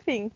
Enfim, 0.00 0.32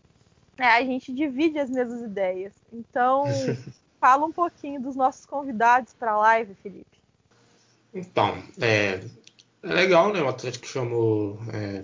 é, 0.57 0.65
a 0.65 0.81
gente 0.83 1.13
divide 1.13 1.59
as 1.59 1.69
mesmas 1.69 2.01
ideias. 2.01 2.53
Então, 2.71 3.25
fala 3.99 4.25
um 4.25 4.31
pouquinho 4.31 4.81
dos 4.81 4.95
nossos 4.95 5.25
convidados 5.25 5.93
para 5.93 6.13
a 6.13 6.17
live, 6.17 6.55
Felipe. 6.61 6.97
Então, 7.93 8.41
é, 8.59 9.01
é 9.63 9.73
legal, 9.73 10.11
né? 10.11 10.21
O 10.21 10.27
Atlético 10.27 10.67
chamou 10.67 11.39
é, 11.53 11.83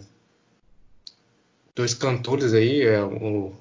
dois 1.75 1.93
cantores 1.93 2.53
aí. 2.53 2.81
É, 2.81 3.03
o, 3.03 3.53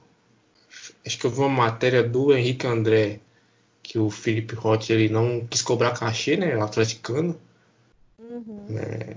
acho 1.06 1.18
que 1.18 1.26
eu 1.26 1.30
vi 1.30 1.40
uma 1.40 1.48
matéria 1.48 2.02
do 2.02 2.34
Henrique 2.34 2.66
André 2.66 3.20
que 3.82 3.98
o 3.98 4.10
Felipe 4.10 4.54
Roth 4.54 4.90
ele 4.90 5.08
não 5.08 5.46
quis 5.46 5.60
cobrar 5.60 5.92
cachê, 5.92 6.36
né? 6.36 6.56
O 6.56 6.62
atleticano. 6.62 7.38
Uhum. 8.18 8.66
É, 8.78 9.16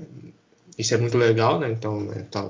isso 0.78 0.94
é 0.94 0.98
muito 0.98 1.18
legal, 1.18 1.60
né? 1.60 1.72
Então, 1.72 2.02
né, 2.02 2.26
tá 2.30 2.50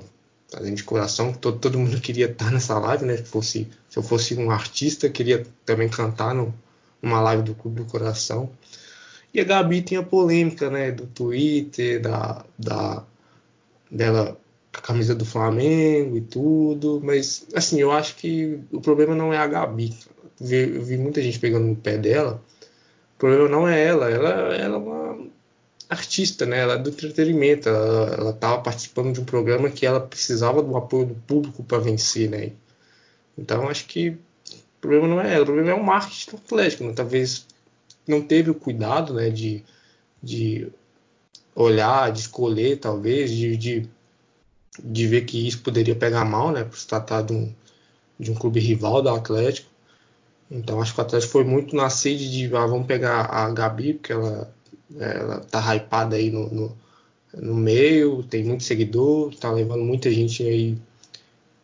fazendo 0.49 0.75
de 0.75 0.83
coração. 0.83 1.33
Todo, 1.33 1.59
todo 1.59 1.79
mundo 1.79 1.99
queria 2.01 2.25
estar 2.25 2.51
nessa 2.51 2.77
live, 2.79 3.05
né? 3.05 3.17
Se, 3.17 3.23
fosse, 3.23 3.67
se 3.89 3.97
eu 3.97 4.03
fosse 4.03 4.35
um 4.35 4.51
artista, 4.51 5.09
queria 5.09 5.45
também 5.65 5.89
cantar 5.89 6.33
no, 6.33 6.53
numa 7.01 7.21
live 7.21 7.43
do 7.43 7.55
Clube 7.55 7.81
do 7.81 7.85
Coração. 7.85 8.49
E 9.33 9.39
a 9.39 9.43
Gabi 9.43 9.81
tem 9.81 9.97
a 9.97 10.03
polêmica, 10.03 10.69
né? 10.69 10.91
Do 10.91 11.05
Twitter, 11.07 12.01
da, 12.01 12.45
da 12.57 13.03
dela 13.91 14.37
a 14.77 14.81
camisa 14.81 15.15
do 15.15 15.25
Flamengo 15.25 16.17
e 16.17 16.21
tudo, 16.21 17.01
mas 17.03 17.47
assim, 17.55 17.79
eu 17.79 17.91
acho 17.91 18.15
que 18.17 18.59
o 18.71 18.81
problema 18.81 19.15
não 19.15 19.33
é 19.33 19.37
a 19.37 19.47
Gabi. 19.47 19.95
Eu 20.39 20.81
vi 20.83 20.97
muita 20.97 21.21
gente 21.21 21.39
pegando 21.39 21.65
no 21.65 21.75
pé 21.75 21.97
dela. 21.97 22.41
O 23.15 23.17
problema 23.17 23.47
não 23.47 23.67
é 23.67 23.81
ela, 23.85 24.09
ela, 24.09 24.29
ela 24.53 24.75
é 24.75 24.77
uma 24.77 25.27
artista, 25.89 26.45
né? 26.45 26.59
Ela 26.59 26.75
é 26.75 26.77
do 26.77 26.89
entretenimento, 26.89 27.69
ela 27.69 28.31
estava 28.31 28.61
participando 28.61 29.13
de 29.13 29.21
um 29.21 29.25
programa 29.25 29.69
que 29.69 29.85
ela 29.85 29.99
precisava 29.99 30.61
do 30.61 30.75
apoio 30.75 31.07
do 31.07 31.15
público 31.15 31.63
para 31.63 31.79
vencer, 31.79 32.29
né? 32.29 32.51
Então 33.37 33.67
acho 33.69 33.85
que 33.85 34.09
o 34.09 34.17
problema 34.81 35.07
não 35.07 35.21
é 35.21 35.33
ela, 35.33 35.43
o 35.43 35.45
problema 35.45 35.71
é 35.71 35.73
o 35.73 35.83
marketing 35.83 36.31
do 36.31 36.37
Atlético, 36.37 36.83
né? 36.85 36.93
talvez 36.95 37.45
não 38.07 38.21
teve 38.21 38.51
o 38.51 38.55
cuidado, 38.55 39.15
né, 39.15 39.31
de, 39.31 39.63
de 40.21 40.67
olhar, 41.55 42.11
de 42.11 42.19
escolher, 42.19 42.77
talvez, 42.77 43.31
de, 43.31 43.57
de 43.57 43.89
de 44.83 45.07
ver 45.07 45.25
que 45.25 45.47
isso 45.47 45.61
poderia 45.61 45.95
pegar 45.95 46.25
mal, 46.25 46.51
né, 46.51 46.63
por 46.63 46.77
se 46.77 46.87
tratar 46.87 47.21
de 47.21 47.33
um, 47.33 47.53
de 48.19 48.31
um 48.31 48.35
clube 48.35 48.59
rival 48.59 49.01
do 49.01 49.09
Atlético. 49.09 49.69
Então 50.49 50.81
acho 50.81 50.93
que 50.93 50.99
o 50.99 51.03
Atlético 51.03 51.31
foi 51.31 51.43
muito 51.43 51.75
na 51.75 51.89
sede 51.89 52.29
de 52.29 52.55
ah, 52.55 52.65
vamos 52.65 52.85
pegar 52.85 53.21
a 53.25 53.49
Gabi, 53.49 53.93
porque 53.93 54.13
ela, 54.13 54.53
ela 54.99 55.39
tá 55.41 55.75
hypada 55.75 56.15
aí 56.15 56.29
no, 56.29 56.49
no, 56.49 56.77
no 57.33 57.55
meio, 57.55 58.23
tem 58.23 58.43
muito 58.43 58.63
seguidor, 58.63 59.33
tá 59.35 59.51
levando 59.51 59.83
muita 59.83 60.11
gente 60.11 60.43
aí 60.43 60.77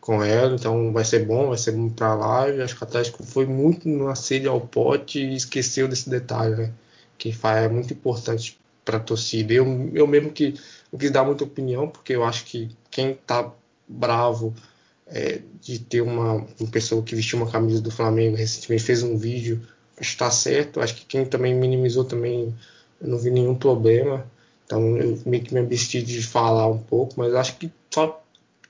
com 0.00 0.22
ela, 0.22 0.54
então 0.54 0.92
vai 0.92 1.04
ser 1.04 1.24
bom, 1.24 1.48
vai 1.48 1.58
ser 1.58 1.72
bom 1.72 1.88
para 1.88 2.08
a 2.08 2.14
live. 2.14 2.62
Acho 2.62 2.76
que 2.76 2.82
o 2.82 2.86
Atlético 2.86 3.22
foi 3.22 3.46
muito 3.46 3.88
na 3.88 4.14
sede 4.16 4.48
ao 4.48 4.60
pote 4.60 5.20
e 5.20 5.36
esqueceu 5.36 5.86
desse 5.86 6.10
detalhe, 6.10 6.56
né? 6.56 6.72
Que 7.16 7.32
é 7.44 7.68
muito 7.68 7.92
importante 7.94 8.58
para 8.84 8.96
a 8.96 9.00
torcida. 9.00 9.52
Eu, 9.52 9.90
eu 9.94 10.06
mesmo 10.06 10.32
que 10.32 10.54
não 10.92 10.98
quis 10.98 11.10
dar 11.10 11.24
muita 11.24 11.44
opinião, 11.44 11.88
porque 11.88 12.14
eu 12.14 12.24
acho 12.24 12.44
que 12.44 12.70
quem 12.90 13.14
tá 13.14 13.50
bravo 13.86 14.52
é, 15.06 15.40
de 15.60 15.78
ter 15.78 16.00
uma, 16.00 16.44
uma, 16.58 16.70
pessoa 16.70 17.02
que 17.02 17.14
vestiu 17.14 17.38
uma 17.38 17.50
camisa 17.50 17.80
do 17.80 17.90
Flamengo 17.90 18.36
recentemente 18.36 18.82
fez 18.82 19.02
um 19.02 19.16
vídeo, 19.16 19.60
está 20.00 20.30
certo. 20.30 20.80
Acho 20.80 20.96
que 20.96 21.06
quem 21.06 21.24
também 21.24 21.54
minimizou 21.54 22.04
também, 22.04 22.54
eu 23.02 23.08
não 23.08 23.18
vi 23.18 23.30
nenhum 23.30 23.54
problema. 23.54 24.24
Então 24.64 24.96
eu 24.96 25.18
meio 25.26 25.42
que 25.42 25.52
me 25.52 25.60
absti 25.60 26.02
de 26.02 26.22
falar 26.22 26.68
um 26.68 26.78
pouco, 26.78 27.14
mas 27.16 27.34
acho 27.34 27.56
que 27.58 27.70
só 27.90 28.22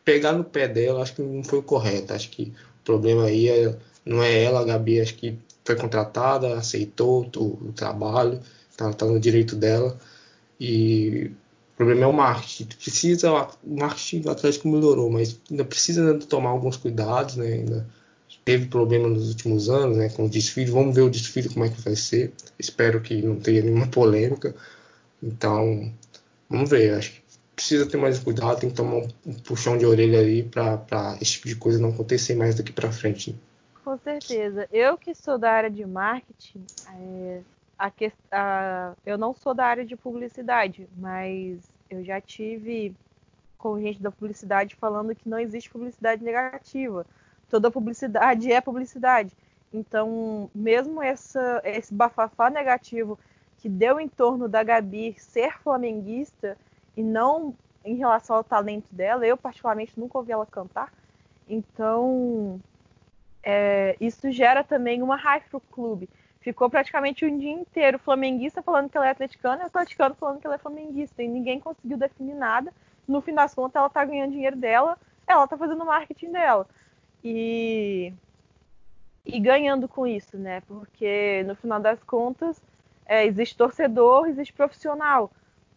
pegar 0.04 0.32
no 0.32 0.42
pé 0.42 0.66
dela, 0.66 1.02
acho 1.02 1.14
que 1.14 1.22
não 1.22 1.44
foi 1.44 1.60
o 1.60 1.62
correto. 1.62 2.12
Acho 2.12 2.30
que 2.30 2.52
o 2.82 2.84
problema 2.84 3.24
aí 3.24 3.48
é, 3.48 3.76
não 4.04 4.22
é 4.22 4.42
ela, 4.42 4.60
a 4.60 4.64
Gabi, 4.64 5.00
acho 5.00 5.14
que 5.14 5.38
foi 5.64 5.76
contratada, 5.76 6.56
aceitou 6.56 7.30
o, 7.36 7.68
o 7.68 7.72
trabalho, 7.72 8.40
tá, 8.76 8.92
tá 8.92 9.06
no 9.06 9.20
direito 9.20 9.54
dela. 9.54 9.96
E 10.58 11.30
o 11.74 11.76
problema 11.76 12.04
é 12.04 12.06
o 12.06 12.12
marketing. 12.12 12.64
Precisa, 12.76 13.32
o 13.32 13.78
marketing 13.78 14.20
do 14.22 14.30
Atlético 14.30 14.68
melhorou, 14.68 15.10
mas 15.10 15.38
ainda 15.50 15.64
precisa 15.64 16.14
tomar 16.28 16.50
alguns 16.50 16.76
cuidados, 16.76 17.36
né? 17.36 17.46
Ainda 17.46 17.86
teve 18.44 18.66
problema 18.66 19.08
nos 19.08 19.28
últimos 19.28 19.68
anos, 19.68 19.96
né? 19.96 20.08
Com 20.08 20.26
o 20.26 20.28
desfile. 20.28 20.70
Vamos 20.70 20.94
ver 20.94 21.02
o 21.02 21.10
desfile 21.10 21.48
como 21.48 21.64
é 21.64 21.68
que 21.68 21.80
vai 21.80 21.96
ser. 21.96 22.32
Espero 22.58 23.00
que 23.00 23.22
não 23.22 23.36
tenha 23.36 23.62
nenhuma 23.62 23.86
polêmica. 23.86 24.54
Então, 25.22 25.92
vamos 26.48 26.70
ver. 26.70 26.94
Acho 26.94 27.12
que 27.12 27.22
precisa 27.54 27.86
ter 27.86 27.96
mais 27.96 28.18
cuidado, 28.18 28.60
tem 28.60 28.70
que 28.70 28.76
tomar 28.76 29.06
um 29.26 29.34
puxão 29.44 29.78
de 29.78 29.86
orelha 29.86 30.18
ali 30.18 30.42
para 30.42 31.16
esse 31.20 31.32
tipo 31.32 31.48
de 31.48 31.56
coisa 31.56 31.78
não 31.78 31.90
acontecer 31.90 32.34
mais 32.34 32.54
daqui 32.54 32.72
para 32.72 32.90
frente. 32.90 33.36
Com 33.84 33.96
certeza. 33.98 34.68
Eu 34.72 34.96
que 34.96 35.14
sou 35.14 35.38
da 35.38 35.50
área 35.50 35.70
de 35.70 35.84
marketing, 35.84 36.64
é, 36.88 37.40
a, 37.78 37.92
a, 38.30 38.92
eu 39.04 39.18
não 39.18 39.34
sou 39.34 39.54
da 39.54 39.66
área 39.66 39.84
de 39.84 39.96
publicidade, 39.96 40.88
mas 40.96 41.58
eu 41.90 42.02
já 42.04 42.20
tive 42.20 42.94
com 43.58 43.80
gente 43.80 44.02
da 44.02 44.10
publicidade 44.10 44.74
falando 44.74 45.14
que 45.14 45.28
não 45.28 45.38
existe 45.38 45.70
publicidade 45.70 46.22
negativa. 46.22 47.06
Toda 47.52 47.70
publicidade 47.70 48.50
é 48.50 48.62
publicidade. 48.62 49.30
Então, 49.70 50.50
mesmo 50.54 51.02
essa, 51.02 51.60
esse 51.62 51.92
bafafá 51.92 52.48
negativo 52.48 53.18
que 53.58 53.68
deu 53.68 54.00
em 54.00 54.08
torno 54.08 54.48
da 54.48 54.62
Gabi 54.62 55.14
ser 55.18 55.58
flamenguista 55.58 56.56
e 56.96 57.02
não 57.02 57.54
em 57.84 57.96
relação 57.96 58.36
ao 58.36 58.42
talento 58.42 58.86
dela, 58.90 59.26
eu 59.26 59.36
particularmente 59.36 60.00
nunca 60.00 60.16
ouvi 60.16 60.32
ela 60.32 60.46
cantar. 60.46 60.90
Então, 61.46 62.58
é, 63.42 63.98
isso 64.00 64.32
gera 64.32 64.64
também 64.64 65.02
uma 65.02 65.16
raiva 65.16 65.44
pro 65.50 65.60
clube 65.60 66.08
ficou 66.40 66.68
praticamente 66.68 67.24
um 67.24 67.38
dia 67.38 67.52
inteiro 67.52 67.98
flamenguista 67.98 68.62
falando 68.62 68.90
que 68.90 68.96
ela 68.96 69.06
é 69.06 69.10
atleticana 69.10 69.62
e 69.62 69.66
atleticano 69.66 70.14
falando 70.14 70.40
que 70.40 70.46
ela 70.46 70.56
é 70.56 70.58
flamenguista. 70.58 71.22
E 71.22 71.28
ninguém 71.28 71.60
conseguiu 71.60 71.96
definir 71.96 72.34
nada. 72.34 72.72
No 73.06 73.20
fim 73.20 73.34
das 73.34 73.54
contas, 73.54 73.76
ela 73.76 73.88
tá 73.88 74.04
ganhando 74.04 74.32
dinheiro 74.32 74.56
dela, 74.56 74.98
ela 75.26 75.46
tá 75.46 75.56
fazendo 75.56 75.82
o 75.82 75.86
marketing 75.86 76.32
dela. 76.32 76.66
E, 77.24 78.12
e 79.24 79.38
ganhando 79.40 79.88
com 79.88 80.06
isso, 80.06 80.36
né? 80.36 80.60
Porque 80.62 81.44
no 81.46 81.54
final 81.54 81.80
das 81.80 82.02
contas, 82.02 82.60
é, 83.06 83.24
existe 83.26 83.56
torcedor, 83.56 84.28
existe 84.28 84.52
profissional. 84.52 85.30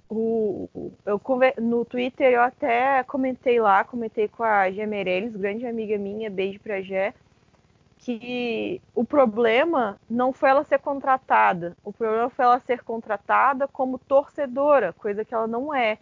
O, 0.09 0.69
eu, 1.05 1.19
no 1.61 1.83
Twitter 1.83 2.31
eu 2.31 2.41
até 2.41 3.03
comentei 3.03 3.59
lá, 3.59 3.83
comentei 3.83 4.27
com 4.27 4.43
a 4.43 4.69
Gé 4.69 4.85
Meirelles, 4.85 5.35
grande 5.35 5.65
amiga 5.65 5.97
minha, 5.97 6.29
beijo 6.29 6.59
pra 6.59 6.81
Gé 6.81 7.13
que 7.97 8.81
o 8.93 9.03
problema 9.03 9.99
não 10.07 10.31
foi 10.31 10.49
ela 10.49 10.63
ser 10.63 10.79
contratada, 10.79 11.75
o 11.83 11.91
problema 11.91 12.29
foi 12.29 12.45
ela 12.45 12.59
ser 12.59 12.83
contratada 12.83 13.67
como 13.67 13.97
torcedora, 13.97 14.93
coisa 14.93 15.25
que 15.25 15.33
ela 15.33 15.47
não 15.47 15.73
é. 15.73 15.97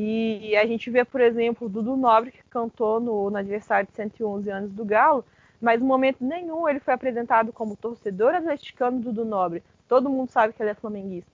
E 0.00 0.56
a 0.56 0.64
gente 0.64 0.88
vê, 0.90 1.04
por 1.04 1.20
exemplo, 1.20 1.66
o 1.66 1.68
Dudu 1.68 1.96
Nobre, 1.96 2.30
que 2.30 2.44
cantou 2.44 3.00
no, 3.00 3.28
no 3.30 3.36
aniversário 3.36 3.88
de 3.88 3.96
111 3.96 4.48
anos 4.48 4.72
do 4.72 4.84
Galo, 4.84 5.24
mas 5.60 5.80
em 5.80 5.84
momento 5.84 6.24
nenhum 6.24 6.68
ele 6.68 6.78
foi 6.78 6.94
apresentado 6.94 7.52
como 7.52 7.74
torcedor 7.74 8.32
atleticano 8.32 9.00
Dudu 9.00 9.24
Nobre. 9.24 9.60
Todo 9.88 10.08
mundo 10.08 10.30
sabe 10.30 10.52
que 10.52 10.62
ele 10.62 10.70
é 10.70 10.74
flamenguista. 10.74 11.32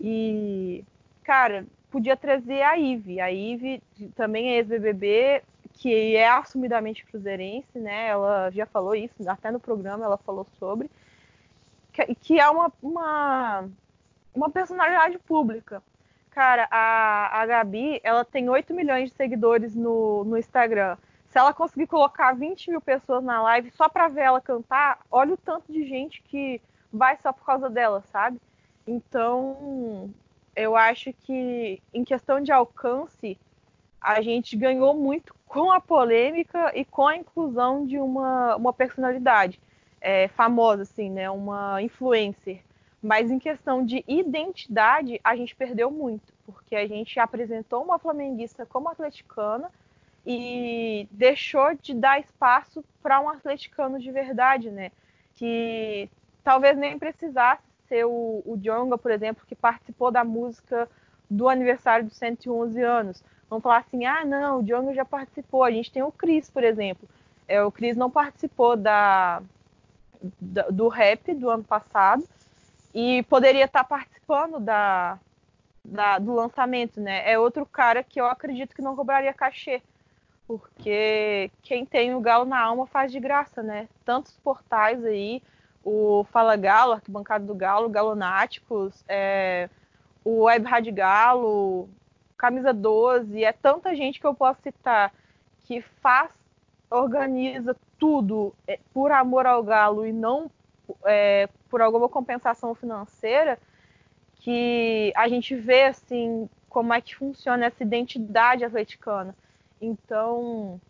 E, 0.00 0.82
cara, 1.22 1.66
podia 1.90 2.16
trazer 2.16 2.62
a 2.62 2.78
Ive. 2.78 3.20
A 3.20 3.30
Ive 3.30 3.82
também 4.16 4.48
é 4.48 4.56
ex-BBB, 4.56 5.42
que 5.74 6.16
é 6.16 6.26
assumidamente 6.26 7.04
cruzeirense, 7.04 7.78
né? 7.78 8.08
Ela 8.08 8.50
já 8.50 8.64
falou 8.64 8.94
isso, 8.94 9.14
até 9.28 9.50
no 9.50 9.60
programa 9.60 10.06
ela 10.06 10.16
falou 10.16 10.46
sobre, 10.58 10.90
que, 11.92 12.14
que 12.14 12.40
é 12.40 12.48
uma, 12.48 12.72
uma, 12.82 13.68
uma 14.34 14.48
personalidade 14.48 15.18
pública. 15.18 15.82
Cara, 16.30 16.68
a, 16.70 17.40
a 17.40 17.46
Gabi, 17.46 18.00
ela 18.04 18.24
tem 18.24 18.48
8 18.48 18.72
milhões 18.72 19.10
de 19.10 19.16
seguidores 19.16 19.74
no, 19.74 20.24
no 20.24 20.38
Instagram. 20.38 20.96
Se 21.28 21.38
ela 21.38 21.52
conseguir 21.52 21.86
colocar 21.86 22.32
20 22.32 22.70
mil 22.70 22.80
pessoas 22.80 23.22
na 23.22 23.42
live 23.42 23.70
só 23.70 23.88
para 23.88 24.08
ver 24.08 24.22
ela 24.22 24.40
cantar, 24.40 25.00
olha 25.10 25.34
o 25.34 25.36
tanto 25.36 25.72
de 25.72 25.84
gente 25.84 26.22
que 26.22 26.60
vai 26.92 27.16
só 27.16 27.32
por 27.32 27.44
causa 27.44 27.68
dela, 27.68 28.02
sabe? 28.12 28.40
Então, 28.86 30.12
eu 30.56 30.76
acho 30.76 31.12
que 31.12 31.80
em 31.92 32.04
questão 32.04 32.40
de 32.40 32.50
alcance, 32.50 33.38
a 34.00 34.20
gente 34.20 34.56
ganhou 34.56 34.94
muito 34.94 35.34
com 35.46 35.70
a 35.70 35.80
polêmica 35.80 36.72
e 36.74 36.84
com 36.84 37.06
a 37.06 37.16
inclusão 37.16 37.84
de 37.84 37.98
uma, 37.98 38.56
uma 38.56 38.72
personalidade 38.72 39.60
é, 40.00 40.28
famosa, 40.28 40.82
assim, 40.82 41.10
né? 41.10 41.28
Uma 41.30 41.82
influencer. 41.82 42.60
Mas 43.02 43.30
em 43.30 43.38
questão 43.38 43.84
de 43.84 44.04
identidade, 44.06 45.20
a 45.24 45.34
gente 45.34 45.56
perdeu 45.56 45.90
muito, 45.90 46.32
porque 46.44 46.76
a 46.76 46.86
gente 46.86 47.18
apresentou 47.18 47.82
uma 47.82 47.98
flamenguista 47.98 48.66
como 48.66 48.88
atleticana 48.88 49.70
e 50.26 51.08
deixou 51.10 51.74
de 51.74 51.94
dar 51.94 52.20
espaço 52.20 52.84
para 53.02 53.20
um 53.20 53.28
atleticano 53.28 53.98
de 53.98 54.10
verdade, 54.10 54.70
né? 54.70 54.92
Que 55.34 56.10
talvez 56.44 56.76
nem 56.76 56.98
precisasse 56.98 57.62
ser 57.88 58.04
o, 58.04 58.42
o 58.44 58.58
Jonga, 58.58 58.98
por 58.98 59.10
exemplo, 59.10 59.46
que 59.46 59.54
participou 59.54 60.10
da 60.10 60.22
música 60.22 60.88
do 61.28 61.48
aniversário 61.48 62.06
dos 62.06 62.18
111 62.18 62.82
anos 62.82 63.24
vão 63.50 63.60
falar 63.60 63.78
assim: 63.78 64.06
ah, 64.06 64.24
não, 64.24 64.60
o 64.60 64.62
Django 64.62 64.94
já 64.94 65.04
participou. 65.04 65.64
A 65.64 65.70
gente 65.70 65.90
tem 65.90 66.02
o 66.02 66.12
Chris, 66.12 66.48
por 66.48 66.62
exemplo. 66.62 67.08
É, 67.48 67.60
o 67.62 67.72
Chris 67.72 67.96
não 67.96 68.08
participou 68.08 68.76
da, 68.76 69.42
da, 70.40 70.68
do 70.70 70.86
rap 70.86 71.34
do 71.34 71.50
ano 71.50 71.64
passado 71.64 72.22
e 72.94 73.22
poderia 73.24 73.64
estar 73.64 73.84
participando 73.84 74.58
da, 74.58 75.18
da, 75.84 76.18
do 76.18 76.34
lançamento, 76.34 77.00
né? 77.00 77.30
É 77.30 77.38
outro 77.38 77.64
cara 77.64 78.02
que 78.02 78.20
eu 78.20 78.26
acredito 78.26 78.74
que 78.74 78.82
não 78.82 78.96
cobraria 78.96 79.32
cachê. 79.32 79.82
Porque 80.46 81.50
quem 81.62 81.86
tem 81.86 82.14
o 82.14 82.20
Galo 82.20 82.44
na 82.44 82.60
alma 82.60 82.86
faz 82.86 83.12
de 83.12 83.20
graça, 83.20 83.62
né? 83.62 83.88
Tantos 84.04 84.36
portais 84.38 85.04
aí, 85.04 85.40
o 85.84 86.24
Fala 86.32 86.56
Galo, 86.56 86.92
Arquibancada 86.92 87.44
do 87.44 87.54
Galo, 87.54 87.88
Galonáticos, 87.88 89.04
é, 89.08 89.70
o 90.24 90.42
Web 90.42 90.66
Rádio 90.66 90.92
Galo, 90.92 91.88
Camisa 92.36 92.72
12, 92.72 93.44
é 93.44 93.52
tanta 93.52 93.94
gente 93.94 94.18
que 94.18 94.26
eu 94.26 94.34
posso 94.34 94.60
citar 94.62 95.12
que 95.64 95.80
faz, 96.02 96.32
organiza 96.90 97.76
tudo 97.96 98.52
é, 98.66 98.80
por 98.92 99.12
amor 99.12 99.46
ao 99.46 99.62
Galo 99.62 100.04
e 100.04 100.12
não 100.12 100.50
é, 101.04 101.48
por 101.68 101.80
alguma 101.80 102.08
compensação 102.08 102.74
financeira, 102.74 103.58
que 104.36 105.12
a 105.16 105.28
gente 105.28 105.54
vê 105.54 105.84
assim 105.84 106.48
como 106.68 106.94
é 106.94 107.00
que 107.00 107.16
funciona 107.16 107.66
essa 107.66 107.82
identidade 107.82 108.64
atleticana. 108.64 109.34
Então, 109.80 110.80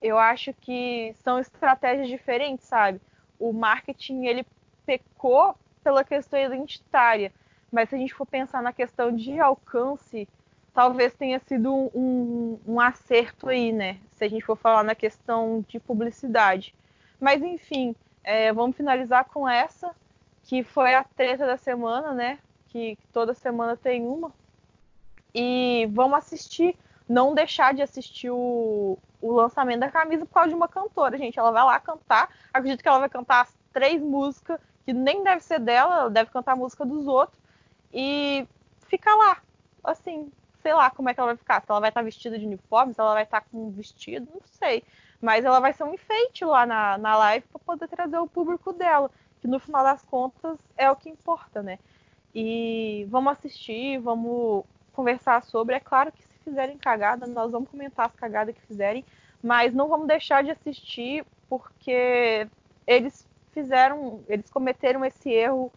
eu 0.00 0.18
acho 0.18 0.52
que 0.54 1.14
são 1.22 1.38
estratégias 1.38 2.08
diferentes, 2.08 2.66
sabe? 2.66 3.00
O 3.38 3.52
marketing 3.52 4.24
ele 4.26 4.44
pecou 4.84 5.54
pela 5.82 6.04
questão 6.04 6.38
identitária, 6.38 7.32
mas 7.70 7.88
se 7.88 7.94
a 7.94 7.98
gente 7.98 8.14
for 8.14 8.26
pensar 8.26 8.62
na 8.62 8.72
questão 8.72 9.14
de 9.14 9.38
alcance, 9.40 10.28
talvez 10.74 11.14
tenha 11.14 11.38
sido 11.40 11.72
um, 11.72 12.58
um, 12.66 12.80
acerto 12.80 13.48
aí, 13.48 13.72
né? 13.72 13.98
Se 14.12 14.24
a 14.24 14.28
gente 14.28 14.44
for 14.44 14.56
falar 14.56 14.82
na 14.82 14.94
questão 14.94 15.64
de 15.68 15.78
publicidade. 15.78 16.74
Mas 17.20 17.42
enfim, 17.42 17.94
é, 18.24 18.52
vamos 18.52 18.76
finalizar 18.76 19.24
com 19.26 19.48
essa, 19.48 19.94
que 20.44 20.62
foi 20.62 20.94
a 20.94 21.04
treta 21.04 21.46
da 21.46 21.56
semana, 21.56 22.12
né? 22.12 22.38
Que, 22.68 22.98
toda 23.12 23.34
semana 23.34 23.76
tem 23.76 24.06
uma. 24.06 24.32
E 25.34 25.88
vamos 25.92 26.18
assistir, 26.18 26.76
não 27.08 27.34
deixar 27.34 27.74
de 27.74 27.82
assistir 27.82 28.30
o, 28.30 28.98
o 29.20 29.32
lançamento 29.32 29.80
da 29.80 29.90
camisa 29.90 30.26
por 30.26 30.34
causa 30.34 30.50
de 30.50 30.54
uma 30.54 30.68
cantora, 30.68 31.18
gente. 31.18 31.38
Ela 31.38 31.50
vai 31.50 31.64
lá 31.64 31.80
cantar. 31.80 32.28
Acredito 32.52 32.82
que 32.82 32.88
ela 32.88 32.98
vai 32.98 33.08
cantar 33.08 33.42
as 33.42 33.54
três 33.72 34.00
músicas, 34.00 34.60
que 34.84 34.92
nem 34.92 35.22
deve 35.22 35.42
ser 35.42 35.58
dela, 35.58 36.00
ela 36.00 36.10
deve 36.10 36.30
cantar 36.30 36.52
a 36.52 36.56
música 36.56 36.84
dos 36.84 37.06
outros. 37.06 37.40
E 37.92 38.46
fica 38.88 39.14
lá, 39.14 39.38
assim, 39.84 40.30
sei 40.62 40.72
lá 40.72 40.90
como 40.90 41.08
é 41.08 41.14
que 41.14 41.20
ela 41.20 41.28
vai 41.28 41.36
ficar. 41.36 41.60
Se 41.60 41.70
ela 41.70 41.80
vai 41.80 41.90
estar 41.90 42.02
vestida 42.02 42.38
de 42.38 42.46
uniforme, 42.46 42.94
se 42.94 43.00
ela 43.00 43.14
vai 43.14 43.24
estar 43.24 43.42
com 43.42 43.66
um 43.66 43.70
vestido, 43.70 44.28
não 44.32 44.42
sei. 44.44 44.84
Mas 45.22 45.44
ela 45.44 45.60
vai 45.60 45.72
ser 45.72 45.84
um 45.84 45.94
enfeite 45.94 46.44
lá 46.44 46.66
na, 46.66 46.98
na 46.98 47.16
live 47.16 47.46
para 47.46 47.60
poder 47.60 47.86
trazer 47.86 48.18
o 48.18 48.26
público 48.26 48.72
dela, 48.72 49.08
que 49.40 49.46
no 49.46 49.60
final 49.60 49.84
das 49.84 50.02
contas 50.02 50.58
é 50.76 50.90
o 50.90 50.96
que 50.96 51.08
importa, 51.08 51.62
né? 51.62 51.78
E 52.34 53.06
vamos 53.08 53.32
assistir, 53.32 53.98
vamos 53.98 54.64
conversar 54.92 55.44
sobre. 55.44 55.76
É 55.76 55.80
claro 55.80 56.10
que 56.10 56.22
se 56.22 56.38
fizerem 56.44 56.76
cagada, 56.76 57.24
nós 57.26 57.52
vamos 57.52 57.70
comentar 57.70 58.06
as 58.06 58.16
cagadas 58.16 58.52
que 58.52 58.60
fizerem, 58.62 59.04
mas 59.40 59.72
não 59.72 59.88
vamos 59.88 60.08
deixar 60.08 60.42
de 60.42 60.50
assistir 60.50 61.24
porque 61.48 62.48
eles 62.84 63.28
fizeram, 63.52 64.20
eles 64.28 64.50
cometeram 64.50 65.04
esse 65.04 65.30
erro 65.30 65.72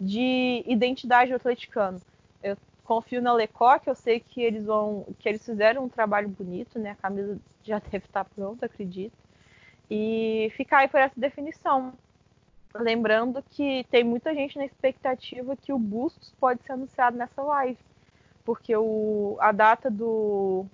de 0.00 0.64
identidade 0.66 1.30
do 1.30 1.36
atleticano. 1.36 2.00
Eu 2.42 2.56
confio 2.86 3.20
na 3.20 3.32
Lecoq, 3.32 3.86
eu 3.86 3.94
sei 3.94 4.20
que 4.20 4.40
eles 4.40 4.64
vão, 4.64 5.06
que 5.18 5.28
eles 5.28 5.44
fizeram 5.44 5.84
um 5.84 5.88
trabalho 5.88 6.28
bonito, 6.28 6.78
né? 6.78 6.92
A 6.92 6.94
camisa 6.94 7.38
já 7.62 7.78
deve 7.78 8.06
estar 8.06 8.24
pronta, 8.24 8.66
acredito. 8.66 9.16
E 9.90 10.50
ficar 10.56 10.78
aí 10.78 10.88
por 10.88 11.00
essa 11.00 11.18
definição. 11.18 11.92
Lembrando 12.74 13.42
que 13.50 13.84
tem 13.90 14.04
muita 14.04 14.34
gente 14.34 14.56
na 14.56 14.64
expectativa 14.64 15.56
que 15.56 15.72
o 15.72 15.78
Bustos 15.78 16.32
pode 16.38 16.62
ser 16.62 16.72
anunciado 16.72 17.16
nessa 17.16 17.42
live, 17.42 17.78
porque 18.44 18.76
o, 18.76 19.36
a 19.40 19.50
data 19.50 19.90
do 19.90 20.66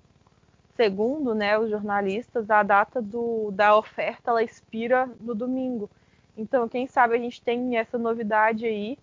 segundo, 0.75 1.33
né, 1.33 1.57
os 1.57 1.69
jornalistas, 1.69 2.49
a 2.49 2.63
data 2.63 3.01
do, 3.01 3.51
da 3.51 3.77
oferta 3.77 4.31
ela 4.31 4.43
expira 4.43 5.09
no 5.19 5.33
domingo. 5.33 5.89
Então, 6.35 6.67
quem 6.67 6.87
sabe 6.87 7.15
a 7.15 7.19
gente 7.19 7.41
tem 7.41 7.77
essa 7.77 7.97
novidade 7.97 8.65
aí 8.65 8.97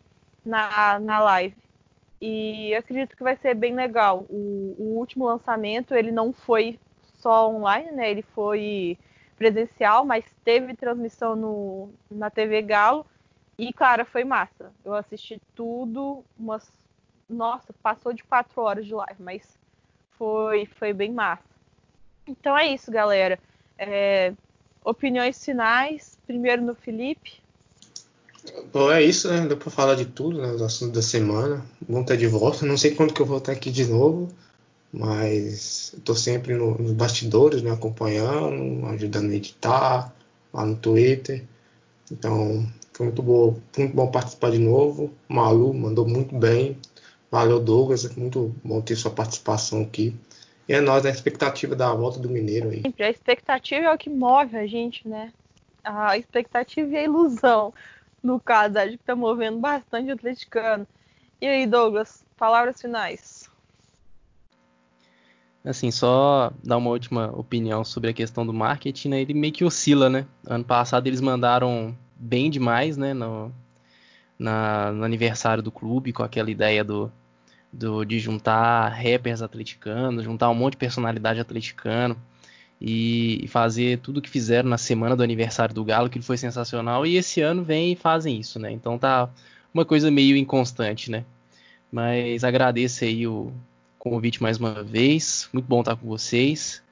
na, 0.44 0.98
na 0.98 1.20
live. 1.20 1.56
E 2.20 2.74
acredito 2.74 3.16
que 3.16 3.22
vai 3.22 3.36
ser 3.36 3.54
bem 3.54 3.74
legal. 3.74 4.26
O, 4.28 4.74
o, 4.78 4.98
último 4.98 5.24
lançamento 5.24 5.94
ele 5.94 6.12
não 6.12 6.32
foi 6.32 6.78
só 7.14 7.50
online, 7.50 7.92
né? 7.92 8.10
Ele 8.10 8.22
foi 8.22 8.98
presencial, 9.36 10.04
mas 10.04 10.24
teve 10.44 10.74
transmissão 10.74 11.34
no, 11.34 11.90
na 12.10 12.28
TV 12.28 12.60
Galo. 12.60 13.06
E, 13.56 13.72
cara, 13.72 14.04
foi 14.04 14.22
massa. 14.24 14.72
Eu 14.84 14.94
assisti 14.94 15.40
tudo, 15.54 16.22
umas. 16.38 16.70
Nossa, 17.28 17.72
passou 17.82 18.12
de 18.12 18.24
quatro 18.24 18.60
horas 18.60 18.84
de 18.84 18.94
live, 18.94 19.22
mas 19.22 19.58
foi, 20.18 20.66
foi 20.66 20.92
bem 20.92 21.12
massa. 21.12 21.48
Então 22.26 22.56
é 22.56 22.66
isso, 22.66 22.90
galera. 22.90 23.38
É, 23.78 24.34
opiniões 24.84 25.42
finais. 25.42 26.18
Primeiro 26.26 26.60
no 26.60 26.74
Felipe. 26.74 27.40
Bom, 28.72 28.90
é 28.90 29.02
isso, 29.02 29.28
né? 29.28 29.46
Deu 29.46 29.56
pra 29.56 29.70
falar 29.70 29.94
de 29.94 30.06
tudo, 30.06 30.40
né? 30.40 30.50
Os 30.52 30.62
assuntos 30.62 30.94
da 30.94 31.02
semana. 31.02 31.64
Bom 31.88 32.00
estar 32.02 32.16
de 32.16 32.26
volta. 32.26 32.64
Não 32.64 32.76
sei 32.76 32.94
quando 32.94 33.12
que 33.12 33.20
eu 33.20 33.26
vou 33.26 33.38
estar 33.38 33.52
aqui 33.52 33.70
de 33.70 33.84
novo, 33.84 34.28
mas 34.92 35.92
estou 35.94 36.14
sempre 36.14 36.54
no, 36.54 36.76
nos 36.78 36.92
bastidores, 36.92 37.62
né? 37.62 37.70
Acompanhando, 37.70 38.86
ajudando 38.86 39.30
a 39.30 39.34
editar, 39.34 40.14
lá 40.52 40.64
no 40.64 40.76
Twitter. 40.76 41.44
Então, 42.10 42.66
foi 42.92 43.06
muito 43.06 43.22
bom, 43.22 43.56
muito 43.76 43.94
bom 43.94 44.10
participar 44.10 44.50
de 44.50 44.58
novo. 44.58 45.12
Malu 45.28 45.74
mandou 45.74 46.06
muito 46.06 46.34
bem. 46.34 46.76
Valeu, 47.30 47.60
Douglas. 47.60 48.14
Muito 48.16 48.54
bom 48.64 48.80
ter 48.80 48.96
sua 48.96 49.10
participação 49.10 49.82
aqui. 49.82 50.14
E 50.68 50.72
é 50.72 50.80
nós, 50.80 51.04
a 51.04 51.10
expectativa 51.10 51.74
da 51.74 51.92
volta 51.92 52.18
do 52.20 52.30
Mineiro 52.30 52.70
aí. 52.70 52.82
A 53.00 53.10
expectativa 53.10 53.86
é 53.86 53.92
o 53.92 53.98
que 53.98 54.08
move 54.08 54.56
a 54.56 54.66
gente, 54.66 55.06
né? 55.06 55.32
A 55.82 56.16
expectativa 56.16 56.88
e 56.92 56.96
a 56.96 57.04
ilusão 57.04 57.72
no 58.22 58.38
caso, 58.38 58.78
acho 58.78 58.90
que 58.90 58.94
está 58.96 59.16
movendo 59.16 59.58
bastante 59.58 60.10
o 60.10 60.14
atleticano. 60.14 60.86
E 61.40 61.46
aí, 61.46 61.66
Douglas, 61.66 62.24
palavras 62.36 62.80
finais. 62.80 63.50
Assim, 65.64 65.90
só 65.90 66.52
dar 66.64 66.76
uma 66.78 66.90
última 66.90 67.30
opinião 67.36 67.84
sobre 67.84 68.10
a 68.10 68.14
questão 68.14 68.46
do 68.46 68.52
marketing, 68.52 69.08
né? 69.10 69.20
Ele 69.20 69.34
meio 69.34 69.52
que 69.52 69.64
oscila, 69.64 70.08
né? 70.08 70.26
Ano 70.46 70.64
passado 70.64 71.06
eles 71.06 71.20
mandaram 71.20 71.96
bem 72.16 72.50
demais, 72.50 72.96
né? 72.96 73.12
No, 73.12 73.52
na, 74.38 74.90
no 74.92 75.04
aniversário 75.04 75.62
do 75.62 75.70
clube, 75.70 76.12
com 76.12 76.22
aquela 76.22 76.50
ideia 76.50 76.82
do, 76.82 77.12
do, 77.70 78.04
de 78.04 78.18
juntar 78.18 78.88
rappers 78.88 79.42
atleticanos, 79.42 80.24
juntar 80.24 80.48
um 80.48 80.54
monte 80.54 80.72
de 80.72 80.78
personalidade 80.78 81.40
atleticano 81.40 82.16
e, 82.80 83.46
fazer 83.48 83.98
tudo 83.98 84.18
o 84.18 84.22
que 84.22 84.30
fizeram 84.30 84.68
na 84.68 84.78
semana 84.78 85.14
do 85.14 85.22
aniversário 85.22 85.74
do 85.74 85.84
Galo, 85.84 86.08
que 86.08 86.22
foi 86.22 86.38
sensacional. 86.38 87.04
E 87.04 87.16
esse 87.16 87.40
ano 87.40 87.62
vem 87.62 87.92
e 87.92 87.96
fazem 87.96 88.38
isso, 88.38 88.58
né? 88.58 88.70
Então 88.72 88.98
tá 88.98 89.28
uma 89.72 89.84
coisa 89.84 90.10
meio 90.10 90.36
inconstante, 90.36 91.10
né? 91.10 91.24
Mas 91.92 92.42
agradeço 92.42 93.04
aí 93.04 93.26
o 93.26 93.52
convite 93.98 94.42
mais 94.42 94.58
uma 94.58 94.82
vez. 94.82 95.50
Muito 95.52 95.66
bom 95.66 95.80
estar 95.80 95.96
com 95.96 96.06
vocês. 96.06 96.82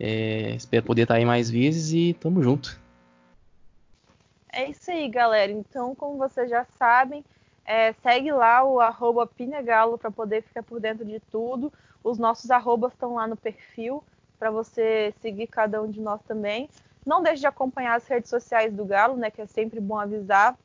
É, 0.00 0.54
espero 0.56 0.84
poder 0.84 1.02
estar 1.02 1.14
aí 1.14 1.24
mais 1.24 1.50
vezes 1.50 1.92
e 1.92 2.14
tamo 2.14 2.42
junto. 2.42 2.80
É 4.52 4.68
isso 4.68 4.90
aí, 4.90 5.08
galera. 5.08 5.52
Então, 5.52 5.94
como 5.94 6.16
vocês 6.16 6.50
já 6.50 6.66
sabem, 6.78 7.24
é, 7.64 7.92
segue 7.92 8.32
lá 8.32 8.64
o 8.64 8.80
arroba 8.80 9.26
Pinegalo 9.26 9.98
para 9.98 10.10
poder 10.10 10.42
ficar 10.42 10.62
por 10.62 10.80
dentro 10.80 11.04
de 11.04 11.20
tudo. 11.30 11.72
Os 12.02 12.18
nossos 12.18 12.50
arrobas 12.50 12.92
estão 12.92 13.14
lá 13.14 13.26
no 13.26 13.36
perfil 13.36 14.02
para 14.38 14.50
você 14.50 15.12
seguir 15.20 15.46
cada 15.46 15.82
um 15.82 15.90
de 15.90 16.00
nós 16.00 16.20
também. 16.22 16.68
Não 17.04 17.22
deixe 17.22 17.40
de 17.40 17.46
acompanhar 17.46 17.96
as 17.96 18.06
redes 18.06 18.30
sociais 18.30 18.72
do 18.72 18.84
Galo, 18.84 19.16
né? 19.16 19.30
Que 19.30 19.42
é 19.42 19.46
sempre 19.46 19.80
bom 19.80 19.98
avisar. 19.98 20.56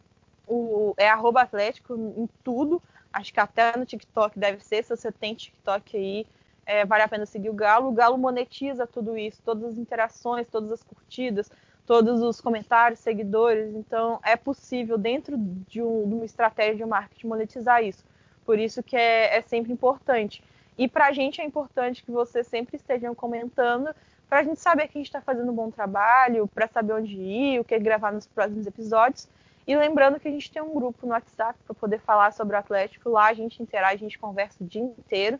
O, 0.47 0.93
é 0.97 1.09
arroba 1.09 1.41
Atlético 1.41 1.95
em 1.95 2.27
tudo. 2.43 2.81
Acho 3.11 3.33
que 3.33 3.39
até 3.39 3.77
no 3.77 3.85
TikTok 3.85 4.37
deve 4.37 4.63
ser. 4.63 4.83
Se 4.83 4.95
você 4.95 5.11
tem 5.11 5.35
TikTok 5.35 5.95
aí, 5.95 6.25
é, 6.65 6.85
vale 6.85 7.03
a 7.03 7.07
pena 7.07 7.25
seguir 7.25 7.49
o 7.49 7.53
Galo. 7.53 7.89
O 7.89 7.93
Galo 7.93 8.17
monetiza 8.17 8.87
tudo 8.87 9.17
isso, 9.17 9.41
todas 9.43 9.63
as 9.71 9.77
interações, 9.77 10.47
todas 10.47 10.71
as 10.71 10.83
curtidas, 10.83 11.51
todos 11.85 12.21
os 12.21 12.41
comentários, 12.41 12.99
seguidores. 12.99 13.73
Então, 13.75 14.19
é 14.23 14.35
possível, 14.35 14.97
dentro 14.97 15.35
de, 15.37 15.81
um, 15.81 16.07
de 16.07 16.15
uma 16.15 16.25
estratégia 16.25 16.75
de 16.75 16.85
marketing, 16.85 17.27
monetizar 17.27 17.83
isso. 17.83 18.03
Por 18.45 18.59
isso 18.59 18.83
que 18.83 18.95
é, 18.95 19.37
é 19.37 19.41
sempre 19.41 19.71
importante. 19.71 20.43
E 20.77 20.87
para 20.87 21.07
a 21.07 21.11
gente 21.11 21.41
é 21.41 21.45
importante 21.45 22.03
que 22.03 22.11
vocês 22.11 22.47
sempre 22.47 22.77
estejam 22.77 23.13
comentando, 23.13 23.93
para 24.27 24.39
a 24.39 24.43
gente 24.43 24.59
saber 24.59 24.87
que 24.87 24.97
a 24.97 24.99
gente 24.99 25.07
está 25.07 25.21
fazendo 25.21 25.51
um 25.51 25.55
bom 25.55 25.69
trabalho, 25.69 26.47
para 26.47 26.67
saber 26.67 26.93
onde 26.93 27.15
ir, 27.15 27.59
o 27.59 27.63
que 27.63 27.77
gravar 27.77 28.11
nos 28.11 28.25
próximos 28.25 28.65
episódios. 28.65 29.27
E 29.67 29.75
lembrando 29.75 30.19
que 30.19 30.27
a 30.27 30.31
gente 30.31 30.51
tem 30.51 30.61
um 30.61 30.73
grupo 30.73 31.05
no 31.05 31.13
WhatsApp 31.13 31.57
para 31.65 31.75
poder 31.75 31.99
falar 31.99 32.33
sobre 32.33 32.55
o 32.55 32.59
Atlético. 32.59 33.09
Lá 33.09 33.27
a 33.27 33.33
gente 33.33 33.61
interage, 33.61 33.95
a 33.95 33.97
gente 33.97 34.19
conversa 34.19 34.63
o 34.63 34.67
dia 34.67 34.81
inteiro. 34.81 35.39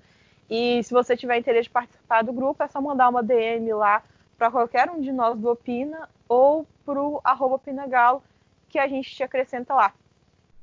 E 0.49 0.83
se 0.83 0.93
você 0.93 1.17
tiver 1.17 1.37
interesse 1.37 1.63
de 1.63 1.71
participar 1.71 2.23
do 2.23 2.31
grupo, 2.31 2.61
é 2.61 2.67
só 2.67 2.79
mandar 2.79 3.09
uma 3.09 3.23
DM 3.23 3.73
lá 3.73 4.03
para 4.37 4.51
qualquer 4.51 4.89
um 4.89 5.01
de 5.01 5.11
nós 5.11 5.37
do 5.37 5.49
Opina 5.49 6.09
ou 6.27 6.65
para 6.85 7.01
o 7.01 7.19
arroba 7.23 7.57
Pinagalo, 7.59 8.23
que 8.69 8.77
a 8.77 8.87
gente 8.87 9.13
te 9.13 9.23
acrescenta 9.23 9.73
lá. 9.73 9.93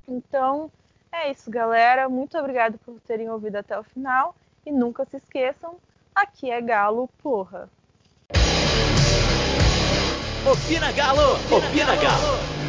Então, 0.06 0.70
é 1.12 1.30
isso, 1.30 1.50
galera. 1.50 2.08
Muito 2.08 2.38
obrigada 2.38 2.78
por 2.84 3.00
terem 3.00 3.28
ouvido 3.28 3.56
até 3.56 3.78
o 3.78 3.82
final. 3.82 4.34
E 4.70 4.72
nunca 4.72 5.04
se 5.04 5.16
esqueçam, 5.16 5.74
aqui 6.14 6.48
é 6.48 6.60
Galo, 6.60 7.08
porra. 7.20 7.68
Opina 10.46 10.92
Galo! 10.92 11.40
Opina 11.50 11.96
Galo! 11.96 12.59